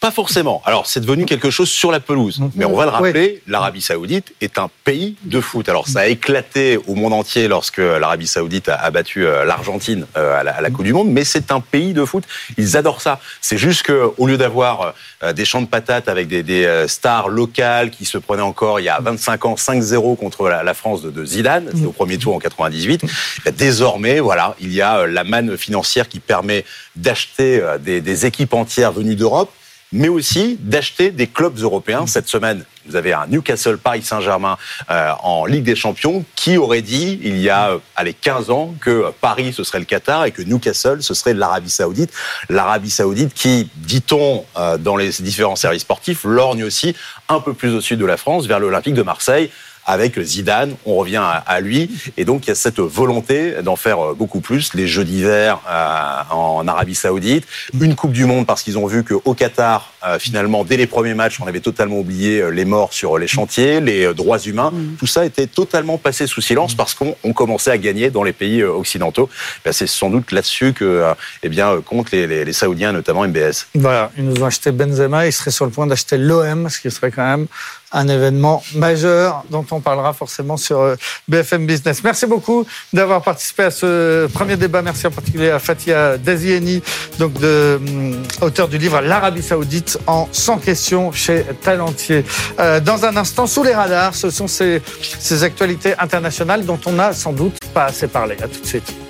pas 0.00 0.10
forcément. 0.12 0.62
Alors, 0.64 0.86
c'est 0.86 1.00
devenu 1.00 1.24
quelque 1.24 1.50
chose 1.50 1.68
sur 1.68 1.90
la 1.90 1.98
pelouse. 1.98 2.40
Mais 2.54 2.64
on 2.64 2.76
va 2.76 2.84
le 2.84 2.90
rappeler, 2.90 3.42
l'Arabie 3.48 3.80
Saoudite 3.80 4.32
est 4.40 4.58
un 4.58 4.70
pays 4.84 5.16
de 5.24 5.40
foot. 5.40 5.68
Alors, 5.68 5.88
ça 5.88 6.00
a 6.00 6.06
éclaté 6.06 6.78
au 6.86 6.94
monde 6.94 7.12
entier 7.12 7.48
lorsque 7.48 7.78
l'Arabie 7.78 8.28
Saoudite 8.28 8.68
a 8.68 8.90
battu 8.92 9.26
euh, 9.26 9.44
l'Argentine 9.44 10.06
euh, 10.16 10.40
à 10.40 10.60
la 10.60 10.70
Coupe 10.70 10.84
du 10.84 10.92
Monde, 10.92 11.10
mais 11.10 11.24
c'est 11.24 11.50
un 11.50 11.58
pays 11.58 11.94
de 11.94 12.04
foot. 12.04 12.22
Ils 12.58 12.76
adorent 12.76 13.00
ça. 13.00 13.18
C'est 13.40 13.58
juste 13.58 13.84
qu'au 13.84 14.26
lieu 14.26 14.36
d'avoir 14.36 14.94
euh, 15.24 15.32
des 15.32 15.44
champs 15.44 15.62
de 15.62 15.66
patates 15.66 16.08
avec 16.08 16.28
des, 16.28 16.38
stars 16.86 17.28
locales 17.28 17.90
qui 17.90 18.04
se 18.04 18.18
prenaient 18.18 18.42
encore 18.42 18.80
il 18.80 18.84
y 18.84 18.88
a 18.88 19.00
25 19.00 19.44
ans 19.46 19.54
5-0 19.54 20.16
contre 20.16 20.48
la 20.48 20.74
France 20.74 21.02
de 21.02 21.24
Zidane, 21.24 21.70
au 21.86 21.92
premier 21.92 22.18
tour 22.18 22.34
en 22.34 22.38
98, 22.38 23.04
eh 23.46 23.50
désormais, 23.52 24.20
voilà, 24.20 24.54
il 24.60 24.72
y 24.72 24.80
a 24.80 25.06
la 25.06 25.24
manne 25.24 25.56
financière 25.56 26.08
qui 26.08 26.20
permet 26.20 26.64
d'acheter 26.96 27.62
des 27.80 28.26
équipes 28.26 28.54
entières 28.54 28.92
venues 28.92 29.16
d'Europe 29.16 29.50
mais 29.92 30.08
aussi 30.08 30.58
d'acheter 30.60 31.10
des 31.10 31.26
clubs 31.26 31.58
européens. 31.58 32.06
Cette 32.06 32.28
semaine, 32.28 32.64
vous 32.86 32.96
avez 32.96 33.12
un 33.12 33.26
Newcastle 33.26 33.78
Paris 33.78 34.02
Saint-Germain 34.02 34.56
euh, 34.90 35.10
en 35.22 35.46
Ligue 35.46 35.64
des 35.64 35.76
Champions 35.76 36.24
qui 36.34 36.56
aurait 36.56 36.82
dit 36.82 37.20
il 37.22 37.38
y 37.38 37.50
a 37.50 37.70
euh, 37.70 37.78
allez, 37.96 38.14
15 38.14 38.50
ans 38.50 38.74
que 38.80 39.12
Paris 39.20 39.52
ce 39.52 39.64
serait 39.64 39.78
le 39.78 39.84
Qatar 39.84 40.24
et 40.24 40.30
que 40.30 40.42
Newcastle 40.42 41.02
ce 41.02 41.14
serait 41.14 41.34
l'Arabie 41.34 41.70
Saoudite. 41.70 42.12
L'Arabie 42.48 42.90
Saoudite 42.90 43.34
qui, 43.34 43.70
dit-on 43.76 44.44
euh, 44.56 44.78
dans 44.78 44.96
les 44.96 45.10
différents 45.20 45.56
services 45.56 45.82
sportifs, 45.82 46.24
lorgne 46.24 46.64
aussi 46.64 46.94
un 47.28 47.40
peu 47.40 47.52
plus 47.52 47.74
au 47.74 47.80
sud 47.80 47.98
de 47.98 48.06
la 48.06 48.16
France 48.16 48.46
vers 48.46 48.60
l'Olympique 48.60 48.94
de 48.94 49.02
Marseille 49.02 49.50
avec 49.88 50.20
Zidane, 50.20 50.74
on 50.84 50.96
revient 50.96 51.22
à, 51.46 51.60
lui. 51.60 51.90
Et 52.18 52.26
donc, 52.26 52.46
il 52.46 52.48
y 52.48 52.50
a 52.50 52.54
cette 52.54 52.78
volonté 52.78 53.62
d'en 53.62 53.74
faire 53.74 54.10
euh, 54.10 54.14
beaucoup 54.14 54.40
plus. 54.40 54.74
Les 54.74 54.86
Jeux 54.86 55.04
d'hiver 55.04 55.60
euh, 55.66 56.20
en 56.30 56.68
Arabie 56.68 56.94
Saoudite, 56.94 57.44
une 57.80 57.94
Coupe 57.94 58.12
du 58.12 58.26
Monde 58.26 58.46
parce 58.46 58.62
qu'ils 58.62 58.76
ont 58.76 58.86
vu 58.86 59.02
qu'au 59.02 59.32
Qatar, 59.32 59.94
euh, 60.06 60.18
finalement, 60.18 60.62
dès 60.62 60.76
les 60.76 60.86
premiers 60.86 61.14
matchs, 61.14 61.40
on 61.40 61.46
avait 61.46 61.60
totalement 61.60 62.00
oublié 62.00 62.44
les 62.52 62.66
morts 62.66 62.92
sur 62.92 63.16
les 63.16 63.26
chantiers, 63.26 63.80
les 63.80 64.12
droits 64.12 64.38
humains. 64.38 64.72
Mm. 64.72 64.96
Tout 64.98 65.06
ça 65.06 65.24
était 65.24 65.46
totalement 65.46 65.96
passé 65.96 66.26
sous 66.26 66.42
silence 66.42 66.74
parce 66.74 66.92
qu'on 66.92 67.32
commençait 67.32 67.70
à 67.70 67.78
gagner 67.78 68.10
dans 68.10 68.24
les 68.24 68.34
pays 68.34 68.62
occidentaux. 68.62 69.30
Ben, 69.64 69.72
c'est 69.72 69.86
sans 69.86 70.10
doute 70.10 70.32
là-dessus 70.32 70.74
que 70.74 71.02
eh 71.42 71.48
bien, 71.48 71.80
comptent 71.80 72.10
les, 72.10 72.44
les, 72.44 72.52
Saoudiens, 72.52 72.92
notamment 72.92 73.26
MBS. 73.26 73.68
Voilà, 73.74 74.12
ils 74.18 74.24
nous 74.24 74.42
ont 74.42 74.46
acheté 74.46 74.70
Benzema, 74.70 75.26
ils 75.26 75.32
seraient 75.32 75.50
sur 75.50 75.64
le 75.64 75.70
point 75.70 75.86
d'acheter 75.86 76.18
l'OM, 76.18 76.68
ce 76.68 76.78
qui 76.78 76.90
serait 76.90 77.10
quand 77.10 77.26
même 77.26 77.46
un 77.92 78.08
événement 78.08 78.62
majeur 78.74 79.44
dont 79.50 79.64
on 79.70 79.80
parlera 79.80 80.12
forcément 80.12 80.56
sur 80.56 80.80
euh, 80.80 80.96
BFM 81.28 81.66
Business. 81.66 82.02
Merci 82.04 82.26
beaucoup 82.26 82.66
d'avoir 82.92 83.22
participé 83.22 83.64
à 83.64 83.70
ce 83.70 84.26
premier 84.26 84.56
débat. 84.56 84.82
Merci 84.82 85.06
en 85.06 85.10
particulier 85.10 85.50
à 85.50 85.58
Fatia 85.58 86.18
Dazieni, 86.18 86.82
donc 87.18 87.34
de, 87.34 87.80
hum, 87.80 88.22
auteur 88.40 88.68
du 88.68 88.78
livre 88.78 89.00
L'Arabie 89.00 89.42
Saoudite 89.42 89.98
en 90.06 90.28
100 90.30 90.58
questions 90.58 91.12
chez 91.12 91.44
Talentier. 91.62 92.24
Euh, 92.58 92.80
dans 92.80 93.04
un 93.04 93.16
instant, 93.16 93.46
sous 93.46 93.62
les 93.62 93.74
radars, 93.74 94.14
ce 94.14 94.30
sont 94.30 94.48
ces, 94.48 94.82
ces 95.00 95.42
actualités 95.42 95.94
internationales 95.98 96.64
dont 96.64 96.78
on 96.86 96.92
n'a 96.92 97.12
sans 97.12 97.32
doute 97.32 97.58
pas 97.72 97.86
assez 97.86 98.08
parlé. 98.08 98.36
À 98.42 98.48
tout 98.48 98.60
de 98.60 98.66
suite. 98.66 99.07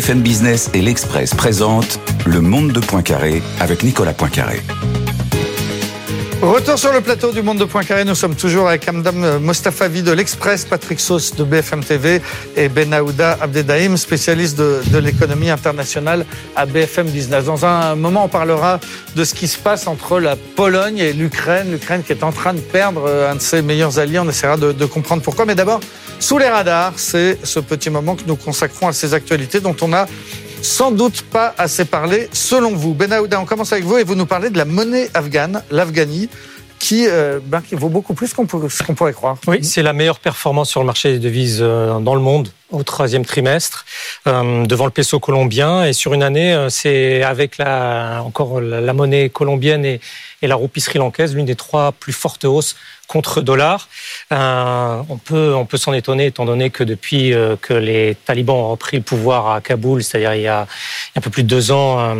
BFM 0.00 0.22
Business 0.22 0.70
et 0.72 0.80
l'Express 0.80 1.34
présentent 1.34 2.00
Le 2.24 2.40
Monde 2.40 2.72
de 2.72 2.80
Poincaré 2.80 3.42
avec 3.60 3.82
Nicolas 3.82 4.14
Poincaré. 4.14 4.60
Retour 6.42 6.78
sur 6.78 6.90
le 6.90 7.02
plateau 7.02 7.32
du 7.32 7.42
Monde 7.42 7.58
de 7.58 7.66
Poincaré. 7.66 8.06
Nous 8.06 8.14
sommes 8.14 8.34
toujours 8.34 8.68
avec 8.68 8.88
Amdam 8.88 9.40
Mostafavi 9.40 10.02
de 10.02 10.10
l'Express, 10.10 10.64
Patrick 10.64 10.98
Sauce 10.98 11.36
de 11.36 11.44
BFM 11.44 11.84
TV 11.84 12.22
et 12.56 12.70
Ben 12.70 12.94
Aouda 12.94 13.36
Abdedaïm, 13.42 13.98
spécialiste 13.98 14.56
de, 14.56 14.98
l'économie 14.98 15.50
internationale 15.50 16.24
à 16.56 16.64
BFM 16.64 17.10
Business. 17.10 17.44
Dans 17.44 17.66
un 17.66 17.94
moment, 17.94 18.24
on 18.24 18.28
parlera 18.28 18.80
de 19.16 19.22
ce 19.22 19.34
qui 19.34 19.48
se 19.48 19.58
passe 19.58 19.86
entre 19.86 20.18
la 20.18 20.34
Pologne 20.34 20.96
et 20.96 21.12
l'Ukraine. 21.12 21.72
L'Ukraine 21.72 22.02
qui 22.02 22.12
est 22.12 22.24
en 22.24 22.32
train 22.32 22.54
de 22.54 22.60
perdre 22.60 23.06
un 23.30 23.34
de 23.34 23.40
ses 23.40 23.60
meilleurs 23.60 23.98
alliés. 23.98 24.18
On 24.18 24.28
essaiera 24.28 24.56
de, 24.56 24.72
de 24.72 24.84
comprendre 24.86 25.22
pourquoi. 25.22 25.44
Mais 25.44 25.54
d'abord, 25.54 25.80
sous 26.20 26.38
les 26.38 26.48
radars, 26.48 26.94
c'est 26.96 27.38
ce 27.44 27.60
petit 27.60 27.90
moment 27.90 28.16
que 28.16 28.24
nous 28.26 28.36
consacrons 28.36 28.88
à 28.88 28.94
ces 28.94 29.12
actualités 29.12 29.60
dont 29.60 29.76
on 29.82 29.88
n'a 29.88 30.06
sans 30.62 30.90
doute 30.90 31.22
pas 31.22 31.54
assez 31.58 31.84
parlé, 31.84 32.28
selon 32.32 32.74
vous. 32.74 32.94
Ben 32.94 33.12
Aouda, 33.12 33.40
on 33.40 33.44
commence 33.44 33.72
avec 33.72 33.84
vous 33.84 33.98
et 33.98 34.04
vous 34.04 34.14
nous 34.14 34.26
parlez 34.26 34.50
de 34.50 34.58
la 34.58 34.64
monnaie 34.64 35.08
afghane, 35.14 35.62
l'Afghanie, 35.70 36.28
qui, 36.78 37.06
euh, 37.06 37.38
ben, 37.44 37.60
qui, 37.60 37.74
vaut 37.74 37.90
beaucoup 37.90 38.14
plus 38.14 38.32
qu'on 38.32 38.46
pourrait 38.46 39.12
croire. 39.12 39.36
Oui, 39.46 39.62
c'est 39.62 39.82
la 39.82 39.92
meilleure 39.92 40.18
performance 40.18 40.70
sur 40.70 40.80
le 40.80 40.86
marché 40.86 41.12
des 41.12 41.18
devises 41.18 41.58
euh, 41.60 41.98
dans 42.00 42.14
le 42.14 42.20
monde 42.20 42.48
au 42.70 42.82
troisième 42.82 43.24
trimestre, 43.24 43.84
euh, 44.26 44.64
devant 44.64 44.86
le 44.86 44.90
peso 44.90 45.20
colombien. 45.20 45.84
Et 45.84 45.92
sur 45.92 46.14
une 46.14 46.22
année, 46.22 46.66
c'est 46.70 47.22
avec 47.22 47.58
la, 47.58 48.22
encore 48.24 48.60
la, 48.60 48.92
monnaie 48.92 49.28
colombienne 49.28 49.84
et, 49.84 50.00
et 50.42 50.46
la 50.46 50.54
roupie 50.54 50.80
sri-lankaise, 50.80 51.34
l'une 51.34 51.46
des 51.46 51.56
trois 51.56 51.92
plus 51.92 52.12
fortes 52.12 52.44
hausses 52.44 52.76
contre 53.10 53.40
dollar. 53.40 53.88
Euh, 54.32 55.02
on 55.08 55.16
peut, 55.16 55.52
on 55.52 55.66
peut 55.66 55.78
s'en 55.78 55.92
étonner 55.92 56.26
étant 56.26 56.44
donné 56.44 56.70
que 56.70 56.84
depuis 56.84 57.34
euh, 57.34 57.56
que 57.60 57.74
les 57.74 58.16
talibans 58.24 58.54
ont 58.54 58.70
repris 58.70 58.98
le 58.98 59.02
pouvoir 59.02 59.50
à 59.50 59.60
Kaboul, 59.60 60.04
c'est-à-dire 60.04 60.34
il, 60.34 60.42
y 60.42 60.46
a 60.46 60.68
un 61.16 61.20
peu 61.20 61.28
plus 61.28 61.42
de 61.42 61.48
deux 61.48 61.72
ans, 61.72 61.96
euh, 61.98 62.14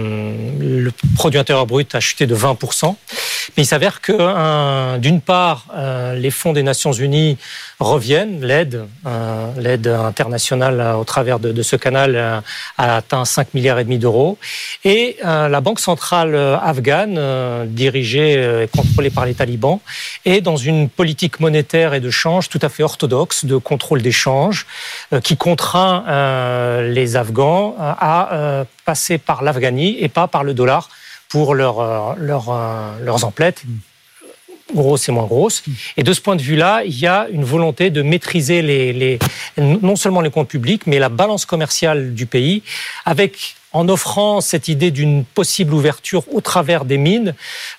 le 0.59 0.93
produit 1.15 1.39
intérieur 1.39 1.67
brut 1.67 1.95
a 1.95 2.01
chuté 2.01 2.27
de 2.27 2.35
20%. 2.35 2.97
Mais 3.57 3.63
il 3.63 3.67
s'avère 3.67 4.01
que, 4.01 4.99
d'une 4.99 5.21
part, 5.21 5.67
les 6.15 6.31
fonds 6.31 6.53
des 6.53 6.63
Nations 6.63 6.93
Unies 6.93 7.37
reviennent, 7.81 8.45
l'aide, 8.45 8.87
l'aide 9.57 9.89
internationale 9.89 10.95
au 10.97 11.03
travers 11.05 11.41
de, 11.41 11.63
ce 11.63 11.75
canal 11.75 12.43
a 12.79 12.97
atteint 12.97 13.25
5 13.25 13.55
milliards 13.55 13.79
et 13.81 13.85
demi 13.85 13.99
d'euros, 13.99 14.39
et 14.85 15.17
la 15.25 15.61
banque 15.61 15.81
centrale 15.81 16.37
afghane, 16.63 17.67
dirigée 17.67 18.10
et 18.19 18.69
contrôlée 18.75 19.11
par 19.11 19.27
les 19.27 19.35
talibans, 19.35 19.81
est 20.25 20.41
dans 20.41 20.57
une 20.57 20.89
politique 20.89 21.41
monétaire 21.41 21.95
et 21.95 22.01
de 22.01 22.11
change 22.11 22.49
tout 22.49 22.59
à 22.63 22.69
fait 22.69 22.83
orthodoxe 22.83 23.45
de 23.45 23.57
contrôle 23.57 24.03
des 24.03 24.13
changes 24.13 24.67
euh, 25.13 25.21
qui 25.21 25.37
contraint 25.37 26.05
euh, 26.09 26.93
les 26.93 27.17
Afghans 27.17 27.77
euh, 27.79 27.93
à 27.99 28.65
passer 28.85 29.19
par 29.19 29.43
l'Afghanie 29.43 29.97
et 30.01 30.09
pas 30.09 30.27
par 30.29 30.45
le 30.45 30.55
dollar 30.55 30.89
pour 31.29 31.55
leur, 31.55 32.17
leur, 32.17 32.53
leurs 33.01 33.25
emplettes 33.25 33.63
grosses 34.75 35.09
et 35.09 35.13
moins 35.13 35.27
grosses. 35.27 35.63
Et 35.97 36.03
de 36.03 36.13
ce 36.13 36.21
point 36.21 36.37
de 36.37 36.43
vue-là, 36.43 36.83
il 36.85 36.99
y 36.99 37.07
a 37.07 37.27
une 37.31 37.45
volonté 37.45 37.91
de 37.91 38.03
maîtriser 38.03 38.63
les, 38.63 38.93
les, 38.93 39.19
non 39.59 39.97
seulement 39.97 40.21
les 40.21 40.31
comptes 40.31 40.49
publics, 40.49 40.87
mais 40.87 40.99
la 40.99 41.09
balance 41.09 41.45
commerciale 41.45 42.15
du 42.15 42.27
pays, 42.27 42.63
avec 43.05 43.57
en 43.73 43.89
offrant 43.89 44.41
cette 44.41 44.69
idée 44.69 44.91
d'une 44.91 45.25
possible 45.25 45.75
ouverture 45.75 46.25
au 46.33 46.41
travers 46.41 46.85
des 46.85 46.99
mines. 46.99 47.35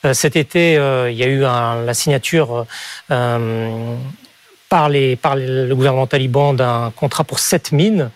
Euh, 0.06 0.14
cet 0.14 0.36
été, 0.36 0.78
euh, 0.78 1.12
il 1.12 1.18
y 1.18 1.24
a 1.24 1.28
eu 1.28 1.44
un, 1.44 1.84
la 1.84 1.94
signature 1.94 2.66
euh, 3.12 3.96
par, 4.70 4.90
les, 4.90 5.16
par 5.16 5.36
le 5.36 5.74
gouvernement 5.74 6.08
taliban 6.08 6.54
d'un 6.54 6.94
contrat 6.96 7.24
pour 7.24 7.40
sept 7.40 7.72
mines 7.72 8.10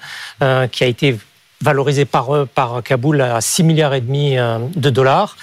qui 0.72 0.84
a 0.84 0.88
été 0.88 1.18
valorisé 1.62 2.06
par, 2.06 2.48
par 2.48 2.82
Kaboul 2.84 3.22
à 3.22 3.42
6 3.42 3.64
milliards 3.64 3.94
et 3.94 4.02
demi 4.02 4.38
de 4.38 4.90
dollars 4.90 5.36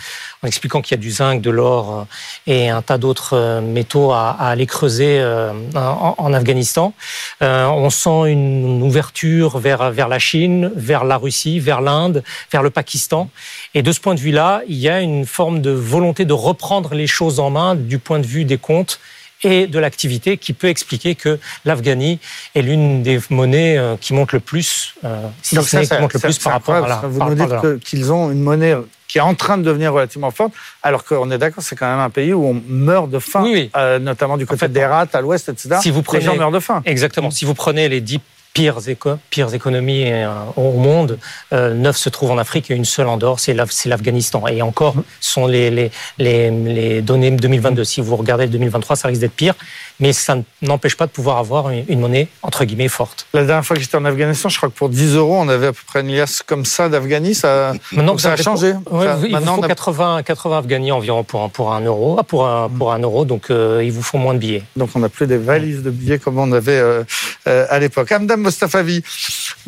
en 0.43 0.49
expliquant 0.49 0.83
qu'il 0.83 0.97
y 0.97 0.99
a 0.99 1.01
du 1.01 1.11
zinc, 1.11 1.41
de 1.41 1.51
l'or 1.51 2.01
euh, 2.01 2.53
et 2.53 2.69
un 2.69 2.83
tas 2.83 2.99
d'autres 2.99 3.35
euh, 3.35 3.61
métaux 3.61 4.13
à, 4.13 4.31
aller 4.31 4.67
creuser 4.67 5.21
euh, 5.21 5.53
en, 5.75 6.33
Afghanistan. 6.33 6.95
on 7.41 7.91
sent 7.91 8.31
une 8.31 8.83
ouverture 8.83 9.59
vers, 9.59 9.91
vers 9.91 10.09
la 10.09 10.19
Chine, 10.19 10.73
vers 10.75 11.05
la 11.05 11.17
Russie, 11.17 11.61
vers 11.61 11.81
l'Inde, 11.81 12.25
vers 12.51 12.63
le 12.63 12.71
Pakistan. 12.71 13.29
Et 13.75 13.83
de 13.83 13.93
ce 13.93 14.01
point 14.01 14.15
de 14.15 14.21
vue-là, 14.21 14.63
il 14.67 14.79
y 14.79 14.89
a 14.89 15.01
une 15.01 15.27
forme 15.27 15.61
de 15.61 15.71
volonté 15.71 16.25
de 16.25 16.33
reprendre 16.33 16.95
les 16.95 17.07
choses 17.07 17.39
en 17.39 17.51
main 17.51 17.75
du 17.75 17.99
point 17.99 18.19
de 18.19 18.27
vue 18.27 18.45
des 18.45 18.59
comptes 18.59 18.99
et 19.45 19.67
de 19.67 19.79
l'activité 19.79 20.39
qui 20.39 20.53
peut 20.53 20.69
expliquer 20.69 21.15
que 21.15 21.39
l'Afghanie 21.65 22.19
est 22.55 22.63
l'une 22.63 23.03
des 23.03 23.21
monnaies 23.29 23.79
qui 24.01 24.15
monte 24.15 24.33
le 24.33 24.41
plus, 24.41 24.95
si 25.43 25.57
Donc 25.57 25.69
ça, 25.69 25.85
qui 25.85 26.01
monte 26.01 26.15
le 26.15 26.21
plus 26.21 26.39
par 26.39 26.55
rapport 26.55 26.77
à 26.77 26.89
la. 26.89 26.97
Vous 26.97 27.23
nous 27.25 27.35
dites 27.35 27.85
qu'ils 27.85 28.13
ont 28.13 28.31
une 28.31 28.41
monnaie 28.41 28.77
qui 29.13 29.19
est 29.19 29.21
en 29.21 29.35
train 29.35 29.59
de 29.59 29.63
devenir 29.63 29.93
relativement 29.93 30.31
forte, 30.31 30.55
alors 30.83 31.05
qu'on 31.05 31.31
est 31.31 31.37
d'accord, 31.37 31.63
c'est 31.63 31.77
quand 31.77 31.87
même 31.87 32.01
un 32.01 32.09
pays 32.09 32.33
où 32.33 32.47
on 32.47 32.63
meurt 32.67 33.11
de 33.11 33.19
faim, 33.19 33.45
euh, 33.77 33.99
notamment 33.99 34.39
du 34.39 34.47
côté 34.47 34.69
des 34.69 34.87
rats, 34.87 35.05
à 35.13 35.21
l'ouest, 35.21 35.51
etc. 35.51 35.77
Si 35.83 35.91
vous 35.91 36.01
prenez, 36.01 36.21
les 36.21 36.27
gens 36.27 36.37
meurent 36.37 36.51
de 36.51 36.61
faim. 36.61 36.81
Exactement. 36.87 37.31
Si 37.31 37.45
vous 37.45 37.53
prenez 37.53 37.91
les 37.91 38.01
dix 38.01 38.21
pires, 38.55 38.79
éco 38.89 39.19
pires 39.29 39.53
économies 39.53 40.11
euh, 40.11 40.29
au 40.57 40.73
monde, 40.79 41.19
euh, 41.53 41.75
neuf 41.75 41.99
se 41.99 42.09
trouvent 42.09 42.31
en 42.31 42.39
Afrique 42.39 42.71
et 42.71 42.75
une 42.75 42.87
seule 42.87 43.07
en 43.07 43.19
dehors, 43.19 43.39
c'est 43.39 43.53
l'Afghanistan. 43.53 44.47
Et 44.49 44.63
encore, 44.63 44.95
ce 45.21 45.33
sont 45.33 45.47
les, 45.47 45.71
les, 45.71 45.91
les, 46.19 46.51
les 46.51 47.03
données 47.03 47.31
2022. 47.31 47.85
Si 47.85 48.01
vous 48.01 48.17
regardez 48.17 48.45
le 48.47 48.51
2023, 48.53 48.97
ça 48.97 49.09
risque 49.09 49.21
d'être 49.21 49.33
pire 49.33 49.55
mais 50.03 50.13
ça 50.13 50.37
n'empêche 50.63 50.97
pas 50.97 51.07
de 51.07 51.13
pouvoir 51.13 51.39
avoir 51.39 51.71
une 51.71 52.01
monnaie, 52.01 52.27
entre 52.43 52.65
guillemets, 52.65 52.89
forte. 52.89 53.29
La 53.33 53.45
dernière 53.45 53.65
fois 53.65 53.77
que 53.77 53.83
j'étais 53.83 53.97
en 53.97 54.05
Afghanistan, 54.05 54.49
je 54.49 54.57
crois 54.57 54.69
que 54.69 54.75
pour 54.75 54.89
10 54.89 55.15
euros, 55.15 55.37
on 55.39 55.49
avait 55.49 55.69
à 55.69 55.73
peu 55.73 55.79
près 55.87 56.01
une 56.01 56.13
liasse 56.13 56.43
comme 56.43 56.65
ça 56.65 56.89
d'Afghani. 56.89 57.37
Ça, 57.37 57.73
maintenant, 57.93 58.19
ça 58.19 58.33
a 58.33 58.37
changé. 58.37 58.71
il 58.71 59.37
vous 59.37 59.47
faut 59.47 59.63
80, 59.63 60.25
80 60.25 60.59
Afghani 60.59 60.91
environ 60.91 61.23
pour 61.23 61.45
un, 61.45 61.49
pour 61.49 61.73
un 61.73 61.81
euro. 61.83 62.17
Ah, 62.19 62.25
pour, 62.25 62.49
un, 62.49 62.69
pour 62.69 62.93
un 62.93 62.99
euro, 62.99 63.25
donc 63.25 63.51
euh, 63.51 63.81
il 63.85 63.93
vous 63.93 64.03
faut 64.03 64.19
moins 64.19 64.35
de 64.35 64.41
billets. 64.41 64.65
Donc 64.75 64.91
on 64.97 64.99
n'a 64.99 65.09
plus 65.09 65.29
des 65.29 65.39
valises 65.39 65.85
de 65.85 65.91
billets 65.91 66.19
comme 66.19 66.37
on 66.37 66.51
avait 66.51 66.73
euh, 66.73 67.05
euh, 67.47 67.67
à 67.71 67.79
l'époque. 67.79 68.11
Amdam 68.11 68.41
Mostafavi, 68.41 69.05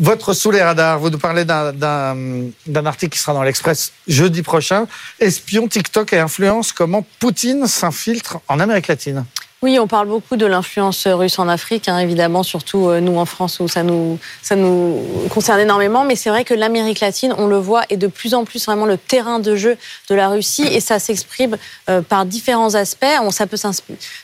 votre 0.00 0.32
sous 0.32 0.50
les 0.50 0.62
radars, 0.62 0.98
vous 0.98 1.10
nous 1.10 1.18
parlez 1.18 1.44
d'un 1.44 2.86
article 2.86 3.12
qui 3.12 3.20
sera 3.20 3.34
dans 3.34 3.44
l'Express 3.44 3.92
jeudi 4.08 4.42
prochain. 4.42 4.88
Espion, 5.20 5.68
TikTok 5.68 6.12
et 6.12 6.18
influence, 6.18 6.72
comment 6.72 7.06
Poutine 7.20 7.68
s'infiltre 7.68 8.38
en 8.48 8.58
Amérique 8.58 8.88
latine? 8.88 9.24
Oui, 9.64 9.78
on 9.78 9.86
parle 9.86 10.08
beaucoup 10.08 10.36
de 10.36 10.44
l'influence 10.44 11.06
russe 11.06 11.38
en 11.38 11.48
Afrique, 11.48 11.88
hein, 11.88 11.96
évidemment, 11.98 12.42
surtout 12.42 12.90
euh, 12.90 13.00
nous 13.00 13.16
en 13.16 13.24
France 13.24 13.60
où 13.60 13.66
ça 13.66 13.82
nous, 13.82 14.18
ça 14.42 14.56
nous 14.56 15.00
concerne 15.30 15.58
énormément. 15.58 16.04
Mais 16.04 16.16
c'est 16.16 16.28
vrai 16.28 16.44
que 16.44 16.52
l'Amérique 16.52 17.00
latine, 17.00 17.34
on 17.38 17.46
le 17.46 17.56
voit, 17.56 17.80
est 17.88 17.96
de 17.96 18.06
plus 18.06 18.34
en 18.34 18.44
plus 18.44 18.66
vraiment 18.66 18.84
le 18.84 18.98
terrain 18.98 19.38
de 19.38 19.56
jeu 19.56 19.78
de 20.10 20.14
la 20.14 20.28
Russie 20.28 20.66
et 20.66 20.80
ça 20.80 20.98
s'exprime 20.98 21.56
euh, 21.88 22.02
par 22.02 22.26
différents 22.26 22.74
aspects. 22.74 23.06
On, 23.22 23.30
ça 23.30 23.46
peut 23.46 23.56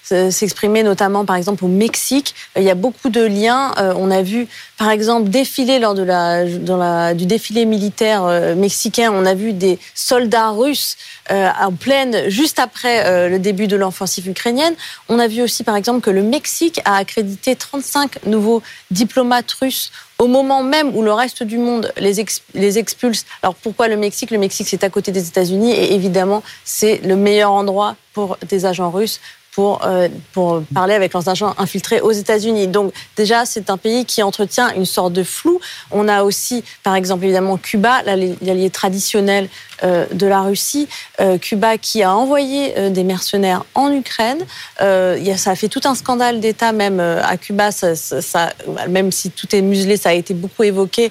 s'exprimer 0.02 0.82
notamment, 0.82 1.24
par 1.24 1.36
exemple, 1.36 1.64
au 1.64 1.68
Mexique. 1.68 2.34
Il 2.54 2.62
y 2.62 2.70
a 2.70 2.74
beaucoup 2.74 3.08
de 3.08 3.24
liens. 3.24 3.72
Euh, 3.78 3.94
on 3.96 4.10
a 4.10 4.20
vu, 4.20 4.46
par 4.80 4.90
exemple, 4.92 5.28
défiler 5.28 5.78
lors 5.78 5.92
de 5.92 6.02
la, 6.02 6.46
dans 6.46 7.14
du 7.14 7.26
défilé 7.26 7.66
militaire 7.66 8.24
mexicain, 8.56 9.12
on 9.12 9.26
a 9.26 9.34
vu 9.34 9.52
des 9.52 9.78
soldats 9.94 10.52
russes 10.52 10.96
en 11.28 11.72
pleine, 11.72 12.30
juste 12.30 12.58
après 12.58 13.28
le 13.28 13.38
début 13.38 13.66
de 13.66 13.76
l'offensive 13.76 14.26
ukrainienne. 14.26 14.72
On 15.10 15.18
a 15.18 15.28
vu 15.28 15.42
aussi, 15.42 15.64
par 15.64 15.76
exemple, 15.76 16.00
que 16.00 16.08
le 16.08 16.22
Mexique 16.22 16.80
a 16.86 16.96
accrédité 16.96 17.56
35 17.56 18.24
nouveaux 18.24 18.62
diplomates 18.90 19.52
russes 19.52 19.92
au 20.18 20.26
moment 20.28 20.62
même 20.62 20.96
où 20.96 21.02
le 21.02 21.12
reste 21.12 21.42
du 21.42 21.58
monde 21.58 21.92
les, 21.98 22.24
les 22.54 22.78
expulse. 22.78 23.26
Alors 23.42 23.56
pourquoi 23.56 23.86
le 23.86 23.98
Mexique? 23.98 24.30
Le 24.30 24.38
Mexique, 24.38 24.68
c'est 24.70 24.82
à 24.82 24.88
côté 24.88 25.12
des 25.12 25.28
États-Unis 25.28 25.72
et 25.72 25.94
évidemment, 25.94 26.42
c'est 26.64 27.02
le 27.04 27.16
meilleur 27.16 27.52
endroit 27.52 27.96
pour 28.14 28.38
des 28.48 28.64
agents 28.64 28.90
russes 28.90 29.20
pour, 29.52 29.84
euh, 29.84 30.08
pour 30.32 30.62
parler 30.74 30.94
avec 30.94 31.12
leurs 31.12 31.28
agents 31.28 31.54
infiltrés 31.58 32.00
aux 32.00 32.12
États-Unis. 32.12 32.68
Donc 32.68 32.92
déjà, 33.16 33.44
c'est 33.44 33.70
un 33.70 33.76
pays 33.76 34.04
qui 34.04 34.22
entretient 34.22 34.72
une 34.74 34.84
sorte 34.84 35.12
de 35.12 35.22
flou. 35.22 35.60
On 35.90 36.08
a 36.08 36.22
aussi, 36.22 36.62
par 36.82 36.94
exemple, 36.94 37.24
évidemment, 37.24 37.56
Cuba, 37.56 38.02
l'allié 38.04 38.70
traditionnel 38.70 39.48
euh, 39.82 40.06
de 40.12 40.26
la 40.26 40.42
Russie. 40.42 40.88
Euh, 41.20 41.38
Cuba 41.38 41.78
qui 41.78 42.02
a 42.02 42.14
envoyé 42.14 42.90
des 42.90 43.04
mercenaires 43.04 43.64
en 43.74 43.92
Ukraine. 43.92 44.38
ça 44.78 45.50
a 45.50 45.56
fait 45.56 45.68
tout 45.68 45.80
un 45.84 45.94
scandale 45.94 46.40
d'État 46.40 46.72
même 46.72 47.00
à 47.00 47.36
Cuba. 47.36 47.72
Ça, 47.72 47.96
ça, 47.96 48.52
même 48.88 49.10
si 49.10 49.30
tout 49.30 49.54
est 49.54 49.62
muselé, 49.62 49.96
ça 49.96 50.10
a 50.10 50.12
été 50.12 50.34
beaucoup 50.34 50.62
évoqué. 50.62 51.10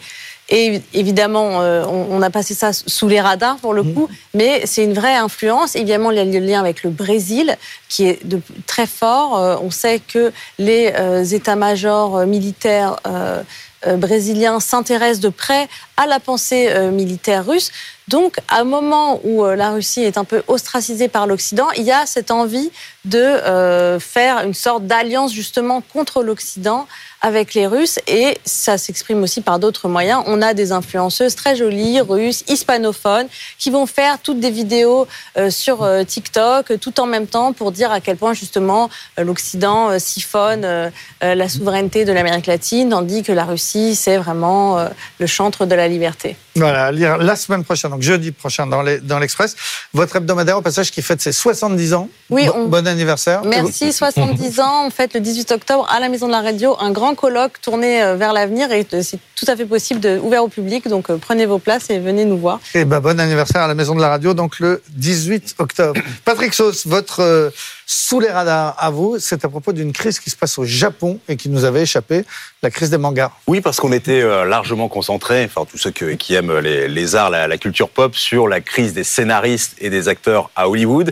Et 0.49 0.81
évidemment, 0.93 1.61
euh, 1.61 1.85
on, 1.85 2.21
a 2.21 2.29
passé 2.31 2.55
ça 2.55 2.73
sous 2.73 3.07
les 3.07 3.21
radars 3.21 3.57
pour 3.57 3.73
le 3.73 3.83
mmh. 3.83 3.93
coup, 3.93 4.09
mais 4.33 4.63
c'est 4.65 4.83
une 4.83 4.93
vraie 4.93 5.15
influence. 5.15 5.75
Évidemment, 5.75 6.09
il 6.09 6.17
y 6.17 6.19
a 6.19 6.25
le 6.25 6.39
lien 6.39 6.59
avec 6.59 6.83
le 6.83 6.89
Brésil 6.89 7.55
qui 7.87 8.07
est 8.07 8.25
de, 8.25 8.41
très 8.65 8.87
fort. 8.87 9.37
Euh, 9.37 9.57
on 9.61 9.69
sait 9.69 9.99
que 9.99 10.31
les 10.57 10.91
euh, 10.97 11.23
états-majors 11.23 12.25
militaires 12.25 12.97
brésiliens 13.97 14.59
s'intéressent 14.59 15.21
de 15.21 15.29
près 15.29 15.69
à 15.95 16.05
la 16.05 16.19
pensée 16.19 16.69
militaire 16.91 17.45
russe. 17.45 17.71
Donc, 18.09 18.37
à 18.47 18.61
un 18.61 18.63
moment 18.63 19.21
où 19.23 19.45
la 19.45 19.71
Russie 19.71 20.01
est 20.01 20.17
un 20.17 20.23
peu 20.23 20.41
ostracisée 20.47 21.07
par 21.07 21.27
l'Occident, 21.27 21.67
il 21.77 21.83
y 21.83 21.91
a 21.91 22.05
cette 22.05 22.31
envie 22.31 22.71
de 23.05 23.99
faire 23.99 24.43
une 24.43 24.53
sorte 24.53 24.85
d'alliance 24.85 25.31
justement 25.31 25.81
contre 25.81 26.23
l'Occident 26.23 26.87
avec 27.21 27.53
les 27.53 27.67
Russes 27.67 27.99
et 28.07 28.37
ça 28.45 28.77
s'exprime 28.77 29.21
aussi 29.23 29.41
par 29.41 29.59
d'autres 29.59 29.87
moyens. 29.87 30.23
On 30.27 30.41
a 30.41 30.53
des 30.53 30.71
influenceuses 30.71 31.35
très 31.35 31.55
jolies, 31.55 31.99
russes, 32.01 32.43
hispanophones, 32.47 33.27
qui 33.57 33.69
vont 33.69 33.85
faire 33.85 34.19
toutes 34.19 34.39
des 34.39 34.51
vidéos 34.51 35.07
euh, 35.37 35.49
sur 35.49 35.83
euh, 35.83 36.03
TikTok 36.03 36.79
tout 36.79 36.99
en 36.99 37.05
même 37.05 37.27
temps 37.27 37.53
pour 37.53 37.71
dire 37.71 37.91
à 37.91 37.99
quel 37.99 38.17
point 38.17 38.33
justement 38.33 38.89
euh, 39.19 39.23
l'Occident 39.23 39.99
siphonne 39.99 40.91
la 41.21 41.49
souveraineté 41.49 42.05
de 42.05 42.11
l'Amérique 42.11 42.45
latine, 42.45 42.89
tandis 42.89 43.23
que 43.23 43.31
la 43.31 43.45
Russie, 43.45 43.95
c'est 43.95 44.17
vraiment 44.17 44.87
le 45.19 45.27
chantre 45.27 45.65
de 45.65 45.75
la 45.75 45.87
liberté. 45.87 46.35
Voilà, 46.59 46.91
lire 46.91 47.17
la 47.17 47.35
semaine 47.35 47.63
prochaine, 47.63 47.91
donc 47.91 48.01
jeudi 48.01 48.31
prochain 48.31 48.67
dans 48.67 49.19
l'Express, 49.19 49.55
votre 49.93 50.15
hebdomadaire 50.15 50.57
au 50.57 50.61
passage 50.61 50.91
qui 50.91 51.01
fête 51.01 51.21
ses 51.21 51.31
70 51.31 51.93
ans. 51.93 52.09
Oui, 52.29 52.47
bon 52.67 52.87
anniversaire. 52.87 53.43
Merci, 53.43 53.93
70 53.93 54.59
ans. 54.59 54.87
On 54.87 54.89
fête 54.89 55.13
le 55.13 55.19
18 55.19 55.51
octobre 55.51 55.87
à 55.89 55.99
la 55.99 56.09
Maison 56.09 56.27
de 56.27 56.31
la 56.31 56.41
Radio 56.41 56.75
un 56.79 56.91
grand 56.91 57.15
colloque 57.15 57.61
tourné 57.61 58.01
euh, 58.01 58.15
vers 58.15 58.33
l'avenir 58.33 58.71
et 58.71 58.85
euh, 58.93 59.01
c'est 59.01 59.19
tout 59.35 59.45
à 59.47 59.55
fait 59.55 59.65
possible, 59.65 59.99
de, 59.99 60.19
ouvert 60.19 60.43
au 60.43 60.47
public. 60.47 60.87
Donc 60.87 61.09
euh, 61.09 61.17
prenez 61.17 61.45
vos 61.45 61.59
places 61.59 61.89
et 61.89 61.99
venez 61.99 62.25
nous 62.25 62.37
voir. 62.37 62.59
Et 62.73 62.85
ben, 62.85 62.99
bon 62.99 63.19
anniversaire 63.19 63.61
à 63.61 63.67
la 63.67 63.75
Maison 63.75 63.95
de 63.95 64.01
la 64.01 64.09
Radio, 64.09 64.33
donc 64.33 64.59
le 64.59 64.81
18 64.89 65.55
octobre. 65.59 65.99
Patrick 66.25 66.53
Sauce, 66.53 66.85
votre 66.85 67.51
sous 67.91 68.19
les 68.19 68.29
radars 68.29 68.75
à 68.77 68.91
vous, 68.91 69.17
c'est 69.17 69.43
à 69.45 69.49
propos 69.49 69.73
d'une 69.73 69.93
crise 69.93 70.19
qui 70.19 70.29
se 70.29 70.35
passe 70.35 70.59
au 70.59 70.63
Japon 70.63 71.19
et 71.27 71.35
qui 71.37 71.49
nous 71.49 71.65
avait 71.65 71.81
échappé, 71.81 72.23
la 72.61 72.69
crise 72.69 72.91
des 72.91 72.99
mangas. 72.99 73.31
Oui, 73.47 73.61
parce 73.61 73.79
qu'on 73.79 73.91
était 73.91 74.21
largement 74.45 74.87
concentrés, 74.89 75.43
enfin 75.45 75.65
tous 75.65 75.79
ceux 75.79 75.89
qui 75.89 76.35
aiment 76.35 76.59
les, 76.59 77.15
arts, 77.15 77.31
la, 77.31 77.57
culture 77.57 77.89
pop, 77.89 78.13
sur 78.13 78.47
la 78.47 78.61
crise 78.61 78.93
des 78.93 79.03
scénaristes 79.03 79.75
et 79.79 79.89
des 79.89 80.07
acteurs 80.07 80.51
à 80.55 80.69
Hollywood. 80.69 81.11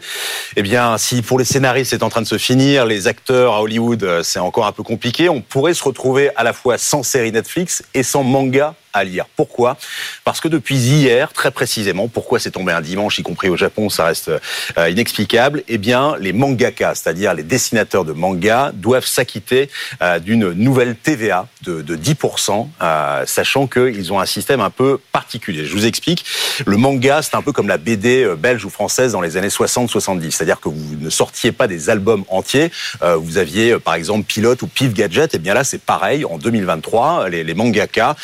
Eh 0.56 0.62
bien, 0.62 1.00
si 1.00 1.24
pour 1.24 1.40
les 1.40 1.46
scénaristes 1.46 1.90
c'est 1.90 2.04
en 2.04 2.10
train 2.10 2.22
de 2.22 2.28
se 2.28 2.38
finir, 2.38 2.86
les 2.86 3.08
acteurs 3.08 3.56
à 3.56 3.64
Hollywood 3.64 4.22
c'est 4.22 4.38
encore 4.38 4.68
un 4.68 4.72
peu 4.72 4.84
compliqué, 4.84 5.30
on 5.30 5.42
pourrait 5.42 5.74
se 5.74 5.84
retrouver 5.84 6.30
à 6.36 6.44
la 6.44 6.54
fois 6.54 6.78
sans 6.78 7.02
série 7.02 7.32
Netflix 7.32 7.84
et 7.96 8.04
sans 8.04 8.22
manga 8.22 8.76
à 8.94 9.04
lire. 9.04 9.26
Pourquoi? 9.36 9.78
Parce 10.24 10.42
que 10.42 10.48
depuis 10.48 10.76
hier, 10.76 11.34
très 11.34 11.52
précisément, 11.52 12.08
pourquoi 12.08 12.40
c'est 12.40 12.52
tombé 12.52 12.72
un 12.72 12.82
dimanche, 12.82 13.20
y 13.20 13.24
compris 13.24 13.50
au 13.50 13.58
Japon, 13.58 13.90
ça 13.90 14.06
reste 14.06 14.32
euh, 14.78 14.90
inexplicable, 14.90 15.64
eh 15.68 15.78
bien, 15.78 16.16
les 16.20 16.34
mangakas, 16.34 16.96
c'est-à-dire 16.96 17.34
les 17.34 17.44
dessinateurs 17.44 18.06
de 18.06 18.14
manga, 18.14 18.72
doivent 18.74 19.06
s'acquitter 19.06 19.70
euh, 20.02 20.20
d'une 20.20 20.52
nouvelle 20.52 20.96
TVA 20.96 21.48
de, 21.64 21.82
de 21.82 21.96
10%, 21.96 22.68
euh, 22.82 23.24
sachant 23.26 23.68
qu'ils 23.68 24.14
ont 24.14 24.20
un 24.20 24.26
système 24.26 24.62
un 24.62 24.70
peu 24.70 25.00
particulier. 25.12 25.66
Je 25.66 25.74
vous 25.74 25.86
explique. 25.86 26.26
Le 26.66 26.78
manga, 26.78 27.22
c'est 27.22 27.36
un 27.36 27.42
peu 27.42 27.52
comme 27.52 27.68
la 27.68 27.78
BD 27.78 28.28
belge 28.38 28.66
ou 28.66 28.70
française 28.70 29.12
dans 29.12 29.22
les 29.22 29.38
années 29.38 29.48
60-70, 29.48 30.32
c'est-à-dire 30.32 30.60
que 30.60 30.70
vous 30.70 30.96
ne 31.00 31.10
sortiez 31.10 31.52
pas 31.52 31.68
des 31.68 31.90
albums 31.90 32.24
entiers. 32.30 32.72
vous 33.02 33.38
aviez, 33.38 33.78
par 33.80 33.94
exemple, 33.94 34.26
Pilote 34.26 34.62
ou 34.62 34.68
Pif 34.68 34.94
Gadget, 34.94 35.34
et 35.34 35.38
eh 35.38 35.40
bien 35.40 35.54
là, 35.54 35.64
c'est 35.64 35.82
pareil. 35.82 36.26
En 36.26 36.38
2023, 36.38 37.30
les, 37.30 37.44
les 37.44 37.54
mangakas, 37.54 38.16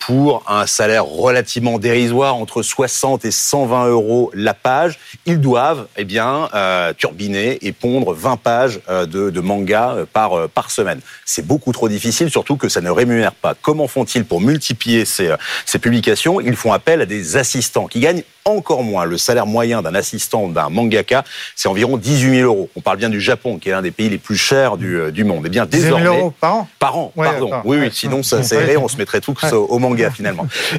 pour 0.00 0.42
un 0.48 0.66
salaire 0.66 1.04
relativement 1.04 1.78
dérisoire, 1.78 2.34
entre 2.34 2.62
60 2.62 3.24
et 3.26 3.30
120 3.30 3.88
euros 3.88 4.30
la 4.34 4.54
page, 4.54 4.98
ils 5.26 5.40
doivent 5.40 5.86
eh 5.96 6.04
bien, 6.04 6.48
euh, 6.54 6.92
turbiner 6.94 7.58
et 7.60 7.72
pondre 7.72 8.14
20 8.14 8.36
pages 8.38 8.80
euh, 8.88 9.06
de, 9.06 9.30
de 9.30 9.40
manga 9.40 9.90
euh, 9.90 10.06
par, 10.10 10.48
par 10.48 10.70
semaine. 10.70 11.00
C'est 11.26 11.46
beaucoup 11.46 11.72
trop 11.72 11.88
difficile, 11.88 12.30
surtout 12.30 12.56
que 12.56 12.68
ça 12.68 12.80
ne 12.80 12.90
rémunère 12.90 13.34
pas. 13.34 13.54
Comment 13.54 13.86
font-ils 13.88 14.24
pour 14.24 14.40
multiplier 14.40 15.04
ces, 15.04 15.34
ces 15.66 15.78
publications? 15.78 16.40
Ils 16.40 16.56
font 16.56 16.72
appel 16.72 17.02
à 17.02 17.06
des 17.06 17.36
assistants 17.36 17.86
qui 17.86 18.00
gagnent 18.00 18.22
encore 18.46 18.82
moins. 18.82 19.04
Le 19.04 19.18
salaire 19.18 19.46
moyen 19.46 19.82
d'un 19.82 19.94
assistant 19.94 20.48
d'un 20.48 20.70
mangaka, 20.70 21.24
c'est 21.54 21.68
environ 21.68 21.98
18 21.98 22.38
000 22.38 22.46
euros. 22.50 22.70
On 22.74 22.80
parle 22.80 22.96
bien 22.96 23.10
du 23.10 23.20
Japon, 23.20 23.58
qui 23.58 23.68
est 23.68 23.72
l'un 23.72 23.82
des 23.82 23.90
pays 23.90 24.08
les 24.08 24.18
plus 24.18 24.38
chers 24.38 24.78
du, 24.78 25.12
du 25.12 25.24
monde. 25.24 25.44
Eh 25.46 25.50
bien, 25.50 25.66
désormais, 25.66 26.04
000 26.04 26.16
euros 26.16 26.34
par 26.40 26.56
an? 26.56 26.68
Par 26.78 26.96
an, 26.98 27.12
pardon. 27.14 27.50
Oui, 27.64 27.76
oui, 27.78 27.90
sinon 27.92 28.22
ça 28.22 28.42
serait, 28.42 28.78
on 28.78 28.88
se 28.88 28.96
mettrait 28.96 29.20
tous 29.20 29.36
au 29.52 29.78
manga 29.78 29.89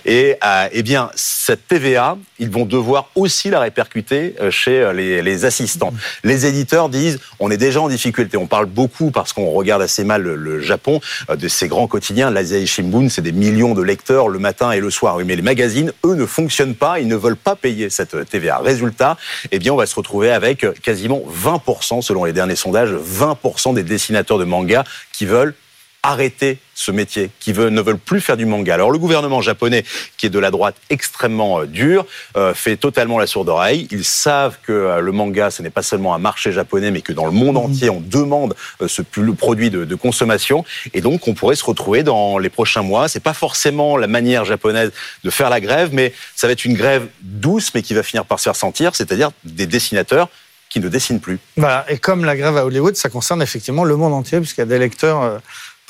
Et 0.06 0.36
euh, 0.44 0.68
eh 0.72 0.84
bien, 0.84 1.10
cette 1.16 1.68
TVA, 1.68 2.18
ils 2.40 2.50
vont 2.50 2.66
devoir 2.66 3.10
aussi 3.16 3.50
la 3.50 3.60
répercuter 3.60 4.36
euh, 4.40 4.52
chez 4.52 4.82
euh, 4.82 4.94
les, 4.94 5.46
assistants. 5.46 5.94
Les 6.24 6.46
éditeurs 6.46 6.90
disent, 6.90 7.20
on 7.40 7.50
est 7.52 7.58
déjà 7.58 7.82
en 7.82 7.90
difficulté. 7.90 8.38
On 8.38 8.48
parle 8.48 8.66
beaucoup 8.66 9.12
parce 9.12 9.34
qu'on 9.34 9.50
regarde 9.52 9.82
assez 9.82 10.04
mal 10.04 10.22
le, 10.22 10.62
Japon 10.62 11.02
de 11.34 11.48
ces 11.48 11.68
grands 11.68 11.88
quotidiens. 11.88 12.30
L'Asahi 12.30 12.68
Shimbun, 12.68 13.10
c'est 13.10 13.22
des 13.22 13.32
millions 13.32 13.74
de 13.74 13.82
lecteurs 13.82 14.28
le 14.28 14.40
matin 14.40 14.72
et 14.72 14.80
le 14.80 14.90
soir. 14.90 15.18
Mais 15.26 15.36
les 15.36 15.42
magazines, 15.42 15.92
eux, 16.06 16.16
ne 16.16 16.26
fonctionnent 16.26 16.76
pas. 16.76 17.00
Ils 17.00 17.08
ne 17.08 17.16
veulent 17.16 17.36
pas 17.36 17.56
payer 17.56 17.90
cette 17.90 18.30
TVA. 18.30 18.60
Résultat, 18.60 19.18
eh 19.52 19.60
bien, 19.60 19.74
on 19.74 19.78
va 19.78 19.86
se 19.86 19.96
retrouver 19.96 20.32
avec 20.32 20.66
quasiment 20.82 21.24
20%, 21.32 22.02
selon 22.02 22.26
les 22.26 22.34
derniers 22.34 22.56
sondages, 22.56 22.92
20% 22.92 23.74
des 23.74 23.84
dessinateurs 23.84 24.38
de 24.38 24.46
manga 24.46 24.84
qui 25.12 25.26
veulent 25.26 25.56
arrêter 26.04 26.58
ce 26.82 26.92
métier, 26.92 27.30
qui 27.40 27.54
veut, 27.54 27.70
ne 27.70 27.80
veulent 27.80 27.98
plus 27.98 28.22
faire 28.22 28.38
du 28.38 28.46
manga. 28.46 28.74
Alors 28.74 28.90
le 28.90 28.98
gouvernement 28.98 29.42
japonais, 29.42 29.86
qui 30.18 30.26
est 30.26 30.30
de 30.30 30.40
la 30.40 30.50
droite 30.50 30.76
extrêmement 30.90 31.62
euh, 31.62 31.66
dur, 31.68 32.06
euh, 32.36 32.56
fait 32.56 32.76
totalement 32.76 33.20
la 33.20 33.28
sourde 33.28 33.50
oreille. 33.50 33.88
Ils 33.92 34.04
savent 34.04 34.58
que 34.64 34.72
euh, 34.72 35.00
le 35.00 35.12
manga, 35.12 35.52
ce 35.52 35.62
n'est 35.62 35.70
pas 35.70 35.84
seulement 35.84 36.16
un 36.16 36.18
marché 36.18 36.52
japonais, 36.52 36.90
mais 36.90 37.02
que 37.02 37.14
dans 37.14 37.26
le 37.26 37.32
monde 37.32 37.56
mhm. 37.56 37.66
entier, 37.66 37.90
on 37.92 38.02
demande 38.02 38.56
ce 38.88 39.04
produit 39.04 39.70
de, 39.70 39.86
de, 39.86 39.96
consommation. 39.96 40.66
Et 40.94 41.02
donc, 41.02 41.28
on 41.28 41.36
pourrait 41.36 41.56
se 41.56 41.64
retrouver 41.64 42.02
dans 42.02 42.40
les 42.40 42.50
prochains 42.50 42.82
mois. 42.82 43.08
C'est 43.08 43.20
pas 43.20 43.36
forcément 43.36 43.96
la 43.96 44.08
manière 44.08 44.44
japonaise 44.44 44.92
de 45.24 45.30
faire 45.30 45.52
la 45.52 45.60
grève, 45.60 45.90
mais 45.94 46.14
ça 46.36 46.48
va 46.48 46.54
être 46.54 46.66
une 46.66 46.74
grève 46.74 47.08
douce, 47.22 47.72
mais 47.76 47.84
qui 47.84 47.94
va 47.94 48.02
finir 48.02 48.26
par 48.26 48.40
se 48.40 48.46
faire 48.46 48.56
sentir, 48.56 48.96
c'est-à-dire 48.96 49.30
des 49.44 49.68
dessinateurs 49.68 50.30
qui 50.70 50.80
ne 50.80 50.88
dessinent 50.88 51.20
plus. 51.20 51.38
Voilà. 51.58 51.86
Et 51.90 51.98
comme 51.98 52.26
la 52.26 52.36
grève 52.36 52.58
à 52.58 52.66
Hollywood, 52.66 52.96
ça 52.96 53.10
concerne 53.10 53.42
effectivement 53.42 53.84
le 53.84 53.96
monde 53.98 54.14
entier, 54.14 54.40
puisqu'il 54.40 54.62
y 54.62 54.64
a 54.64 54.68
des 54.68 54.80
lecteurs 54.80 55.42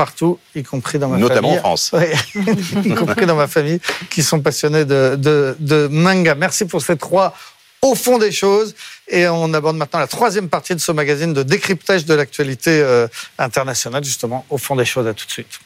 partout, 0.01 0.39
y 0.55 0.63
compris 0.63 0.97
dans 0.97 1.09
ma 1.09 1.19
Notamment 1.19 1.49
famille. 1.49 1.57
Notamment 1.57 1.73
en 1.73 1.77
France. 1.77 1.93
y 2.85 2.95
compris 2.95 3.27
dans 3.27 3.35
ma 3.35 3.45
famille, 3.47 3.79
qui 4.09 4.23
sont 4.23 4.41
passionnés 4.41 4.83
de, 4.83 5.15
de, 5.15 5.55
de 5.59 5.87
manga. 5.91 6.33
Merci 6.33 6.65
pour 6.65 6.81
ces 6.81 6.97
trois 6.97 7.35
au 7.83 7.93
fond 7.93 8.17
des 8.17 8.31
choses. 8.31 8.73
Et 9.07 9.27
on 9.27 9.53
aborde 9.53 9.77
maintenant 9.77 9.99
la 9.99 10.07
troisième 10.07 10.49
partie 10.49 10.73
de 10.73 10.79
ce 10.79 10.91
magazine 10.91 11.33
de 11.33 11.43
décryptage 11.43 12.05
de 12.05 12.15
l'actualité 12.15 12.81
euh, 12.81 13.07
internationale, 13.37 14.03
justement, 14.03 14.43
au 14.49 14.57
fond 14.57 14.75
des 14.75 14.85
choses. 14.85 15.05
À 15.05 15.13
tout 15.13 15.27
de 15.27 15.31
suite. 15.31 15.59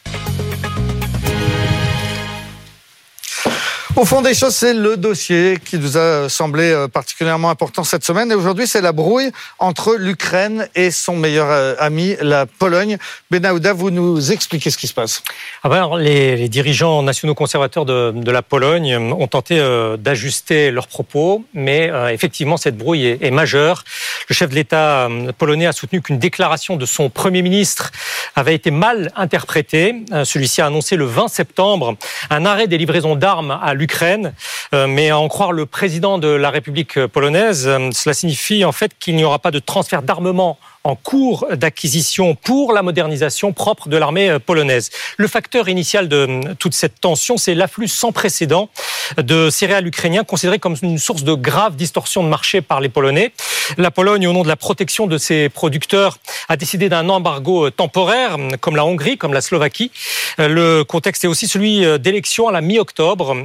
Au 3.97 4.03
fond 4.03 4.21
des 4.21 4.33
choses, 4.33 4.53
c'est 4.53 4.73
le 4.73 4.97
dossier 4.97 5.57
qui 5.63 5.79
nous 5.79 5.97
a 5.97 6.27
semblé 6.27 6.69
euh, 6.69 6.89
particulièrement 6.89 7.49
important 7.49 7.85
cette 7.85 8.03
semaine. 8.03 8.29
Et 8.29 8.35
aujourd'hui, 8.35 8.67
c'est 8.67 8.81
la 8.81 8.91
brouille 8.91 9.31
entre 9.57 9.95
l'Ukraine 9.95 10.67
et 10.75 10.91
son 10.91 11.15
meilleur 11.15 11.47
euh, 11.49 11.75
ami, 11.79 12.17
la 12.19 12.45
Pologne. 12.45 12.97
Benahouda, 13.31 13.71
vous 13.71 13.91
nous 13.91 14.33
expliquez 14.33 14.69
ce 14.69 14.77
qui 14.77 14.87
se 14.87 14.93
passe. 14.93 15.23
Ah 15.63 15.69
ben, 15.69 15.97
les, 15.97 16.35
les, 16.35 16.49
dirigeants 16.49 17.03
nationaux 17.03 17.35
conservateurs 17.35 17.85
de, 17.85 18.31
la 18.31 18.41
Pologne 18.41 18.97
ont 18.97 19.27
tenté 19.27 19.59
euh, 19.59 19.95
d'ajuster 19.95 20.71
leurs 20.71 20.87
propos, 20.87 21.45
mais 21.53 21.89
euh, 21.89 22.09
effectivement, 22.09 22.57
cette 22.57 22.77
brouille 22.77 23.05
est, 23.05 23.31
majeure. 23.31 23.85
Le 24.27 24.35
chef 24.35 24.49
de 24.49 24.55
l'État 24.55 25.07
polonais 25.37 25.67
a 25.67 25.71
soutenu 25.71 26.01
qu'une 26.01 26.17
déclaration 26.17 26.77
de 26.77 26.85
son 26.85 27.09
Premier 27.09 27.41
ministre 27.41 27.91
avait 28.35 28.55
été 28.55 28.71
mal 28.71 29.11
interprétée. 29.15 30.03
Celui-ci 30.23 30.61
a 30.61 30.67
annoncé 30.67 30.95
le 30.95 31.05
20 31.05 31.27
septembre 31.27 31.95
un 32.29 32.45
arrêt 32.45 32.67
des 32.67 32.77
livraisons 32.77 33.15
d'armes 33.15 33.59
à 33.61 33.73
l'Ukraine. 33.73 34.33
Euh, 34.73 34.87
mais 34.87 35.09
à 35.09 35.19
en 35.19 35.27
croire 35.27 35.51
le 35.51 35.65
président 35.65 36.17
de 36.17 36.27
la 36.27 36.49
République 36.49 37.05
polonaise, 37.07 37.67
euh, 37.67 37.89
cela 37.91 38.13
signifie 38.13 38.65
en 38.65 38.71
fait 38.71 38.91
qu'il 38.99 39.15
n'y 39.15 39.23
aura 39.23 39.39
pas 39.39 39.51
de 39.51 39.59
transfert 39.59 40.01
d'armement 40.01 40.57
en 40.85 40.95
cours 40.95 41.47
d'acquisition 41.51 42.35
pour 42.35 42.71
la 42.71 42.83
modernisation 42.83 43.53
propre 43.53 43.89
de 43.89 43.97
l'armée 43.97 44.29
euh, 44.29 44.39
polonaise. 44.39 44.91
Le 45.17 45.27
facteur 45.27 45.67
initial 45.67 46.07
de 46.07 46.15
euh, 46.15 46.53
toute 46.59 46.75
cette 46.75 47.01
tension, 47.01 47.37
c'est 47.37 47.55
l'afflux 47.55 47.87
sans 47.87 48.11
précédent 48.11 48.69
de 49.17 49.49
céréales 49.49 49.87
ukrainiens 49.87 50.23
considérées 50.23 50.59
comme 50.59 50.75
une 50.83 50.99
source 50.99 51.23
de 51.23 51.33
grave 51.33 51.75
distorsion 51.75 52.23
de 52.23 52.29
marché 52.29 52.61
par 52.61 52.81
les 52.81 52.89
Polonais. 52.89 53.33
La 53.77 53.89
Pologne, 53.89 54.27
au 54.27 54.33
nom 54.33 54.43
de 54.43 54.47
la 54.47 54.55
protection 54.55 55.07
de 55.07 55.17
ses 55.17 55.49
producteurs, 55.49 56.19
a 56.49 56.55
décidé 56.55 56.87
d'un 56.87 57.09
embargo 57.09 57.65
euh, 57.65 57.71
temporaire, 57.71 58.37
comme 58.61 58.75
la 58.75 58.85
Hongrie, 58.85 59.17
comme 59.17 59.33
la 59.33 59.41
Slovaquie. 59.41 59.91
Le 60.37 60.83
contexte 60.83 61.23
est 61.23 61.27
aussi 61.27 61.47
celui 61.47 61.85
d'élections 61.99 62.47
à 62.47 62.51
la 62.51 62.61
mi-octobre, 62.61 63.35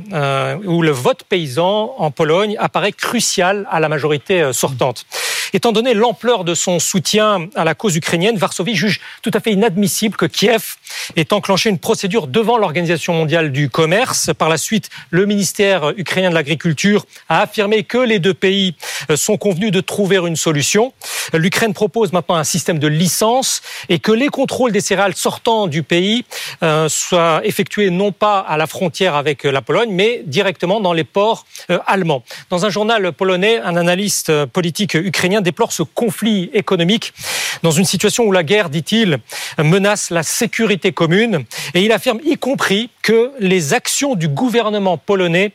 où 0.67 0.83
le 0.83 0.91
vote 0.91 1.23
paysan 1.23 1.95
en 1.97 2.11
Pologne 2.11 2.57
apparaît 2.59 2.93
crucial 2.93 3.67
à 3.71 3.81
la 3.81 3.89
majorité 3.89 4.53
sortante. 4.53 5.07
Étant 5.53 5.73
donné 5.73 5.95
l'ampleur 5.95 6.45
de 6.45 6.55
son 6.55 6.79
soutien 6.79 7.49
à 7.57 7.65
la 7.65 7.75
cause 7.75 7.97
ukrainienne, 7.97 8.37
Varsovie 8.37 8.77
juge 8.77 9.01
tout 9.23 9.31
à 9.35 9.41
fait 9.41 9.53
inadmissible 9.53 10.17
que 10.17 10.27
Kiev 10.27 10.77
ait 11.17 11.33
enclenché 11.33 11.71
une 11.71 11.79
procédure 11.79 12.27
devant 12.27 12.57
l'Organisation 12.57 13.15
mondiale 13.15 13.51
du 13.51 13.69
commerce. 13.69 14.31
Par 14.37 14.49
la 14.49 14.59
suite, 14.59 14.91
le 15.11 15.27
ministère 15.27 15.93
ukrainien 15.97 16.31
de 16.31 16.35
l'Agriculture 16.35 17.05
a 17.29 17.43
affirmé 17.43 17.85
que 17.85 17.99
les 17.99 18.19
deux 18.19 18.35
pays 18.35 18.75
sont 19.17 19.37
convenus 19.37 19.73
de 19.73 19.81
trouver 19.81 20.19
une 20.19 20.37
solution. 20.37 20.93
L'Ukraine 21.33 21.75
propose 21.75 22.13
maintenant 22.13 22.37
un 22.37 22.45
système 22.45 22.79
de 22.79 22.89
licence 22.89 23.63
et 23.89 23.99
que 23.99 24.13
les 24.13 24.29
contrôles 24.29 24.73
des 24.73 24.81
céréales 24.81 25.15
sortant 25.17 25.67
du 25.67 25.83
pays 25.83 26.25
euh, 26.63 26.89
soient 26.89 27.41
effectués 27.45 27.91
non 27.91 28.13
pas 28.13 28.41
à 28.41 28.57
la 28.57 28.67
frontière 28.67 29.15
avec 29.15 29.45
la 29.45 29.63
Pologne, 29.63 29.91
mais 29.93 30.23
directement 30.25 30.81
dans 30.81 30.93
les 30.93 31.05
ports 31.05 31.47
euh, 31.71 31.79
allemands. 31.87 32.23
Dans 32.51 32.67
un 32.67 32.71
journal 32.71 33.13
polonais, 33.13 33.59
un 33.59 33.77
analyste 33.77 34.47
politique 34.47 34.95
ukrainien 34.95 35.40
déplore 35.41 35.73
ce 35.73 35.83
conflit 35.83 36.51
économique 36.53 37.13
dans 37.63 37.71
une 37.71 37.85
situation 37.85 38.25
où 38.25 38.33
la 38.33 38.43
guerre, 38.43 38.71
dit-il, 38.71 39.19
menace 39.59 40.11
la 40.11 40.23
sécurité 40.23 40.93
commune. 40.93 41.45
Et 41.75 41.83
il 41.83 41.93
affirme 41.93 42.21
y 42.25 42.37
compris 42.37 42.91
que 43.03 43.33
les 43.39 43.75
actions 43.75 44.15
du 44.15 44.29
gouvernement 44.29 44.99
polonais 44.99 45.53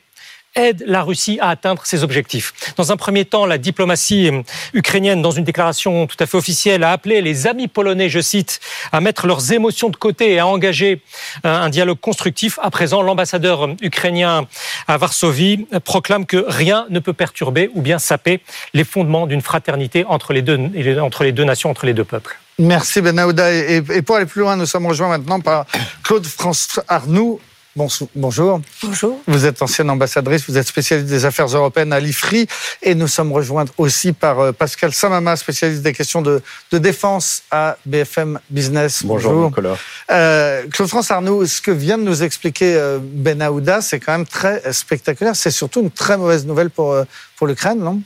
aide 0.55 0.83
la 0.87 1.03
Russie 1.03 1.37
à 1.41 1.49
atteindre 1.49 1.85
ses 1.85 2.03
objectifs. 2.03 2.53
Dans 2.77 2.91
un 2.91 2.97
premier 2.97 3.25
temps, 3.25 3.45
la 3.45 3.57
diplomatie 3.57 4.31
ukrainienne, 4.73 5.21
dans 5.21 5.31
une 5.31 5.43
déclaration 5.43 6.07
tout 6.07 6.17
à 6.19 6.25
fait 6.25 6.37
officielle, 6.37 6.83
a 6.83 6.91
appelé 6.91 7.21
les 7.21 7.47
amis 7.47 7.67
polonais, 7.67 8.09
je 8.09 8.19
cite, 8.19 8.59
à 8.91 9.01
mettre 9.01 9.27
leurs 9.27 9.51
émotions 9.51 9.89
de 9.89 9.95
côté 9.95 10.33
et 10.33 10.39
à 10.39 10.47
engager 10.47 11.01
un 11.43 11.69
dialogue 11.69 11.99
constructif. 11.99 12.59
À 12.61 12.71
présent, 12.71 13.01
l'ambassadeur 13.01 13.69
ukrainien 13.81 14.47
à 14.87 14.97
Varsovie 14.97 15.67
proclame 15.83 16.25
que 16.25 16.45
rien 16.47 16.85
ne 16.89 16.99
peut 16.99 17.13
perturber 17.13 17.69
ou 17.73 17.81
bien 17.81 17.99
saper 17.99 18.41
les 18.73 18.83
fondements 18.83 19.27
d'une 19.27 19.41
fraternité 19.41 20.05
entre 20.07 20.33
les 20.33 20.41
deux, 20.41 20.59
entre 20.99 21.23
les 21.23 21.31
deux 21.31 21.43
nations, 21.43 21.69
entre 21.69 21.85
les 21.85 21.93
deux 21.93 22.03
peuples. 22.03 22.37
Merci 22.57 23.01
Benahouda. 23.01 23.51
Et 23.53 24.01
pour 24.01 24.15
aller 24.15 24.25
plus 24.25 24.41
loin, 24.41 24.55
nous 24.55 24.65
sommes 24.65 24.85
rejoints 24.85 25.09
maintenant 25.09 25.41
par 25.41 25.65
Claude 26.03 26.25
France 26.25 26.79
Arnoux, 26.87 27.41
Bonjour. 27.75 28.07
Bonjour. 28.15 29.19
Vous 29.27 29.45
êtes 29.45 29.61
ancienne 29.61 29.89
ambassadrice, 29.89 30.45
vous 30.47 30.57
êtes 30.57 30.65
spécialiste 30.65 31.09
des 31.09 31.25
affaires 31.25 31.47
européennes 31.47 31.91
à 31.91 31.99
l'IFRI 31.99 32.47
et 32.81 32.95
nous 32.95 33.09
sommes 33.09 33.33
rejoints 33.33 33.65
aussi 33.77 34.13
par 34.13 34.39
euh, 34.39 34.51
Pascal 34.53 34.93
Samama, 34.93 35.35
spécialiste 35.35 35.81
des 35.81 35.91
questions 35.91 36.21
de, 36.21 36.41
de 36.71 36.77
défense 36.77 37.43
à 37.51 37.75
BFM 37.85 38.39
Business. 38.49 39.03
Bonjour, 39.03 39.33
Bonjour. 39.33 39.49
Nicolas. 39.49 39.77
Euh, 40.09 40.65
Claude-France 40.71 41.11
Arnaud, 41.11 41.45
ce 41.45 41.59
que 41.59 41.71
vient 41.71 41.97
de 41.97 42.03
nous 42.03 42.23
expliquer 42.23 42.75
euh, 42.75 42.99
Ben 43.01 43.41
Aouda, 43.41 43.81
c'est 43.81 43.99
quand 43.99 44.13
même 44.13 44.25
très 44.25 44.71
spectaculaire. 44.71 45.35
C'est 45.35 45.51
surtout 45.51 45.81
une 45.81 45.91
très 45.91 46.17
mauvaise 46.17 46.45
nouvelle 46.45 46.69
pour, 46.69 46.95
pour 47.35 47.45
l'Ukraine, 47.45 47.79
non? 47.79 48.01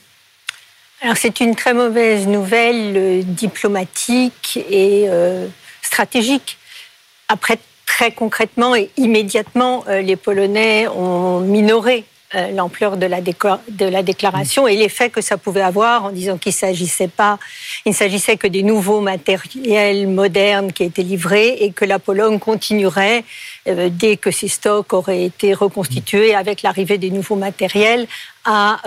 Alors 1.04 1.16
c'est 1.16 1.42
une 1.42 1.56
très 1.56 1.76
mauvaise 1.76 2.26
nouvelle 2.26 3.24
diplomatique 3.24 4.58
et 4.68 5.08
stratégique. 5.84 6.58
Après 7.28 7.60
très 7.90 8.12
concrètement 8.12 8.76
et 8.76 8.92
immédiatement, 8.98 9.84
euh, 9.88 10.02
les 10.02 10.16
Polonais 10.16 10.88
ont 10.88 11.40
minoré 11.40 12.06
euh, 12.36 12.52
l'ampleur 12.52 12.98
de, 12.98 13.08
la 13.08 13.20
de 13.20 13.86
la 13.86 14.04
déclaration 14.04 14.68
et 14.68 14.76
l'effet 14.76 15.10
que 15.10 15.22
ça 15.22 15.38
pouvait 15.38 15.68
avoir 15.74 16.06
en 16.06 16.12
disant 16.12 16.38
qu'il 16.38 16.54
s'agissait 16.54 17.08
pas, 17.08 17.40
il 17.88 17.90
ne 17.90 17.96
s'agissait 17.96 18.38
que 18.38 18.46
des 18.48 18.62
nouveaux 18.62 19.02
matériels 19.02 20.08
modernes 20.08 20.72
qui 20.72 20.84
étaient 20.84 21.02
livrés 21.02 21.58
et 21.62 21.72
que 21.72 21.84
la 21.84 21.98
Pologne 21.98 22.38
continuerait 22.38 23.24
euh, 23.68 23.90
dès 23.92 24.18
que 24.18 24.30
ses 24.30 24.50
stocks 24.50 24.94
auraient 24.94 25.24
été 25.24 25.56
reconstitués 25.56 26.36
avec 26.36 26.62
l'arrivée 26.62 27.00
des 27.00 27.10
nouveaux 27.10 27.38
matériels 27.38 28.06
à, 28.46 28.80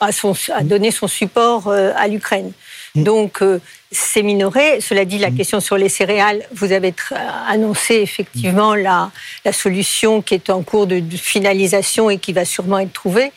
à, 0.00 0.12
son, 0.12 0.34
à 0.52 0.62
donner 0.64 0.90
son 0.90 1.06
support 1.06 1.70
à 1.70 2.08
l'Ukraine. 2.08 2.52
Mm. 2.96 3.04
Donc, 3.04 3.42
c'est 3.92 4.22
minoré. 4.22 4.80
Cela 4.80 5.04
dit, 5.04 5.18
la 5.18 5.30
mm. 5.30 5.36
question 5.36 5.60
sur 5.60 5.76
les 5.76 5.88
céréales, 5.88 6.42
vous 6.52 6.72
avez 6.72 6.94
annoncé 7.46 7.96
effectivement 7.96 8.74
la, 8.74 9.10
la, 9.44 9.52
solution 9.52 10.22
qui 10.22 10.34
est 10.34 10.50
en 10.50 10.62
cours 10.62 10.86
de, 10.86 11.00
finalisation 11.16 12.10
et 12.10 12.18
qui 12.18 12.32
va 12.32 12.44
sûrement 12.44 12.78
être 12.78 12.92
trouvée. 12.92 13.32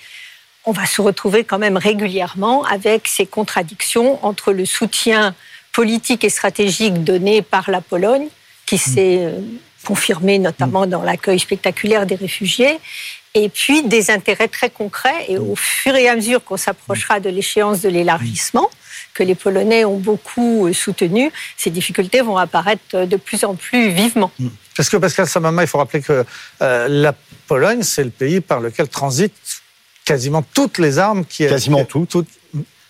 On 0.63 0.71
va 0.71 0.85
se 0.85 1.01
retrouver 1.01 1.43
quand 1.43 1.59
même 1.59 1.77
régulièrement 1.77 2.63
avec 2.63 3.07
ces 3.07 3.25
contradictions 3.25 4.25
entre 4.25 4.53
le 4.53 4.65
soutien 4.65 5.35
politique 5.73 6.23
et 6.23 6.29
stratégique 6.29 7.03
donné 7.03 7.41
par 7.41 7.69
la 7.69 7.81
Pologne, 7.81 8.27
qui 8.65 8.75
mm. 8.75 8.79
s'est 8.79 9.17
euh, 9.19 9.39
confirmé 9.85 10.39
notamment 10.39 10.87
dans 10.87 11.03
l'accueil 11.03 11.37
spectaculaire 11.37 12.05
des 12.05 12.15
réfugiés, 12.15 12.79
et 13.33 13.49
puis 13.49 13.83
des 13.83 14.09
intérêts 14.09 14.47
très 14.47 14.69
concrets. 14.69 15.25
Et 15.27 15.37
au 15.37 15.57
fur 15.57 15.93
et 15.95 16.07
à 16.07 16.15
mesure 16.15 16.41
qu'on 16.43 16.57
s'approchera 16.57 17.19
de 17.19 17.29
l'échéance 17.29 17.81
de 17.81 17.89
l'élargissement, 17.89 18.69
que 19.15 19.23
les 19.23 19.33
Polonais 19.33 19.85
ont 19.85 19.97
beaucoup 19.97 20.67
euh, 20.67 20.73
soutenu, 20.73 21.31
ces 21.57 21.71
difficultés 21.71 22.21
vont 22.21 22.37
apparaître 22.37 23.05
de 23.05 23.17
plus 23.17 23.43
en 23.43 23.55
plus 23.55 23.89
vivement. 23.89 24.31
Mm. 24.37 24.49
Parce 24.75 24.89
que 24.89 24.97
Pascal 24.97 25.27
Samama, 25.27 25.63
il 25.63 25.67
faut 25.67 25.77
rappeler 25.77 26.01
que 26.01 26.25
euh, 26.61 26.87
la 26.87 27.15
Pologne, 27.47 27.81
c'est 27.81 28.03
le 28.03 28.09
pays 28.09 28.41
par 28.41 28.59
lequel 28.59 28.87
transitent 28.89 29.61
quasiment 30.03 30.43
toutes 30.53 30.77
les 30.77 30.99
armes 30.99 31.25
qui 31.25 31.47
quasiment 31.47 31.85
toutes, 31.85 32.09
toutes 32.09 32.27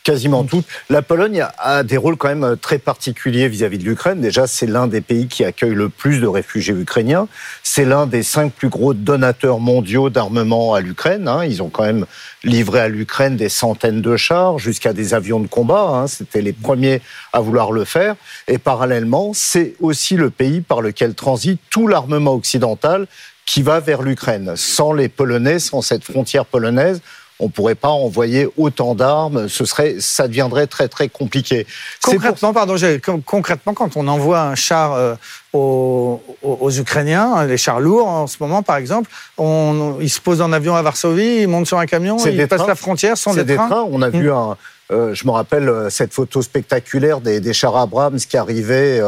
quasiment 0.05 0.43
mm. 0.43 0.47
toutes. 0.47 0.65
La 0.89 1.01
Pologne 1.01 1.45
a 1.57 1.83
des 1.83 1.97
rôles 1.97 2.15
quand 2.15 2.29
même 2.29 2.55
très 2.61 2.77
particuliers 2.77 3.49
vis-à-vis 3.49 3.79
de 3.79 3.83
l'Ukraine. 3.83 4.21
Déjà, 4.21 4.47
c'est 4.47 4.67
l'un 4.67 4.87
des 4.87 5.01
pays 5.01 5.27
qui 5.27 5.43
accueille 5.43 5.73
le 5.73 5.89
plus 5.89 6.21
de 6.21 6.27
réfugiés 6.27 6.73
ukrainiens. 6.73 7.27
C'est 7.63 7.83
l'un 7.83 8.05
des 8.05 8.23
cinq 8.23 8.53
plus 8.53 8.69
gros 8.69 8.93
donateurs 8.93 9.59
mondiaux 9.59 10.09
d'armement 10.09 10.73
à 10.73 10.79
l'Ukraine. 10.79 11.27
Hein. 11.27 11.43
Ils 11.43 11.61
ont 11.61 11.69
quand 11.69 11.83
même 11.83 12.05
livré 12.43 12.79
à 12.79 12.87
l'Ukraine 12.87 13.35
des 13.35 13.49
centaines 13.49 14.01
de 14.01 14.15
chars 14.15 14.59
jusqu'à 14.59 14.93
des 14.93 15.13
avions 15.13 15.39
de 15.39 15.47
combat. 15.47 15.89
Hein. 15.89 16.07
C'était 16.07 16.41
les 16.41 16.53
premiers 16.53 17.01
à 17.33 17.41
vouloir 17.41 17.71
le 17.71 17.83
faire. 17.83 18.15
Et 18.47 18.59
parallèlement, 18.59 19.31
c'est 19.33 19.73
aussi 19.81 20.15
le 20.15 20.29
pays 20.29 20.61
par 20.61 20.81
lequel 20.81 21.15
transite 21.15 21.59
tout 21.71 21.87
l'armement 21.87 22.35
occidental 22.35 23.07
qui 23.45 23.61
va 23.61 23.79
vers 23.79 24.01
l'Ukraine. 24.01 24.53
Sans 24.55 24.93
les 24.93 25.09
Polonais, 25.09 25.59
sans 25.59 25.81
cette 25.81 26.03
frontière 26.03 26.45
polonaise, 26.45 27.01
on 27.39 27.49
pourrait 27.49 27.75
pas 27.75 27.89
envoyer 27.89 28.47
autant 28.57 28.95
d'armes. 28.95 29.47
Ce 29.49 29.65
serait, 29.65 29.95
ça 29.99 30.27
deviendrait 30.27 30.67
très 30.67 30.87
très 30.87 31.09
compliqué. 31.09 31.67
Concrètement, 32.01 32.53
pardon, 32.53 32.75
concrètement, 33.25 33.73
quand 33.73 33.97
on 33.97 34.07
envoie 34.07 34.41
un 34.41 34.55
char 34.55 34.93
euh, 34.93 35.15
aux, 35.53 36.71
Ukrainiens, 36.71 37.45
les 37.45 37.57
chars 37.57 37.79
lourds 37.79 38.07
en 38.07 38.27
ce 38.27 38.37
moment, 38.39 38.63
par 38.63 38.77
exemple, 38.77 39.09
on, 39.37 39.97
ils 39.99 40.09
se 40.09 40.21
posent 40.21 40.41
en 40.41 40.51
avion 40.51 40.75
à 40.75 40.81
Varsovie, 40.81 41.41
ils 41.41 41.47
montent 41.47 41.67
sur 41.67 41.79
un 41.79 41.85
camion, 41.85 42.17
ils 42.17 42.47
passent 42.47 42.67
la 42.67 42.75
frontière, 42.75 43.17
sont 43.17 43.33
des, 43.33 43.43
des 43.43 43.55
trains. 43.55 43.85
On 43.89 44.01
a 44.01 44.09
vu 44.09 44.29
mmh. 44.29 44.33
un 44.33 44.57
euh, 44.91 45.15
je 45.15 45.25
me 45.25 45.31
rappelle 45.31 45.67
euh, 45.67 45.89
cette 45.89 46.13
photo 46.13 46.43
spectaculaire 46.43 47.19
des, 47.19 47.39
des 47.39 47.53
chars 47.53 47.75
Abrams 47.75 48.19
qui 48.19 48.37
arrivaient, 48.37 49.01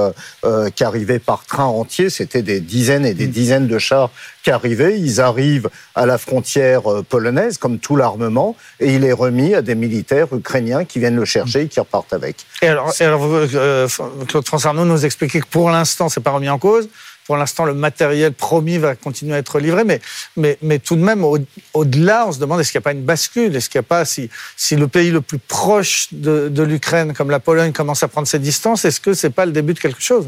euh, 0.44 0.70
qui 0.72 0.84
arrivaient 0.84 1.20
par 1.20 1.46
train 1.46 1.66
entier. 1.66 2.10
C'était 2.10 2.42
des 2.42 2.60
dizaines 2.60 3.06
et 3.06 3.14
des 3.14 3.28
mm. 3.28 3.32
dizaines 3.32 3.68
de 3.68 3.78
chars 3.78 4.10
qui 4.44 4.50
arrivaient. 4.50 5.00
Ils 5.00 5.22
arrivent 5.22 5.70
à 5.94 6.06
la 6.06 6.18
frontière 6.18 6.82
polonaise, 7.10 7.58
comme 7.58 7.78
tout 7.78 7.96
l'armement, 7.96 8.56
et 8.80 8.96
il 8.96 9.04
est 9.04 9.14
remis 9.14 9.54
à 9.54 9.62
des 9.62 9.76
militaires 9.76 10.28
ukrainiens 10.34 10.84
qui 10.86 11.00
viennent 11.00 11.16
le 11.16 11.26
chercher 11.26 11.62
et 11.62 11.68
qui 11.68 11.80
repartent 11.80 12.14
avec. 12.14 12.46
Et 12.62 12.68
alors, 12.68 12.92
alors 13.00 13.28
Claude 14.28 14.46
France 14.46 14.66
Arnaud 14.66 14.86
nous 14.86 15.06
expliquait 15.06 15.42
que 15.42 15.48
pour 15.48 15.70
l'instant, 15.70 16.10
c'est 16.10 16.22
pas 16.22 16.32
remis 16.32 16.50
en 16.50 16.58
cause 16.58 16.90
pour 17.28 17.38
l'instant, 17.38 17.66
le 17.66 17.74
matériel 17.74 18.34
promis 18.34 18.78
va 18.78 18.96
continuer 18.96 19.36
à 19.36 19.38
être 19.40 19.60
livré, 19.60 19.84
mais, 19.84 20.00
mais, 20.38 20.58
mais 20.62 20.80
tout 20.80 20.96
de 20.96 21.04
même, 21.04 21.24
au- 21.26 21.38
au-delà, 21.74 22.26
on 22.28 22.32
se 22.32 22.40
demande 22.40 22.62
est-ce 22.62 22.72
qu'il 22.72 22.80
n'y 22.80 22.84
a 22.84 22.88
pas 22.90 22.94
une 22.94 23.04
bascule? 23.04 23.54
Est-ce 23.56 23.70
qu'il 23.70 23.78
n'y 23.80 23.86
a 23.86 23.90
pas, 23.90 24.06
si, 24.06 24.30
si 24.56 24.76
le 24.78 24.88
pays 24.88 25.12
le 25.12 25.20
plus 25.22 25.38
proche 25.38 26.08
de, 26.14 26.48
de 26.48 26.64
l'Ukraine, 26.64 27.14
comme 27.14 27.30
la 27.30 27.40
Pologne, 27.42 27.74
commence 27.74 28.02
à 28.02 28.08
prendre 28.08 28.28
ses 28.28 28.40
distances, 28.40 28.86
est-ce 28.86 29.00
que 29.02 29.14
c'est 29.14 29.30
pas 29.30 29.46
le 29.46 29.52
début 29.52 29.74
de 29.74 29.80
quelque 29.80 30.02
chose? 30.02 30.28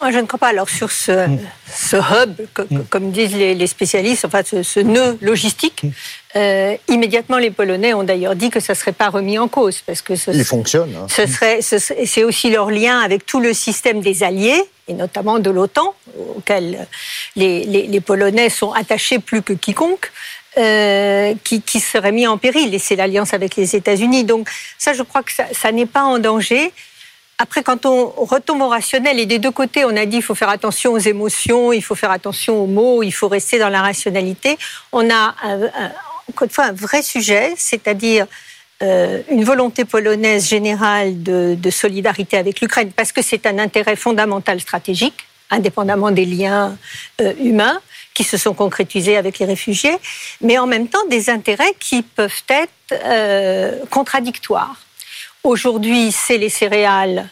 Moi, 0.00 0.12
je 0.12 0.18
ne 0.18 0.26
crois 0.26 0.38
pas. 0.38 0.48
Alors, 0.48 0.68
sur 0.68 0.92
ce, 0.92 1.26
ce 1.74 1.96
hub, 1.96 2.40
co- 2.54 2.62
comme 2.88 3.10
disent 3.10 3.34
les, 3.34 3.54
les 3.56 3.66
spécialistes, 3.66 4.24
enfin, 4.24 4.42
ce, 4.44 4.62
ce 4.62 4.78
nœud 4.78 5.18
logistique, 5.20 5.82
euh, 6.36 6.76
immédiatement, 6.86 7.38
les 7.38 7.50
Polonais 7.50 7.94
ont 7.94 8.04
d'ailleurs 8.04 8.36
dit 8.36 8.48
que 8.50 8.60
ça 8.60 8.74
ne 8.74 8.78
serait 8.78 8.92
pas 8.92 9.08
remis 9.08 9.38
en 9.40 9.48
cause, 9.48 9.80
parce 9.84 10.00
que 10.00 10.14
ce, 10.14 10.30
Il 10.30 10.44
fonctionne. 10.44 10.94
hein. 10.96 11.06
ce 11.08 11.26
serait, 11.26 11.62
ce 11.62 11.78
serait- 11.78 12.06
c'est 12.06 12.22
aussi 12.22 12.48
leur 12.50 12.70
lien 12.70 13.00
avec 13.00 13.26
tout 13.26 13.40
le 13.40 13.52
système 13.52 14.00
des 14.00 14.22
alliés, 14.22 14.62
et 14.86 14.92
notamment 14.94 15.40
de 15.40 15.50
l'OTAN, 15.50 15.92
auquel 16.36 16.86
les, 17.34 17.64
les- 17.64 17.88
les 17.88 18.00
Polonais 18.00 18.50
sont 18.50 18.72
attachés 18.72 19.18
plus 19.18 19.42
que 19.42 19.52
quiconque. 19.52 20.12
euh, 20.56 21.34
qui, 21.44 21.62
qui 21.62 21.78
serait 21.78 22.10
mis 22.10 22.26
en 22.26 22.36
péril, 22.36 22.74
et 22.74 22.80
c'est 22.80 22.96
l'alliance 22.96 23.32
avec 23.32 23.54
les 23.54 23.76
États-Unis. 23.76 24.24
Donc 24.24 24.48
ça, 24.76 24.92
je 24.92 25.04
crois 25.04 25.22
que 25.22 25.30
ça, 25.32 25.44
ça 25.52 25.70
n'est 25.70 25.86
pas 25.86 26.02
en 26.02 26.18
danger. 26.18 26.72
Après, 27.40 27.62
quand 27.62 27.86
on 27.86 28.06
retombe 28.16 28.62
au 28.62 28.68
rationnel, 28.68 29.20
et 29.20 29.26
des 29.26 29.38
deux 29.38 29.52
côtés, 29.52 29.84
on 29.84 29.96
a 29.96 30.06
dit 30.06 30.16
il 30.16 30.22
faut 30.22 30.34
faire 30.34 30.48
attention 30.48 30.92
aux 30.92 30.98
émotions, 30.98 31.72
il 31.72 31.82
faut 31.82 31.94
faire 31.94 32.10
attention 32.10 32.60
aux 32.62 32.66
mots, 32.66 33.02
il 33.04 33.12
faut 33.12 33.28
rester 33.28 33.58
dans 33.60 33.68
la 33.68 33.80
rationalité. 33.80 34.58
On 34.92 35.08
a, 35.08 35.34
un- 35.44 35.62
un- 35.62 35.92
encore 36.28 36.44
une 36.46 36.50
fois, 36.50 36.64
un 36.64 36.72
vrai 36.72 37.00
sujet, 37.02 37.54
c'est-à-dire 37.56 38.26
euh, 38.82 39.22
une 39.30 39.44
volonté 39.44 39.84
polonaise 39.84 40.48
générale 40.48 41.22
de, 41.22 41.70
solidarité 41.70 42.36
avec 42.36 42.60
l'Ukraine, 42.60 42.90
parce 42.92 43.12
que 43.12 43.22
c'est 43.22 43.46
un 43.46 43.58
intérêt 43.58 43.96
fondamental 43.96 44.60
stratégique, 44.60 45.24
indépendamment 45.50 46.10
des 46.10 46.24
liens 46.26 46.76
euh, 47.20 47.32
humains 47.40 47.80
qui 48.14 48.24
se 48.24 48.36
sont 48.36 48.54
concrétisés 48.54 49.16
avec 49.16 49.38
les 49.38 49.46
réfugiés, 49.46 49.96
mais 50.40 50.58
en 50.58 50.66
même 50.66 50.88
temps 50.88 51.04
des 51.08 51.30
intérêts 51.30 51.74
qui 51.78 52.02
peuvent 52.02 52.42
être 52.48 52.72
euh, 53.04 53.78
contradictoires. 53.90 54.76
Aujourd'hui, 55.44 56.12
c'est 56.12 56.38
les 56.38 56.48
céréales 56.48 57.28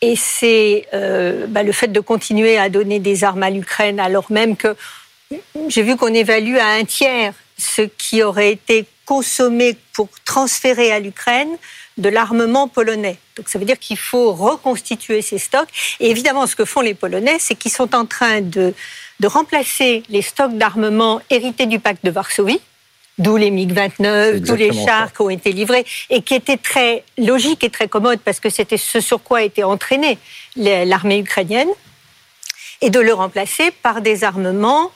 et 0.00 0.16
c'est 0.16 0.88
euh, 0.94 1.46
bah, 1.46 1.62
le 1.62 1.72
fait 1.72 1.88
de 1.88 2.00
continuer 2.00 2.58
à 2.58 2.68
donner 2.68 2.98
des 2.98 3.24
armes 3.24 3.42
à 3.42 3.50
l'Ukraine 3.50 4.00
alors 4.00 4.26
même 4.30 4.56
que 4.56 4.74
j'ai 5.68 5.82
vu 5.82 5.96
qu'on 5.96 6.12
évalue 6.12 6.56
à 6.56 6.68
un 6.68 6.84
tiers 6.84 7.34
ce 7.56 7.82
qui 7.82 8.22
aurait 8.22 8.52
été 8.52 8.86
consommé 9.06 9.76
pour 9.92 10.08
transférer 10.24 10.90
à 10.92 10.98
l'Ukraine 10.98 11.56
de 11.98 12.08
l'armement 12.08 12.68
polonais. 12.68 13.18
Donc 13.36 13.48
ça 13.48 13.58
veut 13.58 13.64
dire 13.64 13.78
qu'il 13.78 13.98
faut 13.98 14.32
reconstituer 14.32 15.22
ces 15.22 15.38
stocks. 15.38 15.68
Et 16.00 16.10
évidemment, 16.10 16.46
ce 16.46 16.56
que 16.56 16.64
font 16.64 16.80
les 16.80 16.94
Polonais, 16.94 17.36
c'est 17.38 17.54
qu'ils 17.54 17.72
sont 17.72 17.94
en 17.94 18.06
train 18.06 18.40
de, 18.40 18.74
de 19.20 19.26
remplacer 19.26 20.02
les 20.08 20.22
stocks 20.22 20.56
d'armement 20.56 21.20
hérités 21.30 21.66
du 21.66 21.78
pacte 21.78 22.04
de 22.04 22.10
Varsovie, 22.10 22.60
d'où 23.18 23.36
les 23.36 23.50
MiG-29, 23.50 24.44
tous 24.46 24.54
les 24.54 24.72
chars 24.72 25.08
ça. 25.08 25.12
qui 25.14 25.22
ont 25.22 25.30
été 25.30 25.52
livrés, 25.52 25.84
et 26.10 26.22
qui 26.22 26.34
étaient 26.34 26.56
très 26.56 27.04
logiques 27.18 27.64
et 27.64 27.70
très 27.70 27.88
commodes, 27.88 28.20
parce 28.20 28.40
que 28.40 28.50
c'était 28.50 28.76
ce 28.76 29.00
sur 29.00 29.22
quoi 29.22 29.42
était 29.42 29.62
entraînée 29.62 30.18
l'armée 30.56 31.18
ukrainienne, 31.18 31.68
et 32.80 32.90
de 32.90 33.00
le 33.00 33.14
remplacer 33.14 33.70
par 33.70 34.00
des 34.00 34.24
armements 34.24 34.90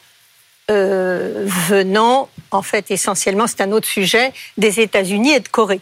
euh, 0.71 1.45
venant, 1.47 2.29
en 2.51 2.63
fait, 2.63 2.91
essentiellement, 2.91 3.47
c'est 3.47 3.61
un 3.61 3.71
autre 3.71 3.89
sujet, 3.89 4.33
des 4.57 4.81
États-Unis 4.81 5.33
et 5.33 5.41
de 5.41 5.49
Corée. 5.49 5.81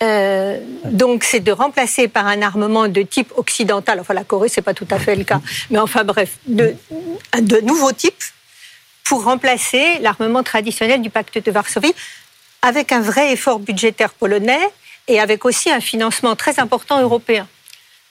Euh, 0.00 0.60
donc, 0.84 1.24
c'est 1.24 1.40
de 1.40 1.50
remplacer 1.50 2.06
par 2.06 2.26
un 2.28 2.40
armement 2.40 2.86
de 2.86 3.02
type 3.02 3.32
occidental. 3.36 3.98
Enfin, 3.98 4.14
la 4.14 4.22
Corée, 4.22 4.48
c'est 4.48 4.62
pas 4.62 4.74
tout 4.74 4.86
à 4.90 5.00
fait 5.00 5.16
le 5.16 5.24
cas, 5.24 5.40
mais 5.70 5.78
enfin, 5.78 6.04
bref, 6.04 6.38
de, 6.46 6.76
de 7.40 7.60
nouveaux 7.60 7.92
types 7.92 8.22
pour 9.08 9.24
remplacer 9.24 9.98
l'armement 10.00 10.42
traditionnel 10.42 11.00
du 11.00 11.08
pacte 11.08 11.42
de 11.42 11.50
Varsovie, 11.50 11.94
avec 12.60 12.92
un 12.92 13.00
vrai 13.00 13.32
effort 13.32 13.58
budgétaire 13.58 14.12
polonais 14.12 14.60
et 15.06 15.18
avec 15.18 15.46
aussi 15.46 15.70
un 15.70 15.80
financement 15.80 16.36
très 16.36 16.60
important 16.60 17.00
européen. 17.00 17.48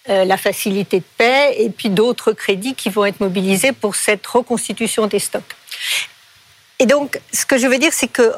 Euh, 0.10 0.24
la 0.24 0.38
facilité 0.38 1.00
de 1.00 1.06
paix 1.18 1.54
et 1.58 1.70
puis 1.70 1.90
d'autres 1.90 2.32
crédits 2.32 2.74
qui 2.74 2.90
vont 2.90 3.04
être 3.06 3.20
mobilisés 3.20 3.74
pour 3.74 3.96
cette 3.96 4.26
reconstitution 4.26 5.06
des 5.06 5.20
stocks. 5.20 5.56
Et 6.80 6.86
donc, 6.86 7.20
ce 7.34 7.46
que 7.46 7.58
je 7.58 7.68
veux 7.68 7.78
dire, 7.78 7.92
c'est 7.92 8.08
que 8.08 8.32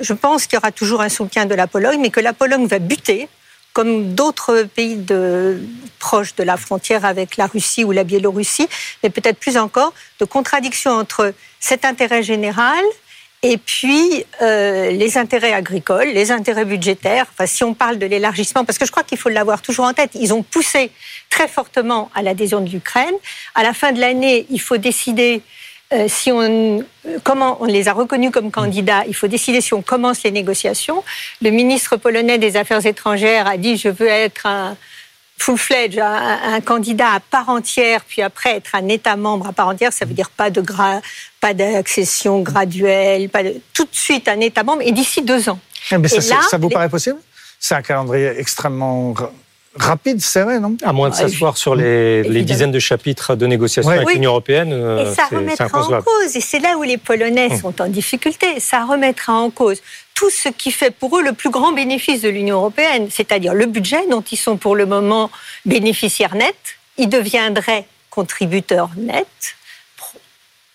je 0.00 0.12
pense 0.12 0.46
qu'il 0.46 0.56
y 0.56 0.58
aura 0.58 0.72
toujours 0.72 1.00
un 1.02 1.08
soutien 1.08 1.46
de 1.46 1.54
la 1.54 1.66
Pologne, 1.66 2.00
mais 2.00 2.10
que 2.10 2.20
la 2.20 2.32
Pologne 2.32 2.66
va 2.66 2.80
buter, 2.80 3.28
comme 3.74 4.14
d'autres 4.14 4.62
pays 4.62 4.96
de, 4.96 5.60
proches 5.98 6.34
de 6.36 6.44
la 6.44 6.56
frontière 6.56 7.04
avec 7.04 7.36
la 7.36 7.46
Russie 7.46 7.84
ou 7.84 7.90
la 7.92 8.04
Biélorussie, 8.04 8.68
mais 9.02 9.10
peut-être 9.10 9.38
plus 9.38 9.58
encore, 9.58 9.92
de 10.20 10.24
contradiction 10.24 10.92
entre 10.92 11.34
cet 11.60 11.84
intérêt 11.84 12.22
général 12.22 12.82
et 13.42 13.58
puis 13.58 14.24
euh, 14.40 14.90
les 14.90 15.18
intérêts 15.18 15.52
agricoles, 15.52 16.08
les 16.08 16.30
intérêts 16.30 16.64
budgétaires. 16.64 17.26
Enfin, 17.30 17.46
si 17.46 17.62
on 17.62 17.74
parle 17.74 17.98
de 17.98 18.06
l'élargissement, 18.06 18.64
parce 18.64 18.78
que 18.78 18.86
je 18.86 18.90
crois 18.90 19.02
qu'il 19.02 19.18
faut 19.18 19.28
l'avoir 19.28 19.60
toujours 19.60 19.84
en 19.84 19.92
tête, 19.92 20.12
ils 20.14 20.32
ont 20.32 20.42
poussé 20.42 20.90
très 21.28 21.46
fortement 21.46 22.10
à 22.14 22.22
l'adhésion 22.22 22.62
de 22.62 22.70
l'Ukraine. 22.70 23.14
À 23.54 23.62
la 23.62 23.74
fin 23.74 23.92
de 23.92 24.00
l'année, 24.00 24.46
il 24.50 24.60
faut 24.60 24.78
décider 24.78 25.42
euh, 25.92 26.06
si 26.08 26.32
on, 26.32 26.40
euh, 26.80 26.82
comment 27.22 27.58
on 27.60 27.66
les 27.66 27.88
a 27.88 27.92
reconnus 27.92 28.30
comme 28.30 28.50
candidats, 28.50 29.04
il 29.06 29.14
faut 29.14 29.26
décider 29.28 29.60
si 29.60 29.74
on 29.74 29.82
commence 29.82 30.22
les 30.22 30.30
négociations. 30.30 31.04
Le 31.42 31.50
ministre 31.50 31.96
polonais 31.96 32.38
des 32.38 32.56
Affaires 32.56 32.84
étrangères 32.84 33.46
a 33.46 33.56
dit 33.56 33.76
je 33.76 33.88
veux 33.88 34.08
être 34.08 34.46
un 34.46 34.76
full-fledged, 35.36 35.98
un, 35.98 36.54
un 36.54 36.60
candidat 36.60 37.12
à 37.14 37.20
part 37.20 37.48
entière, 37.48 38.00
puis 38.06 38.22
après 38.22 38.56
être 38.56 38.74
un 38.74 38.88
État 38.88 39.16
membre 39.16 39.48
à 39.48 39.52
part 39.52 39.68
entière, 39.68 39.92
ça 39.92 40.04
veut 40.04 40.14
dire 40.14 40.30
pas 40.30 40.48
de 40.50 40.60
gra- 40.62 41.02
pas 41.40 41.52
d'accession 41.54 42.40
graduelle, 42.40 43.28
pas 43.28 43.42
de, 43.42 43.60
tout 43.74 43.84
de 43.84 43.88
suite 43.94 44.28
un 44.28 44.40
État 44.40 44.62
membre, 44.62 44.82
et 44.82 44.92
d'ici 44.92 45.22
deux 45.22 45.48
ans. 45.48 45.58
Mais 45.90 46.08
ça, 46.08 46.16
Et 46.16 46.28
là, 46.30 46.40
ça 46.48 46.56
vous 46.56 46.68
les- 46.68 46.74
paraît 46.74 46.88
possible? 46.88 47.18
C'est 47.60 47.74
un 47.74 47.82
calendrier 47.82 48.32
extrêmement 48.38 49.14
rapide, 49.76 50.20
serré, 50.20 50.60
non? 50.60 50.76
À 50.82 50.92
moins 50.92 51.08
de 51.10 51.14
Ah, 51.14 51.18
s'asseoir 51.18 51.56
sur 51.56 51.74
les, 51.74 52.42
dizaines 52.42 52.72
de 52.72 52.78
chapitres 52.78 53.34
de 53.34 53.46
négociations 53.46 53.88
Ouais. 53.90 53.96
avec 53.96 54.08
Oui. 54.08 54.14
l'Union 54.14 54.30
européenne, 54.30 54.72
euh, 54.72 55.10
Et 55.10 55.14
ça 55.14 55.26
remettra 55.26 55.66
en 55.66 56.02
cause, 56.02 56.36
et 56.36 56.40
c'est 56.40 56.60
là 56.60 56.76
où 56.78 56.82
les 56.82 56.96
Polonais 56.98 57.48
Hum. 57.50 57.58
sont 57.60 57.82
en 57.82 57.88
difficulté, 57.88 58.60
ça 58.60 58.84
remettra 58.84 59.32
en 59.34 59.50
cause 59.50 59.80
tout 60.14 60.30
ce 60.30 60.48
qui 60.48 60.70
fait 60.70 60.90
pour 60.92 61.18
eux 61.18 61.22
le 61.22 61.32
plus 61.32 61.50
grand 61.50 61.72
bénéfice 61.72 62.22
de 62.22 62.28
l'Union 62.28 62.56
européenne, 62.58 63.08
c'est-à-dire 63.10 63.52
le 63.54 63.66
budget 63.66 64.06
dont 64.10 64.22
ils 64.22 64.36
sont 64.38 64.56
pour 64.56 64.76
le 64.76 64.86
moment 64.86 65.30
bénéficiaires 65.66 66.36
nets, 66.36 66.54
ils 66.98 67.08
deviendraient 67.08 67.86
contributeurs 68.10 68.90
nets, 68.96 69.56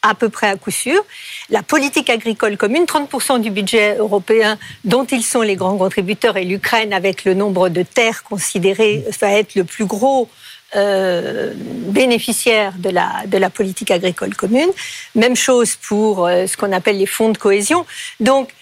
à 0.02 0.16
peu 0.16 0.30
près 0.30 0.48
à 0.48 0.56
coup 0.56 0.72
sûr. 0.72 1.02
La 1.50 1.64
politique 1.64 2.10
agricole 2.10 2.58
commune, 2.58 2.86
30% 2.86 3.42
du 3.42 3.52
budget 3.52 3.98
européen 3.98 4.58
dont 4.86 5.06
ils 5.06 5.24
sont 5.24 5.42
les 5.42 5.56
grands 5.56 5.78
contributeurs, 5.78 6.38
et 6.38 6.46
l'Ukraine, 6.46 6.94
avec 6.94 7.26
le 7.26 7.34
nombre 7.34 7.70
de 7.70 7.84
terres 7.84 8.24
considérées, 8.24 9.04
va 9.20 9.32
être 9.32 9.56
le 9.56 9.64
plus 9.64 9.86
gros 9.86 10.30
euh, 10.76 11.54
bénéficiaire 11.56 12.74
de 12.78 12.90
la, 12.90 13.24
de 13.26 13.38
la 13.38 13.50
politique 13.50 13.92
agricole 13.92 14.36
commune. 14.36 14.70
Même 15.16 15.36
chose 15.36 15.76
pour 15.76 16.28
euh, 16.28 16.46
ce 16.48 16.56
qu'on 16.56 16.72
appelle 16.72 16.98
les 16.98 17.08
fonds 17.08 17.30
de 17.30 17.38
cohésion. 17.38 17.86
Donc, 18.20 18.54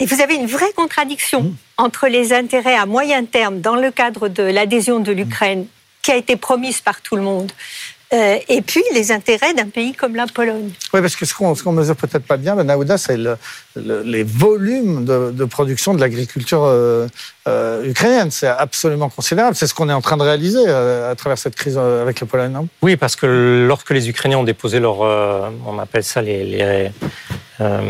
et 0.00 0.06
vous 0.06 0.22
avez 0.22 0.36
une 0.36 0.46
vraie 0.46 0.72
contradiction 0.74 1.52
entre 1.76 2.08
les 2.08 2.32
intérêts 2.32 2.74
à 2.74 2.86
moyen 2.86 3.26
terme 3.26 3.60
dans 3.60 3.76
le 3.76 3.90
cadre 3.90 4.28
de 4.28 4.42
l'adhésion 4.42 5.00
de 5.00 5.12
l'Ukraine 5.12 5.66
qui 6.02 6.10
a 6.10 6.16
été 6.16 6.36
promise 6.36 6.80
par 6.80 7.02
tout 7.02 7.16
le 7.16 7.22
monde, 7.22 7.52
euh, 8.12 8.38
et 8.48 8.60
puis 8.62 8.82
les 8.94 9.12
intérêts 9.12 9.54
d'un 9.54 9.68
pays 9.68 9.92
comme 9.94 10.14
la 10.16 10.26
Pologne. 10.26 10.70
Oui, 10.92 11.00
parce 11.00 11.14
que 11.16 11.24
ce 11.24 11.34
qu'on 11.34 11.54
ne 11.72 11.78
mesure 11.78 11.96
peut-être 11.96 12.24
pas 12.24 12.36
bien, 12.36 12.56
Ben 12.56 12.68
Aouda, 12.70 12.98
c'est 12.98 13.16
le- 13.16 13.36
le- 13.76 14.02
les 14.02 14.22
volumes 14.24 15.04
de, 15.04 15.30
de 15.30 15.44
production 15.44 15.94
de 15.94 16.00
l'agriculture 16.00 16.64
euh, 16.64 17.06
euh, 17.48 17.84
ukrainienne. 17.88 18.30
C'est 18.30 18.48
absolument 18.48 19.08
considérable. 19.08 19.54
C'est 19.56 19.66
ce 19.66 19.74
qu'on 19.74 19.88
est 19.88 19.92
en 19.92 20.00
train 20.00 20.16
de 20.16 20.22
réaliser 20.22 20.64
euh, 20.66 21.10
à 21.10 21.14
travers 21.14 21.38
cette 21.38 21.54
crise 21.54 21.78
avec 21.78 22.20
la 22.20 22.26
Pologne. 22.26 22.52
non? 22.52 22.68
Oui, 22.82 22.96
parce 22.96 23.16
que 23.16 23.64
lorsque 23.66 23.90
les 23.90 24.08
Ukrainiens 24.08 24.38
ont 24.38 24.44
déposé 24.44 24.80
leur, 24.80 25.02
euh, 25.02 25.48
on 25.66 25.78
appelle 25.78 26.04
ça 26.04 26.20
les, 26.20 26.44
les 26.44 26.90
euh, 27.60 27.80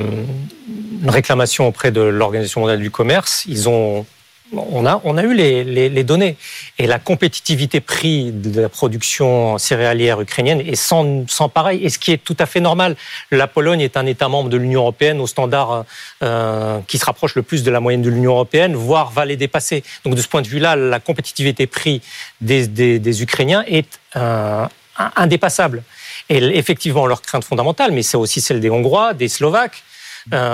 une 1.02 1.08
réclamation 1.10 1.66
auprès 1.66 1.90
de 1.92 2.00
l'Organisation 2.02 2.60
mondiale 2.60 2.80
du 2.80 2.90
commerce, 2.90 3.44
ils 3.46 3.68
ont, 3.68 4.04
on 4.52 4.86
a, 4.86 5.00
on 5.04 5.16
a 5.16 5.22
eu 5.22 5.34
les, 5.34 5.64
les, 5.64 5.88
les 5.88 6.04
données 6.04 6.36
et 6.78 6.86
la 6.86 6.98
compétitivité 6.98 7.80
prix 7.80 8.32
de 8.32 8.60
la 8.60 8.68
production 8.68 9.58
céréalière 9.58 10.20
ukrainienne 10.20 10.60
est 10.60 10.76
sans, 10.76 11.28
sans 11.28 11.48
pareil. 11.48 11.84
Et 11.84 11.88
ce 11.88 11.98
qui 11.98 12.12
est 12.12 12.22
tout 12.22 12.36
à 12.38 12.46
fait 12.46 12.60
normal, 12.60 12.96
la 13.30 13.46
Pologne 13.46 13.80
est 13.80 13.96
un 13.96 14.06
État 14.06 14.28
membre 14.28 14.48
de 14.48 14.56
l'Union 14.56 14.80
européenne 14.80 15.20
au 15.20 15.26
standard 15.26 15.84
euh, 16.22 16.80
qui 16.88 16.98
se 16.98 17.04
rapproche 17.04 17.34
le 17.34 17.42
plus 17.42 17.62
de 17.62 17.70
la 17.70 17.80
moyenne 17.80 18.02
de 18.02 18.10
l'Union 18.10 18.32
européenne, 18.32 18.74
voire 18.74 19.10
va 19.10 19.24
les 19.24 19.36
dépasser. 19.36 19.82
Donc 20.04 20.14
de 20.14 20.20
ce 20.20 20.28
point 20.28 20.42
de 20.42 20.48
vue-là, 20.48 20.76
la 20.76 21.00
compétitivité 21.00 21.66
prix 21.66 22.00
des, 22.40 22.66
des, 22.66 22.98
des 22.98 23.22
Ukrainiens 23.22 23.64
est 23.66 23.98
euh, 24.16 24.66
indépassable. 25.16 25.82
Et 26.28 26.36
effectivement, 26.36 27.06
leur 27.06 27.22
crainte 27.22 27.44
fondamentale, 27.44 27.90
mais 27.92 28.02
c'est 28.02 28.16
aussi 28.16 28.40
celle 28.40 28.60
des 28.60 28.70
Hongrois, 28.70 29.14
des 29.14 29.28
Slovaques, 29.28 29.82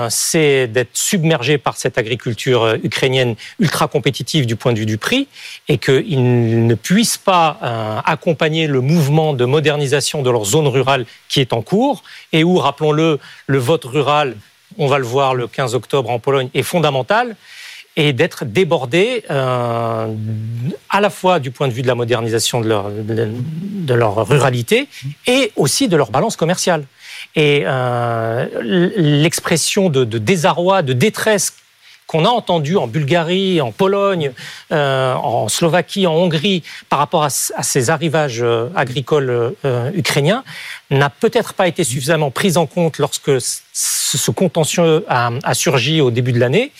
c'est 0.09 0.67
d'être 0.67 0.89
submergé 0.93 1.57
par 1.57 1.77
cette 1.77 1.97
agriculture 1.97 2.63
euh, 2.63 2.77
ukrainienne 2.83 3.35
ultra 3.59 3.87
compétitive 3.87 4.45
du 4.45 4.55
point 4.55 4.73
de 4.73 4.79
vue 4.79 4.85
du 4.85 4.97
prix 4.97 5.27
et 5.67 5.77
qu'ils 5.77 6.67
ne 6.67 6.75
puissent 6.75 7.17
pas 7.17 7.59
euh, 7.63 7.99
accompagner 8.05 8.67
le 8.67 8.81
mouvement 8.81 9.33
de 9.33 9.45
modernisation 9.45 10.21
de 10.21 10.29
leur 10.29 10.45
zone 10.45 10.67
rurale 10.67 11.05
qui 11.29 11.41
est 11.41 11.53
en 11.53 11.61
cours 11.61 12.03
et 12.33 12.43
où, 12.43 12.57
rappelons-le, 12.57 13.19
le 13.47 13.57
vote 13.57 13.85
rural, 13.85 14.35
on 14.77 14.87
va 14.87 14.99
le 14.99 15.05
voir 15.05 15.35
le 15.35 15.47
15 15.47 15.75
octobre 15.75 16.09
en 16.09 16.19
Pologne, 16.19 16.49
est 16.53 16.63
fondamental 16.63 17.35
et 17.95 18.13
d'être 18.13 18.45
débordés 18.45 19.23
euh, 19.31 20.07
à 20.89 21.01
la 21.01 21.09
fois 21.09 21.39
du 21.39 21.49
point 21.49 21.67
de 21.67 21.73
vue 21.73 21.81
de 21.81 21.87
la 21.87 21.95
modernisation 21.95 22.61
de 22.61 22.69
leur, 22.69 22.91
de 22.91 23.93
leur 23.93 24.27
ruralité 24.27 24.87
et 25.25 25.51
aussi 25.55 25.87
de 25.87 25.97
leur 25.97 26.11
balance 26.11 26.35
commerciale. 26.35 26.85
Et 27.35 27.63
euh, 27.65 28.45
l'expression 28.61 29.89
de, 29.89 30.03
désarroi, 30.03 30.81
de 30.81 30.93
détresse 30.93 31.53
qu'on 32.07 32.23
a 32.23 32.29
entendu 32.29 32.77
en 32.77 32.87
Bulgarie, 32.87 33.59
en 33.61 33.71
Pologne, 33.71 34.31
euh, 34.71 35.13
en 35.13 35.49
Slovaquie, 35.49 36.07
en 36.07 36.13
Hongrie, 36.13 36.63
par 36.89 36.99
rapport 36.99 37.23
à, 37.23 37.29
ces 37.29 37.89
arrivages 37.89 38.41
euh, 38.41 38.69
agricoles 38.75 39.53
euh, 39.65 39.91
ukrainiens, 39.93 40.43
n'a 40.89 41.09
peut-être 41.09 41.53
pas 41.53 41.67
été 41.67 41.83
suffisamment 41.83 42.31
prise 42.31 42.55
en 42.55 42.65
compte 42.65 42.97
lorsque 42.97 43.31
ce 43.73 44.31
contentieux 44.31 45.05
a, 45.09 45.31
a 45.43 45.53
surgi 45.53 45.99
au 45.99 46.09
début 46.09 46.31
de 46.31 46.39
l'année 46.39 46.71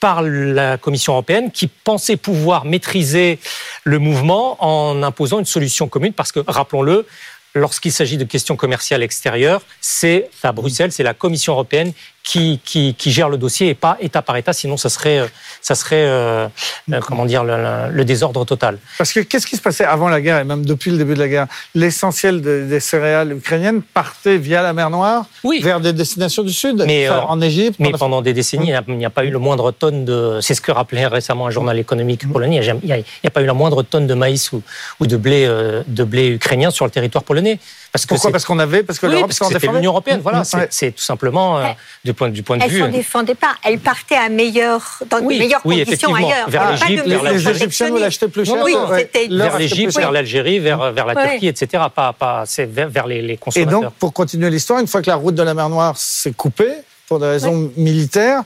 par 0.00 0.20
la 0.20 0.76
Commission 0.76 1.14
européenne 1.14 1.50
qui 1.50 1.66
pensait 1.66 2.18
pouvoir 2.18 2.66
maîtriser 2.66 3.38
le 3.84 3.98
mouvement 3.98 4.62
en 4.62 5.02
imposant 5.02 5.38
une 5.38 5.46
solution 5.46 5.88
commune 5.88 6.12
parce 6.12 6.30
que, 6.30 6.40
rappelons-le, 6.46 7.06
lorsqu'il 7.54 7.92
s'agit 7.92 8.16
de 8.16 8.24
questions 8.24 8.56
commerciales 8.56 9.02
extérieures, 9.02 9.62
c'est 9.80 10.28
à 10.42 10.52
Bruxelles, 10.52 10.92
c'est 10.92 11.02
la 11.02 11.14
Commission 11.14 11.52
européenne 11.52 11.92
qui, 12.24 12.58
qui, 12.64 12.94
qui, 12.94 13.12
gère 13.12 13.28
le 13.28 13.36
dossier 13.36 13.68
et 13.68 13.74
pas 13.74 13.98
État 14.00 14.22
par 14.22 14.36
État, 14.38 14.54
sinon 14.54 14.78
ça 14.78 14.88
serait, 14.88 15.18
euh, 15.18 15.26
ça 15.60 15.74
serait 15.74 16.04
euh, 16.06 16.48
euh, 16.90 17.00
comment 17.00 17.26
dire, 17.26 17.44
le, 17.44 17.90
le, 17.92 18.04
désordre 18.04 18.46
total. 18.46 18.78
Parce 18.96 19.12
que 19.12 19.20
qu'est-ce 19.20 19.46
qui 19.46 19.56
se 19.56 19.60
passait 19.60 19.84
avant 19.84 20.08
la 20.08 20.22
guerre 20.22 20.38
et 20.38 20.44
même 20.44 20.64
depuis 20.64 20.90
le 20.90 20.96
début 20.96 21.14
de 21.14 21.18
la 21.18 21.28
guerre? 21.28 21.46
L'essentiel 21.74 22.40
de, 22.40 22.66
des 22.66 22.80
céréales 22.80 23.32
ukrainiennes 23.32 23.82
partait 23.82 24.38
via 24.38 24.62
la 24.62 24.72
mer 24.72 24.88
Noire 24.88 25.26
oui. 25.44 25.60
vers 25.62 25.80
des 25.80 25.92
destinations 25.92 26.42
du 26.42 26.52
Sud, 26.52 26.82
mais, 26.86 27.08
enfin, 27.10 27.26
en 27.28 27.40
Égypte. 27.42 27.76
Mais 27.78 27.92
pendant 27.92 28.22
des 28.22 28.32
décennies, 28.32 28.72
il 28.88 28.96
n'y 28.96 29.04
a, 29.04 29.10
pas 29.10 29.24
eu 29.24 29.30
le 29.30 29.38
moindre 29.38 29.70
tonne 29.70 30.06
de... 30.06 30.38
C'est 30.40 30.54
ce 30.54 30.62
que 30.62 30.72
rappelait 30.72 31.06
récemment 31.06 31.46
un 31.46 31.50
journal 31.50 31.78
économique 31.78 32.26
polonais, 32.32 32.56
il 32.56 32.86
n'y 32.86 32.92
a, 32.92 32.96
a, 33.24 33.30
pas 33.30 33.42
eu 33.42 33.46
la 33.46 33.54
moindre 33.54 33.82
tonne 33.82 34.06
de 34.06 34.14
maïs 34.14 34.50
ou, 34.52 34.62
ou 34.98 35.06
de, 35.06 35.16
blé, 35.18 35.46
de 35.86 36.04
blé 36.04 36.28
ukrainien 36.28 36.70
sur 36.70 36.86
le 36.86 36.90
territoire 36.90 37.22
polonais. 37.22 37.58
Parce 37.94 38.06
que 38.06 38.14
Pourquoi 38.14 38.32
Parce 38.32 38.44
qu'on 38.44 38.58
avait, 38.58 38.82
parce 38.82 38.98
que 38.98 39.06
oui, 39.06 39.12
l'Europe 39.12 39.32
s'en 39.32 39.48
défendait. 39.48 39.78
L'Union 39.78 39.92
européenne, 39.92 40.18
voilà. 40.20 40.42
Ouais. 40.52 40.66
C'est 40.68 40.90
tout 40.90 41.02
simplement 41.02 41.58
euh, 41.58 41.66
du 42.04 42.12
point, 42.12 42.28
du 42.28 42.42
point 42.42 42.56
de 42.56 42.64
elle 42.64 42.70
vue. 42.70 42.78
Elle 42.78 42.86
s'en 42.86 42.90
défendait 42.90 43.36
pas. 43.36 43.54
Elle 43.62 43.78
partait 43.78 44.16
à 44.16 44.28
meilleur, 44.28 45.00
dans 45.08 45.20
oui, 45.20 45.36
de 45.36 45.44
meilleures 45.44 45.60
oui, 45.64 45.84
conditions 45.84 46.12
ailleurs. 46.12 46.50
Vers 46.50 46.72
l'Égypte, 46.72 47.06
vers 47.06 47.22
les 47.22 47.48
Égyptiens 47.48 47.90
nous 47.90 47.98
l'achetaient 47.98 48.26
plus 48.26 48.46
cher. 48.46 48.56
Oui, 48.64 48.74
ouais. 48.90 49.08
vers 49.30 49.58
l'Égypte, 49.58 49.96
vers 49.96 50.10
l'Algérie, 50.10 50.58
vers, 50.58 50.90
vers 50.90 51.06
la 51.06 51.14
Turquie, 51.14 51.46
etc. 51.46 51.84
Pas, 51.94 52.12
pas, 52.12 52.42
c'est 52.46 52.64
vers, 52.64 52.88
vers 52.88 53.06
les, 53.06 53.22
les, 53.22 53.36
consommateurs. 53.36 53.78
Et 53.78 53.84
donc, 53.84 53.94
pour 53.94 54.12
continuer 54.12 54.50
l'histoire, 54.50 54.80
une 54.80 54.88
fois 54.88 55.00
que 55.00 55.08
la 55.08 55.14
route 55.14 55.36
de 55.36 55.44
la 55.44 55.54
mer 55.54 55.68
Noire 55.68 55.96
s'est 55.96 56.32
coupée 56.32 56.72
pour 57.06 57.20
des 57.20 57.26
raisons 57.26 57.70
militaires, 57.76 58.42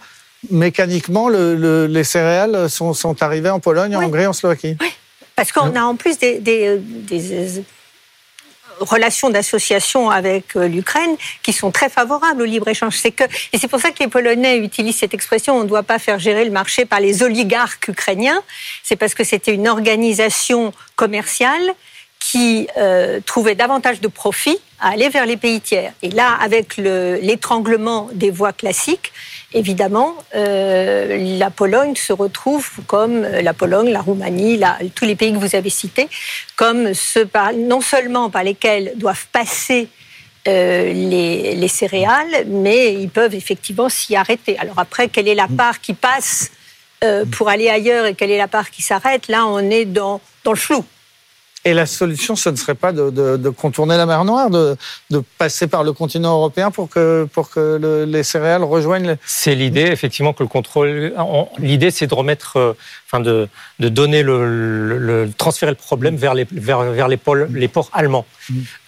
mécaniquement, 0.50 1.30
le, 1.30 1.56
le, 1.56 1.86
les 1.86 2.04
céréales 2.04 2.68
sont, 2.68 2.92
sont 2.92 3.22
arrivées 3.22 3.48
en 3.48 3.60
Pologne, 3.60 3.96
en 3.96 4.02
Hongrie, 4.02 4.26
en 4.26 4.34
Slovaquie. 4.34 4.76
Oui, 4.78 4.92
parce 5.34 5.52
qu'on 5.52 5.74
a 5.74 5.80
en 5.84 5.96
plus 5.96 6.18
des, 6.18 6.38
des, 6.38 6.76
des 6.78 7.62
relations 8.80 9.30
d'association 9.30 10.10
avec 10.10 10.56
euh, 10.56 10.68
l'Ukraine 10.68 11.16
qui 11.42 11.52
sont 11.52 11.70
très 11.70 11.88
favorables 11.88 12.42
au 12.42 12.44
libre-échange. 12.44 12.96
C'est 12.96 13.12
que, 13.12 13.24
et 13.52 13.58
c'est 13.58 13.68
pour 13.68 13.80
ça 13.80 13.90
que 13.90 13.98
les 14.00 14.08
Polonais 14.08 14.58
utilisent 14.58 14.98
cette 14.98 15.14
expression 15.14 15.56
on 15.56 15.62
ne 15.62 15.68
doit 15.68 15.82
pas 15.82 15.98
faire 15.98 16.18
gérer 16.18 16.44
le 16.44 16.50
marché 16.50 16.84
par 16.84 17.00
les 17.00 17.22
oligarques 17.22 17.88
ukrainiens. 17.88 18.40
C'est 18.82 18.96
parce 18.96 19.14
que 19.14 19.24
c'était 19.24 19.54
une 19.54 19.68
organisation 19.68 20.72
commerciale 20.96 21.74
qui 22.20 22.68
euh, 22.76 23.20
trouvait 23.24 23.54
davantage 23.54 24.00
de 24.00 24.08
profit 24.08 24.58
à 24.80 24.90
aller 24.90 25.08
vers 25.08 25.26
les 25.26 25.36
pays 25.36 25.60
tiers. 25.60 25.92
Et 26.02 26.10
là, 26.10 26.36
avec 26.40 26.76
l'étranglement 26.76 28.08
des 28.12 28.30
voies 28.30 28.52
classiques, 28.52 29.12
évidemment, 29.52 30.14
euh, 30.34 31.38
la 31.38 31.50
Pologne 31.50 31.94
se 31.96 32.12
retrouve 32.12 32.68
comme 32.86 33.22
la 33.22 33.54
Pologne, 33.54 33.90
la 33.90 34.00
Roumanie, 34.00 34.56
la, 34.56 34.78
tous 34.94 35.04
les 35.04 35.16
pays 35.16 35.32
que 35.32 35.38
vous 35.38 35.56
avez 35.56 35.70
cités, 35.70 36.08
comme 36.56 36.94
ceux 36.94 37.26
par, 37.26 37.52
non 37.52 37.80
seulement 37.80 38.30
par 38.30 38.44
lesquels 38.44 38.92
doivent 38.96 39.26
passer 39.32 39.88
euh, 40.46 40.92
les, 40.92 41.54
les, 41.56 41.68
céréales, 41.68 42.46
mais 42.46 42.94
ils 42.94 43.10
peuvent 43.10 43.34
effectivement 43.34 43.88
s'y 43.88 44.16
arrêter. 44.16 44.58
Alors 44.58 44.78
après, 44.78 45.08
quelle 45.08 45.28
est 45.28 45.34
la 45.34 45.48
part 45.48 45.80
qui 45.80 45.92
passe 45.92 46.50
euh, 47.04 47.24
pour 47.26 47.48
aller 47.48 47.68
ailleurs 47.68 48.06
et 48.06 48.14
quelle 48.14 48.30
est 48.30 48.38
la 48.38 48.48
part 48.48 48.70
qui 48.70 48.80
s'arrête? 48.80 49.28
Là, 49.28 49.46
on 49.46 49.58
est 49.58 49.84
dans, 49.84 50.20
dans 50.44 50.52
le 50.52 50.58
flou. 50.58 50.84
Et 51.64 51.74
la 51.74 51.86
solution, 51.86 52.36
ce 52.36 52.48
ne 52.48 52.56
serait 52.56 52.74
pas 52.74 52.92
de, 52.92 53.10
de, 53.10 53.36
de 53.36 53.48
contourner 53.50 53.96
la 53.96 54.06
mer 54.06 54.24
Noire, 54.24 54.48
de, 54.48 54.76
de, 55.10 55.22
passer 55.38 55.66
par 55.66 55.82
le 55.82 55.92
continent 55.92 56.34
européen 56.34 56.70
pour 56.70 56.88
que, 56.88 57.26
pour 57.32 57.50
que 57.50 57.78
le, 57.80 58.04
les 58.04 58.22
céréales 58.22 58.62
rejoignent. 58.62 59.08
Les... 59.08 59.14
C'est 59.26 59.54
l'idée, 59.54 59.82
effectivement, 59.82 60.32
que 60.32 60.42
le 60.42 60.48
contrôle. 60.48 61.12
L'idée, 61.58 61.90
c'est 61.90 62.06
de 62.06 62.14
remettre, 62.14 62.76
enfin, 63.06 63.20
de, 63.20 63.48
de 63.80 63.88
donner 63.88 64.22
le, 64.22 64.88
le, 64.88 64.98
le, 64.98 65.32
transférer 65.36 65.72
le 65.72 65.76
problème 65.76 66.16
vers 66.16 66.34
les, 66.34 66.46
vers, 66.50 66.82
vers 66.84 67.08
les, 67.08 67.16
pôles, 67.16 67.48
les 67.52 67.68
ports 67.68 67.90
allemands. 67.92 68.24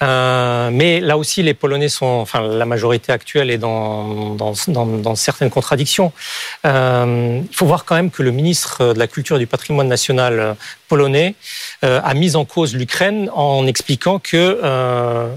Euh, 0.03 0.71
mais 0.73 1.01
là 1.01 1.17
aussi, 1.19 1.43
les 1.43 1.55
Polonais 1.55 1.89
sont, 1.89 2.07
enfin, 2.07 2.41
la 2.41 2.67
majorité 2.67 3.13
actuelle 3.13 3.51
est 3.51 3.59
dans, 3.59 4.35
dans, 4.35 4.55
dans, 4.69 4.87
dans 4.87 5.15
certaines 5.15 5.51
contradictions. 5.51 6.13
Euh, 6.67 7.41
il 7.49 7.57
faut 7.57 7.67
voir 7.67 7.85
quand 7.85 7.95
même 7.95 8.11
que 8.11 8.23
le 8.23 8.31
ministre 8.31 8.93
de 8.95 8.99
la 8.99 9.07
Culture 9.07 9.37
et 9.37 9.41
du 9.41 9.47
Patrimoine 9.47 9.89
national 9.89 10.57
polonais 10.91 11.37
euh, 11.85 12.01
a 12.03 12.15
mis 12.15 12.35
en 12.35 12.45
cause 12.45 12.75
l'Ukraine 12.75 13.31
en 13.33 13.67
expliquant 13.67 14.19
que 14.19 14.61
euh, 14.63 15.29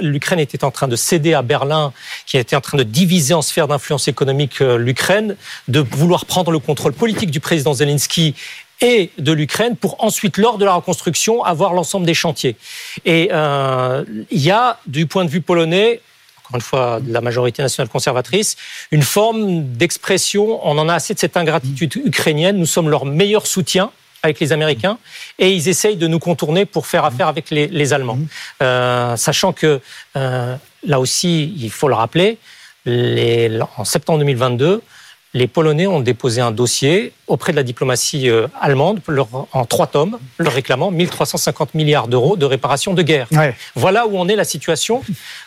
l'Ukraine 0.00 0.38
était 0.38 0.62
en 0.62 0.70
train 0.70 0.86
de 0.86 0.94
céder 0.94 1.34
à 1.34 1.42
Berlin, 1.42 1.92
qui 2.26 2.38
était 2.38 2.54
en 2.54 2.60
train 2.60 2.78
de 2.78 2.84
diviser 2.84 3.34
en 3.34 3.42
sphère 3.42 3.66
d'influence 3.66 4.06
économique 4.06 4.60
euh, 4.60 4.78
l'Ukraine, 4.78 5.36
de 5.66 5.80
vouloir 5.80 6.24
prendre 6.26 6.52
le 6.52 6.60
contrôle 6.60 6.92
politique 6.92 7.32
du 7.32 7.40
président 7.40 7.74
Zelensky 7.74 8.36
et 8.80 9.10
de 9.18 9.32
l'Ukraine 9.32 9.76
pour 9.76 10.02
ensuite, 10.04 10.36
lors 10.38 10.58
de 10.58 10.64
la 10.64 10.74
reconstruction, 10.74 11.44
avoir 11.44 11.72
l'ensemble 11.72 12.06
des 12.06 12.14
chantiers. 12.14 12.56
Et 13.04 13.30
euh, 13.32 14.04
il 14.30 14.40
y 14.40 14.50
a, 14.50 14.78
du 14.86 15.06
point 15.06 15.24
de 15.24 15.30
vue 15.30 15.40
polonais, 15.40 16.00
encore 16.44 16.56
une 16.56 16.62
fois 16.62 17.00
de 17.00 17.12
la 17.12 17.20
majorité 17.20 17.62
nationale 17.62 17.88
conservatrice, 17.88 18.56
une 18.90 19.02
forme 19.02 19.64
d'expression, 19.64 20.60
on 20.66 20.78
en 20.78 20.88
a 20.88 20.94
assez 20.94 21.14
de 21.14 21.18
cette 21.18 21.36
ingratitude 21.36 21.96
ukrainienne, 21.96 22.56
nous 22.56 22.66
sommes 22.66 22.88
leur 22.88 23.04
meilleur 23.04 23.46
soutien 23.46 23.90
avec 24.22 24.40
les 24.40 24.52
Américains 24.52 24.98
et 25.38 25.52
ils 25.52 25.68
essayent 25.68 25.96
de 25.96 26.06
nous 26.06 26.18
contourner 26.18 26.64
pour 26.64 26.86
faire 26.86 27.04
affaire 27.04 27.28
avec 27.28 27.50
les, 27.50 27.68
les 27.68 27.92
Allemands. 27.92 28.18
Euh, 28.62 29.16
sachant 29.16 29.52
que, 29.52 29.80
euh, 30.16 30.56
là 30.84 31.00
aussi, 31.00 31.54
il 31.56 31.70
faut 31.70 31.88
le 31.88 31.94
rappeler, 31.94 32.38
les, 32.84 33.60
en 33.76 33.84
septembre 33.84 34.18
2022, 34.20 34.82
les 35.38 35.46
Polonais 35.46 35.86
ont 35.86 36.00
déposé 36.00 36.40
un 36.40 36.50
dossier 36.50 37.12
auprès 37.26 37.52
de 37.52 37.56
la 37.56 37.62
diplomatie 37.62 38.28
euh, 38.28 38.46
allemande 38.60 39.00
leur, 39.08 39.28
en 39.52 39.64
trois 39.64 39.86
tomes, 39.86 40.18
leur 40.38 40.52
réclamant 40.52 40.90
1350 40.90 41.74
milliards 41.74 42.08
d'euros 42.08 42.36
de 42.36 42.44
réparation 42.44 42.92
de 42.94 43.02
guerre. 43.02 43.26
Ouais. 43.32 43.54
Voilà 43.74 44.06
où 44.06 44.18
en 44.18 44.28
est 44.28 44.36
la 44.36 44.44
situation 44.44 45.02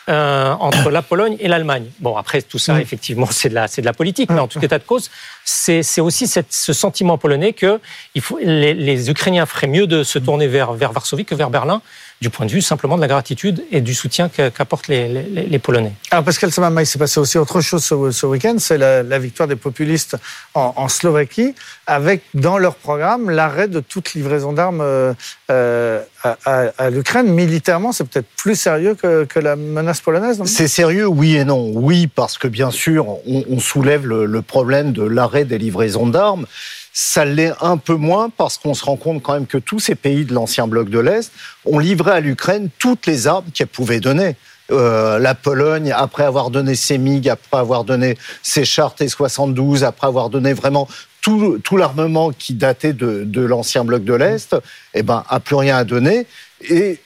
euh, 0.08 0.52
entre 0.60 0.90
la 0.90 1.02
Pologne 1.02 1.36
et 1.40 1.48
l'Allemagne. 1.48 1.84
Bon, 2.00 2.16
après 2.16 2.40
tout 2.42 2.58
ça, 2.58 2.74
Ouais. 2.74 2.82
effectivement, 2.82 3.26
c'est 3.30 3.48
de 3.50 3.54
la, 3.54 3.68
c'est 3.68 3.82
de 3.82 3.86
la 3.86 3.92
politique, 3.92 4.30
mais 4.30 4.40
en 4.40 4.48
tout 4.48 4.64
état 4.64 4.78
de 4.78 4.84
cause, 4.84 5.10
c'est 5.44 6.00
aussi 6.00 6.26
cette, 6.26 6.52
ce 6.52 6.72
sentiment 6.72 7.18
polonais 7.18 7.52
que 7.52 7.80
il 8.14 8.22
faut, 8.22 8.38
les, 8.42 8.74
les 8.74 9.10
Ukrainiens 9.10 9.46
feraient 9.46 9.66
mieux 9.66 9.86
de 9.86 10.04
se 10.04 10.18
tourner 10.18 10.46
vers, 10.46 10.72
vers 10.72 10.92
Varsovie 10.92 11.24
que 11.24 11.34
vers 11.34 11.50
Berlin, 11.50 11.82
du 12.20 12.30
point 12.30 12.46
de 12.46 12.52
vue 12.52 12.62
simplement 12.62 12.94
de 12.96 13.00
la 13.00 13.08
gratitude 13.08 13.64
et 13.72 13.80
du 13.80 13.94
soutien 13.94 14.28
qu'apportent 14.28 14.86
les, 14.86 15.08
les, 15.08 15.42
les 15.42 15.58
Polonais. 15.58 15.92
Alors, 16.12 16.24
Pascal 16.24 16.52
Samama, 16.52 16.80
il 16.82 16.86
s'est 16.86 16.98
passé 16.98 17.18
aussi 17.18 17.36
autre 17.36 17.60
chose 17.60 17.82
ce, 17.84 18.12
ce 18.12 18.26
week-end, 18.26 18.54
c'est 18.58 18.78
la, 18.78 19.02
la 19.02 19.18
victoire 19.18 19.48
des 19.48 19.56
populistes 19.56 20.16
en, 20.54 20.72
en 20.76 20.88
Slovaquie, 20.88 21.54
avec 21.88 22.22
dans 22.34 22.58
leur 22.58 22.76
programme 22.76 23.28
l'arrêt 23.28 23.66
de 23.66 23.80
toute 23.80 24.14
livraison 24.14 24.52
d'armes 24.52 24.82
euh, 24.82 25.12
euh, 25.50 26.00
à, 26.22 26.36
à- 26.44 26.72
à 26.78 26.90
l'Ukraine. 26.90 27.26
Militairement, 27.26 27.90
c'est 27.90 28.04
peut-être 28.04 28.28
plus 28.36 28.54
sérieux 28.54 28.94
que, 28.94 29.24
que 29.24 29.40
la 29.40 29.56
menace 29.56 30.00
polonaise. 30.00 30.40
C'est 30.44 30.68
sérieux, 30.68 31.08
oui 31.08 31.34
et 31.34 31.44
non. 31.44 31.72
Oui, 31.74 32.06
parce 32.06 32.38
que 32.38 32.46
bien 32.46 32.70
sûr, 32.70 33.08
on, 33.08 33.44
on 33.50 33.58
soulève 33.58 34.06
le, 34.06 34.26
le 34.26 34.42
problème 34.42 34.92
de 34.92 35.02
des 35.44 35.58
livraisons 35.58 36.06
d'armes. 36.06 36.46
Ça 36.92 37.24
l'est 37.24 37.52
un 37.60 37.78
peu 37.78 37.94
moins 37.94 38.30
parce 38.30 38.58
qu'on 38.58 38.74
se 38.74 38.84
rend 38.84 38.96
compte 38.96 39.22
quand 39.22 39.32
même 39.32 39.46
que 39.46 39.58
tous 39.58 39.80
ces 39.80 39.94
pays 39.94 40.24
de 40.24 40.34
l'ancien 40.34 40.66
bloc 40.66 40.90
de 40.90 40.98
l'Est 40.98 41.32
ont 41.64 41.78
livré 41.78 42.10
à 42.10 42.20
l'Ukraine 42.20 42.68
toutes 42.78 43.06
les 43.06 43.26
armes 43.26 43.46
qu'elle 43.54 43.68
pouvait 43.68 44.00
donner. 44.00 44.36
Euh, 44.70 45.18
la 45.18 45.34
Pologne, 45.34 45.92
après 45.94 46.24
avoir 46.24 46.50
donné 46.50 46.74
ses 46.74 46.98
MiG, 46.98 47.28
après 47.28 47.58
avoir 47.58 47.84
donné 47.84 48.16
ses 48.42 48.64
chars 48.64 48.94
T-72, 48.94 49.84
après 49.84 50.06
avoir 50.06 50.30
donné 50.30 50.52
vraiment 50.52 50.86
tout, 51.20 51.58
tout 51.62 51.76
l'armement 51.76 52.30
qui 52.30 52.54
datait 52.54 52.92
de, 52.92 53.24
de 53.24 53.40
l'ancien 53.40 53.84
bloc 53.84 54.04
de 54.04 54.14
l'Est, 54.14 54.56
eh 54.94 55.02
ben, 55.02 55.24
a 55.28 55.40
plus 55.40 55.56
rien 55.56 55.76
à 55.76 55.84
donner. 55.84 56.26
Et 56.68 57.00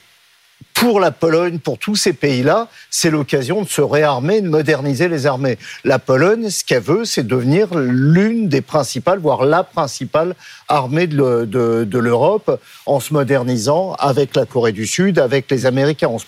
pour 0.76 1.00
la 1.00 1.10
Pologne, 1.10 1.58
pour 1.58 1.78
tous 1.78 1.96
ces 1.96 2.12
pays-là, 2.12 2.68
c'est 2.90 3.10
l'occasion 3.10 3.62
de 3.62 3.68
se 3.68 3.80
réarmer, 3.80 4.42
de 4.42 4.48
moderniser 4.48 5.08
les 5.08 5.26
armées. 5.26 5.58
La 5.84 5.98
Pologne, 5.98 6.50
ce 6.50 6.64
qu'elle 6.64 6.82
veut, 6.82 7.06
c'est 7.06 7.26
devenir 7.26 7.74
l'une 7.74 8.48
des 8.48 8.60
principales, 8.60 9.18
voire 9.18 9.46
la 9.46 9.64
principale 9.64 10.34
armée 10.68 11.06
de, 11.06 11.98
l'Europe, 11.98 12.60
en 12.84 13.00
se 13.00 13.14
modernisant 13.14 13.94
avec 13.94 14.36
la 14.36 14.44
Corée 14.44 14.72
du 14.72 14.86
Sud, 14.86 15.18
avec 15.18 15.50
les 15.50 15.64
Américains, 15.64 16.08
en 16.08 16.18
se, 16.18 16.26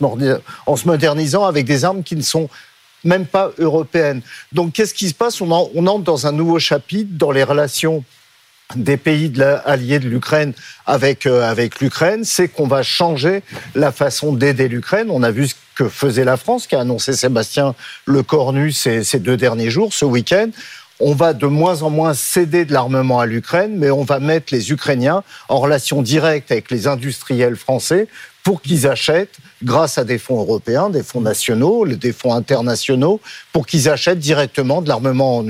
en 0.67 0.77
se 0.77 0.87
modernisant 0.87 1.45
avec 1.45 1.67
des 1.67 1.85
armes 1.85 2.03
qui 2.03 2.17
ne 2.17 2.23
sont 2.23 2.49
même 3.05 3.27
pas 3.27 3.53
européennes. 3.59 4.23
Donc 4.53 4.73
qu'est-ce 4.73 4.95
qui 4.95 5.11
se 5.11 5.15
passe? 5.15 5.41
On, 5.43 5.51
on 5.75 5.87
entre 5.87 6.05
dans 6.05 6.27
un 6.27 6.33
nouveau 6.33 6.59
chapitre 6.59 7.11
dans 7.13 7.33
les 7.33 7.45
relations 7.45 8.03
des 8.77 8.97
pays 8.97 9.33
alliés 9.65 9.99
de 9.99 10.09
l'Ukraine 10.09 10.53
avec 10.87 11.27
euh, 11.27 11.49
avec 11.49 11.81
l'Ukraine, 11.81 12.25
c'est 12.25 12.49
qu'on 12.49 12.67
va 12.67 12.83
changer 12.83 13.43
la 13.75 13.93
façon 13.93 14.33
d'aider 14.33 14.69
l'Ukraine. 14.69 15.09
On 15.11 15.23
a 15.23 15.31
vu 15.31 15.49
ce 15.49 15.55
que 15.75 15.89
faisait 15.89 16.25
la 16.25 16.37
France, 16.37 16.67
qui 16.67 16.75
a 16.75 16.81
annoncé 16.81 17.15
Sébastien 17.15 17.75
Lecornu 18.07 18.73
ces, 18.73 19.05
ces 19.05 19.21
deux 19.21 19.37
derniers 19.37 19.71
jours, 19.71 19.93
ce 19.95 20.05
week-end. 20.05 20.51
On 21.01 21.15
va 21.15 21.33
de 21.33 21.47
moins 21.47 21.83
en 21.83 21.91
moins 21.91 22.13
céder 22.13 22.65
de 22.65 22.73
l'armement 22.73 23.21
à 23.21 23.27
l'Ukraine, 23.27 23.77
mais 23.77 23.91
on 23.91 24.03
va 24.03 24.19
mettre 24.19 24.53
les 24.53 24.73
Ukrainiens 24.73 25.23
en 25.49 25.59
relation 25.59 26.03
directe 26.03 26.51
avec 26.51 26.71
les 26.73 26.89
industriels 26.89 27.57
français 27.57 28.09
pour 28.49 28.63
qu'ils 28.63 28.87
achètent, 28.87 29.37
grâce 29.63 29.99
à 29.99 30.05
des 30.05 30.17
fonds 30.17 30.41
européens, 30.41 30.89
des 30.89 31.03
fonds 31.03 31.21
nationaux, 31.21 31.87
des 31.87 32.15
fonds 32.15 32.33
internationaux, 32.33 33.21
pour 33.53 33.67
qu'ils 33.67 33.91
achètent 33.91 34.21
directement 34.21 34.81
de 34.81 34.89
l'armement 34.89 35.45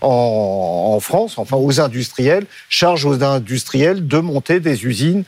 en, 0.00 0.94
en, 0.94 1.00
France, 1.00 1.38
enfin 1.38 1.56
aux 1.56 1.80
industriels, 1.80 2.46
charge 2.68 3.04
aux 3.04 3.24
industriels 3.24 4.06
de 4.06 4.18
monter 4.18 4.60
des 4.60 4.84
usines 4.84 5.24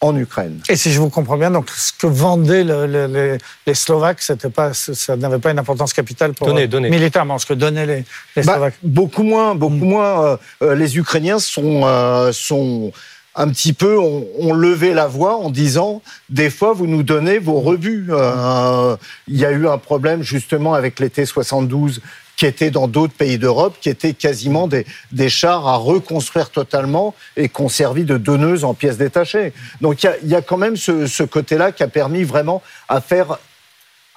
en 0.00 0.16
Ukraine. 0.16 0.60
Et 0.68 0.74
si 0.74 0.90
je 0.90 0.98
vous 0.98 1.10
comprends 1.10 1.36
bien, 1.36 1.52
donc 1.52 1.70
ce 1.70 1.92
que 1.92 2.08
vendaient 2.08 2.64
les, 2.64 3.74
Slovaques, 3.74 4.20
c'était 4.20 4.50
pas, 4.50 4.74
ça 4.74 5.16
n'avait 5.16 5.38
pas 5.38 5.52
une 5.52 5.60
importance 5.60 5.92
capitale 5.92 6.34
pour 6.34 6.48
donner, 6.48 6.66
donner. 6.66 6.90
militairement, 6.90 7.38
ce 7.38 7.46
que 7.46 7.54
donnaient 7.54 7.86
les, 7.86 8.04
bah, 8.34 8.42
Slovaques. 8.42 8.78
beaucoup 8.82 9.22
moins, 9.22 9.54
beaucoup 9.54 9.74
mm. 9.74 9.88
moins. 9.88 10.24
Euh, 10.24 10.36
euh, 10.62 10.74
les 10.74 10.98
Ukrainiens 10.98 11.38
sont 11.38 11.82
euh, 11.84 12.32
sont 12.32 12.92
un 13.38 13.48
petit 13.48 13.72
peu 13.72 13.96
ont, 13.98 14.52
levé 14.52 14.92
la 14.92 15.06
voix 15.06 15.36
en 15.36 15.50
disant 15.50 16.02
des 16.28 16.50
fois 16.50 16.72
vous 16.72 16.88
nous 16.88 17.04
donnez 17.04 17.38
vos 17.38 17.60
rebuts. 17.60 18.08
Euh, 18.10 18.96
il 19.28 19.36
y 19.36 19.44
a 19.44 19.52
eu 19.52 19.68
un 19.68 19.78
problème 19.78 20.22
justement 20.22 20.74
avec 20.74 20.98
les 20.98 21.08
T-72 21.08 22.00
qui 22.36 22.46
étaient 22.46 22.70
dans 22.70 22.88
d'autres 22.88 23.14
pays 23.14 23.38
d'Europe, 23.38 23.76
qui 23.80 23.88
étaient 23.88 24.12
quasiment 24.12 24.66
des, 24.68 24.86
des, 25.12 25.28
chars 25.28 25.66
à 25.66 25.76
reconstruire 25.76 26.50
totalement 26.50 27.14
et 27.36 27.48
qu'on 27.48 27.68
servi 27.68 28.04
de 28.04 28.16
donneuses 28.16 28.64
en 28.64 28.74
pièces 28.74 28.96
détachées. 28.96 29.52
Donc 29.80 30.02
il 30.02 30.06
y 30.06 30.08
a, 30.08 30.16
y 30.24 30.34
a 30.34 30.42
quand 30.42 30.56
même 30.56 30.76
ce, 30.76 31.06
ce 31.06 31.22
côté-là 31.22 31.72
qui 31.72 31.84
a 31.84 31.88
permis 31.88 32.24
vraiment 32.24 32.62
à 32.88 33.00
faire 33.00 33.38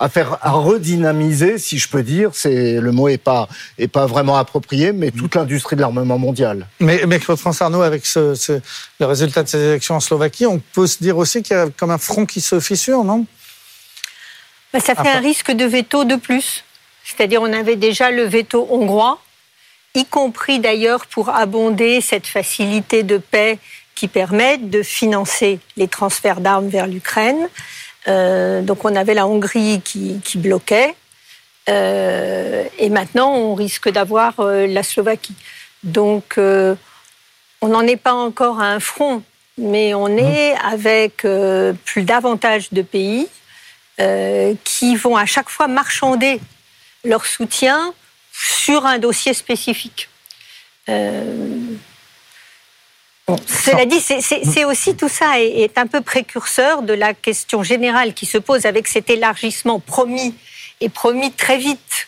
à 0.01 0.09
faire 0.09 0.39
à 0.41 0.51
redynamiser, 0.51 1.59
si 1.59 1.77
je 1.77 1.87
peux 1.87 2.01
dire, 2.01 2.31
c'est 2.33 2.81
le 2.81 2.91
mot 2.91 3.07
est 3.07 3.19
pas 3.19 3.47
est 3.77 3.87
pas 3.87 4.07
vraiment 4.07 4.35
approprié, 4.35 4.93
mais 4.93 5.11
toute 5.11 5.35
l'industrie 5.35 5.75
de 5.75 5.81
l'armement 5.81 6.17
mondial. 6.17 6.67
Mais, 6.79 7.03
mais 7.07 7.19
Claude 7.19 7.37
France 7.37 7.61
Arnaud, 7.61 7.83
avec 7.83 8.07
ce, 8.07 8.33
ce, 8.33 8.59
le 8.99 9.05
résultat 9.05 9.43
de 9.43 9.47
ces 9.47 9.59
élections 9.59 9.95
en 9.95 9.99
Slovaquie, 9.99 10.47
on 10.47 10.59
peut 10.73 10.87
se 10.87 10.97
dire 10.97 11.17
aussi 11.17 11.43
qu'il 11.43 11.55
y 11.55 11.59
a 11.59 11.67
comme 11.69 11.91
un 11.91 11.99
front 11.99 12.25
qui 12.25 12.41
se 12.41 12.59
fissure, 12.59 13.03
non? 13.03 13.27
Bah, 14.73 14.79
Ça 14.79 14.95
fait 14.95 15.09
un 15.09 15.19
risque 15.19 15.51
de 15.51 15.65
veto 15.65 16.03
de 16.03 16.15
plus. 16.15 16.63
C'est-à-dire, 17.03 17.43
on 17.43 17.53
avait 17.53 17.75
déjà 17.75 18.09
le 18.09 18.23
veto 18.23 18.67
hongrois, 18.71 19.21
y 19.93 20.05
compris 20.05 20.59
d'ailleurs 20.59 21.05
pour 21.05 21.29
abonder 21.29 22.01
cette 22.01 22.25
facilité 22.25 23.03
de 23.03 23.17
paix 23.19 23.59
qui 23.93 24.07
permet 24.07 24.57
de 24.57 24.81
financer 24.81 25.59
les 25.77 25.87
transferts 25.87 26.41
d'armes 26.41 26.69
vers 26.69 26.87
l'Ukraine. 26.87 27.49
Euh, 28.07 28.61
donc 28.61 28.85
on 28.85 28.95
avait 28.95 29.13
la 29.13 29.27
Hongrie 29.27 29.81
qui, 29.83 30.37
bloquait. 30.37 30.95
Euh, 31.69 32.63
et 32.79 32.89
maintenant, 32.89 33.33
on 33.33 33.53
risque 33.53 33.89
d'avoir 33.89 34.39
euh, 34.39 34.67
la 34.67 34.83
Slovaquie. 34.83 35.35
Donc, 35.83 36.37
on 36.37 37.67
n'en 37.67 37.81
est 37.81 37.97
pas 37.97 38.13
encore 38.13 38.61
à 38.61 38.65
un 38.65 38.79
front, 38.79 39.23
mais 39.57 39.93
on 39.95 40.07
est 40.09 40.53
avec 40.63 41.25
plus 41.85 42.03
davantage 42.03 42.71
de 42.71 42.83
pays 42.83 43.27
qui 44.63 44.95
vont 44.95 45.15
à 45.15 45.25
chaque 45.25 45.49
fois 45.49 45.67
marchander 45.67 46.39
leur 47.03 47.25
soutien 47.25 47.93
sur 48.31 48.85
un 48.85 48.99
dossier 48.99 49.33
spécifique. 49.33 50.07
Cela 53.47 53.86
dit, 53.86 53.99
c'est 53.99 54.65
aussi 54.65 54.95
tout 54.95 55.09
ça 55.09 55.39
est, 55.39 55.77
un 55.77 55.88
peu 55.88 56.01
précurseur 56.01 56.82
de 56.82 56.93
la 56.93 57.13
question 57.13 57.63
générale 57.63 58.13
qui 58.13 58.25
se 58.25 58.38
pose 58.38 58.65
avec 58.65 58.88
cet 58.88 59.09
élargissement 59.09 59.79
promis 59.79 60.36
et 60.79 60.89
promis 60.89 61.32
très 61.32 61.57
vite 61.57 62.07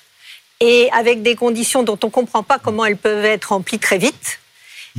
et 0.60 0.90
avec 0.92 1.22
des 1.22 1.36
conditions 1.36 1.84
dont 1.84 2.00
on 2.04 2.08
ne 2.08 2.12
comprend 2.12 2.44
pas 2.44 2.60
comment 2.60 2.86
elles 2.86 2.98
peuvent 2.98 3.26
être 3.26 3.46
remplies 3.46 3.80
très 3.80 3.98
vite 3.98 4.40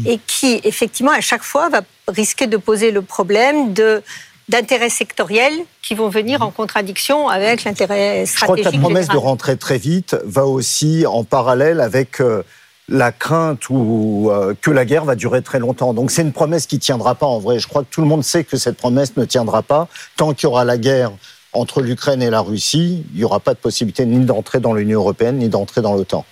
et 0.07 0.18
qui, 0.27 0.61
effectivement, 0.64 1.12
à 1.12 1.20
chaque 1.20 1.45
fois, 1.45 1.68
va 1.68 1.83
risquer 2.09 2.47
de 2.47 2.57
poser 2.57 2.91
le 2.91 3.03
problème 3.03 3.72
de 3.72 4.03
d'intérêts 4.49 4.91
sectoriels 4.91 5.59
qui 5.81 5.95
vont 5.95 6.11
venir 6.11 6.43
en 6.43 6.51
contradiction 6.51 7.29
avec 7.29 7.64
l'intérêt 7.64 8.27
stratégique. 8.27 8.37
Je 8.37 8.45
crois 8.45 8.57
que 8.57 8.77
la 8.77 8.83
promesse 8.83 9.09
de 9.09 9.16
rentrer 9.16 9.57
très 9.57 9.79
vite 9.79 10.16
va 10.25 10.45
aussi 10.45 11.07
en 11.07 11.25
parallèle 11.25 11.81
avec 11.81 12.20
euh, 12.20 12.43
la 12.89 13.12
crainte 13.12 13.70
ou 13.70 14.28
euh, 14.30 14.55
que 14.61 14.70
la 14.70 14.85
guerre 14.85 15.05
va 15.05 15.14
durer 15.14 15.43
très 15.43 15.59
longtemps. 15.59 15.95
Donc 15.95 16.11
c'est 16.11 16.22
une 16.22 16.32
promesse 16.32 16.66
qui 16.66 16.78
tiendra 16.78 17.14
pas 17.14 17.26
en 17.26 17.39
vrai. 17.39 17.59
Je 17.59 17.66
crois 17.66 17.82
que 17.82 17.89
tout 17.91 18.01
le 18.01 18.07
monde 18.07 18.22
sait 18.22 18.45
que 18.45 18.57
cette 18.57 18.76
promesse 18.76 19.16
ne 19.16 19.24
tiendra 19.24 19.62
pas 19.62 19.89
tant 20.16 20.35
qu'il 20.35 20.45
y 20.45 20.47
aura 20.47 20.64
la 20.64 20.76
guerre 20.76 21.12
entre 21.53 21.80
l'Ukraine 21.80 22.22
et 22.22 22.30
la 22.30 22.41
Russie. 22.41 23.05
Il 23.12 23.18
n'y 23.18 23.24
aura 23.24 23.41
pas 23.41 23.55
de 23.55 23.59
possibilité 23.59 24.05
ni 24.05 24.24
d'entrer 24.24 24.61
dans 24.61 24.74
l'Union 24.74 25.01
européenne 25.01 25.39
ni 25.39 25.49
d'entrer 25.49 25.80
dans 25.80 25.95
l'OTAN. 25.95 26.24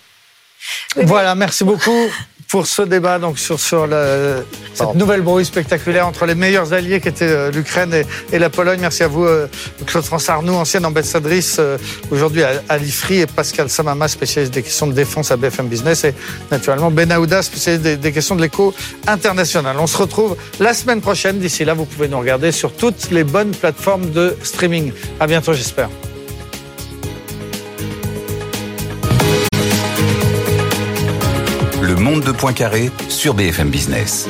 Voilà, 0.97 1.35
merci 1.35 1.65
beaucoup 1.65 2.09
pour 2.53 2.67
ce 2.67 2.83
débat 2.83 3.19
donc 3.19 3.39
sur, 3.39 3.59
sur 3.59 3.89
cette 4.75 4.95
nouvelle 4.95 5.23
brouille 5.23 5.47
spectaculaire 5.47 6.07
entre 6.07 6.27
les 6.27 6.35
meilleurs 6.35 6.75
alliés 6.75 7.01
qui 7.01 7.09
étaient 7.09 7.25
euh, 7.25 7.51
l'Ukraine 7.51 8.05
et, 8.31 8.39
la 8.39 8.51
Pologne. 8.51 8.79
Merci 8.79 9.05
à 9.05 9.09
vous, 9.09 9.25
euh, 9.25 9.47
Claude-France 9.87 10.29
Arnoux, 10.29 10.53
ancienne 10.53 10.85
ambassadrice 10.85 11.57
euh, 11.59 11.79
aujourd'hui 12.11 12.43
à, 12.43 12.77
l'IFRI, 12.77 13.21
et 13.21 13.27
Pascal 13.27 13.71
Samama, 13.71 14.07
spécialiste 14.07 14.53
des 14.53 14.63
questions 14.63 14.87
de 14.87 14.93
défense 14.93 15.31
à 15.31 15.39
BFM 15.39 15.69
Business, 15.69 16.05
et 16.05 16.15
naturellement 16.51 16.91
Ben 16.91 17.11
Aouda, 17.11 17.41
spécialiste 17.41 17.85
des, 17.85 17.97
des 17.97 18.13
questions 18.13 18.37
de 18.37 18.43
l'éco 18.43 18.75
international. 19.07 19.77
On 19.79 19.87
se 19.87 19.97
retrouve 19.97 20.37
la 20.61 20.75
semaine 20.75 21.01
prochaine. 21.01 21.39
D'ici 21.39 21.65
là, 21.65 21.73
vous 21.73 21.87
pouvez 21.87 22.09
nous 22.09 22.19
regarder 22.19 22.53
sur 22.53 22.75
toutes 22.75 23.11
les 23.11 23.25
bonnes 23.25 23.53
plateformes 23.53 24.11
de 24.11 24.37
streaming. 24.43 24.93
À 25.21 25.27
bientôt, 25.27 25.55
j'espère. 25.55 25.89
De 32.21 32.33
Poincaré 32.33 32.91
sur 33.09 33.35
BFM 33.35 33.71
Business. 33.71 34.29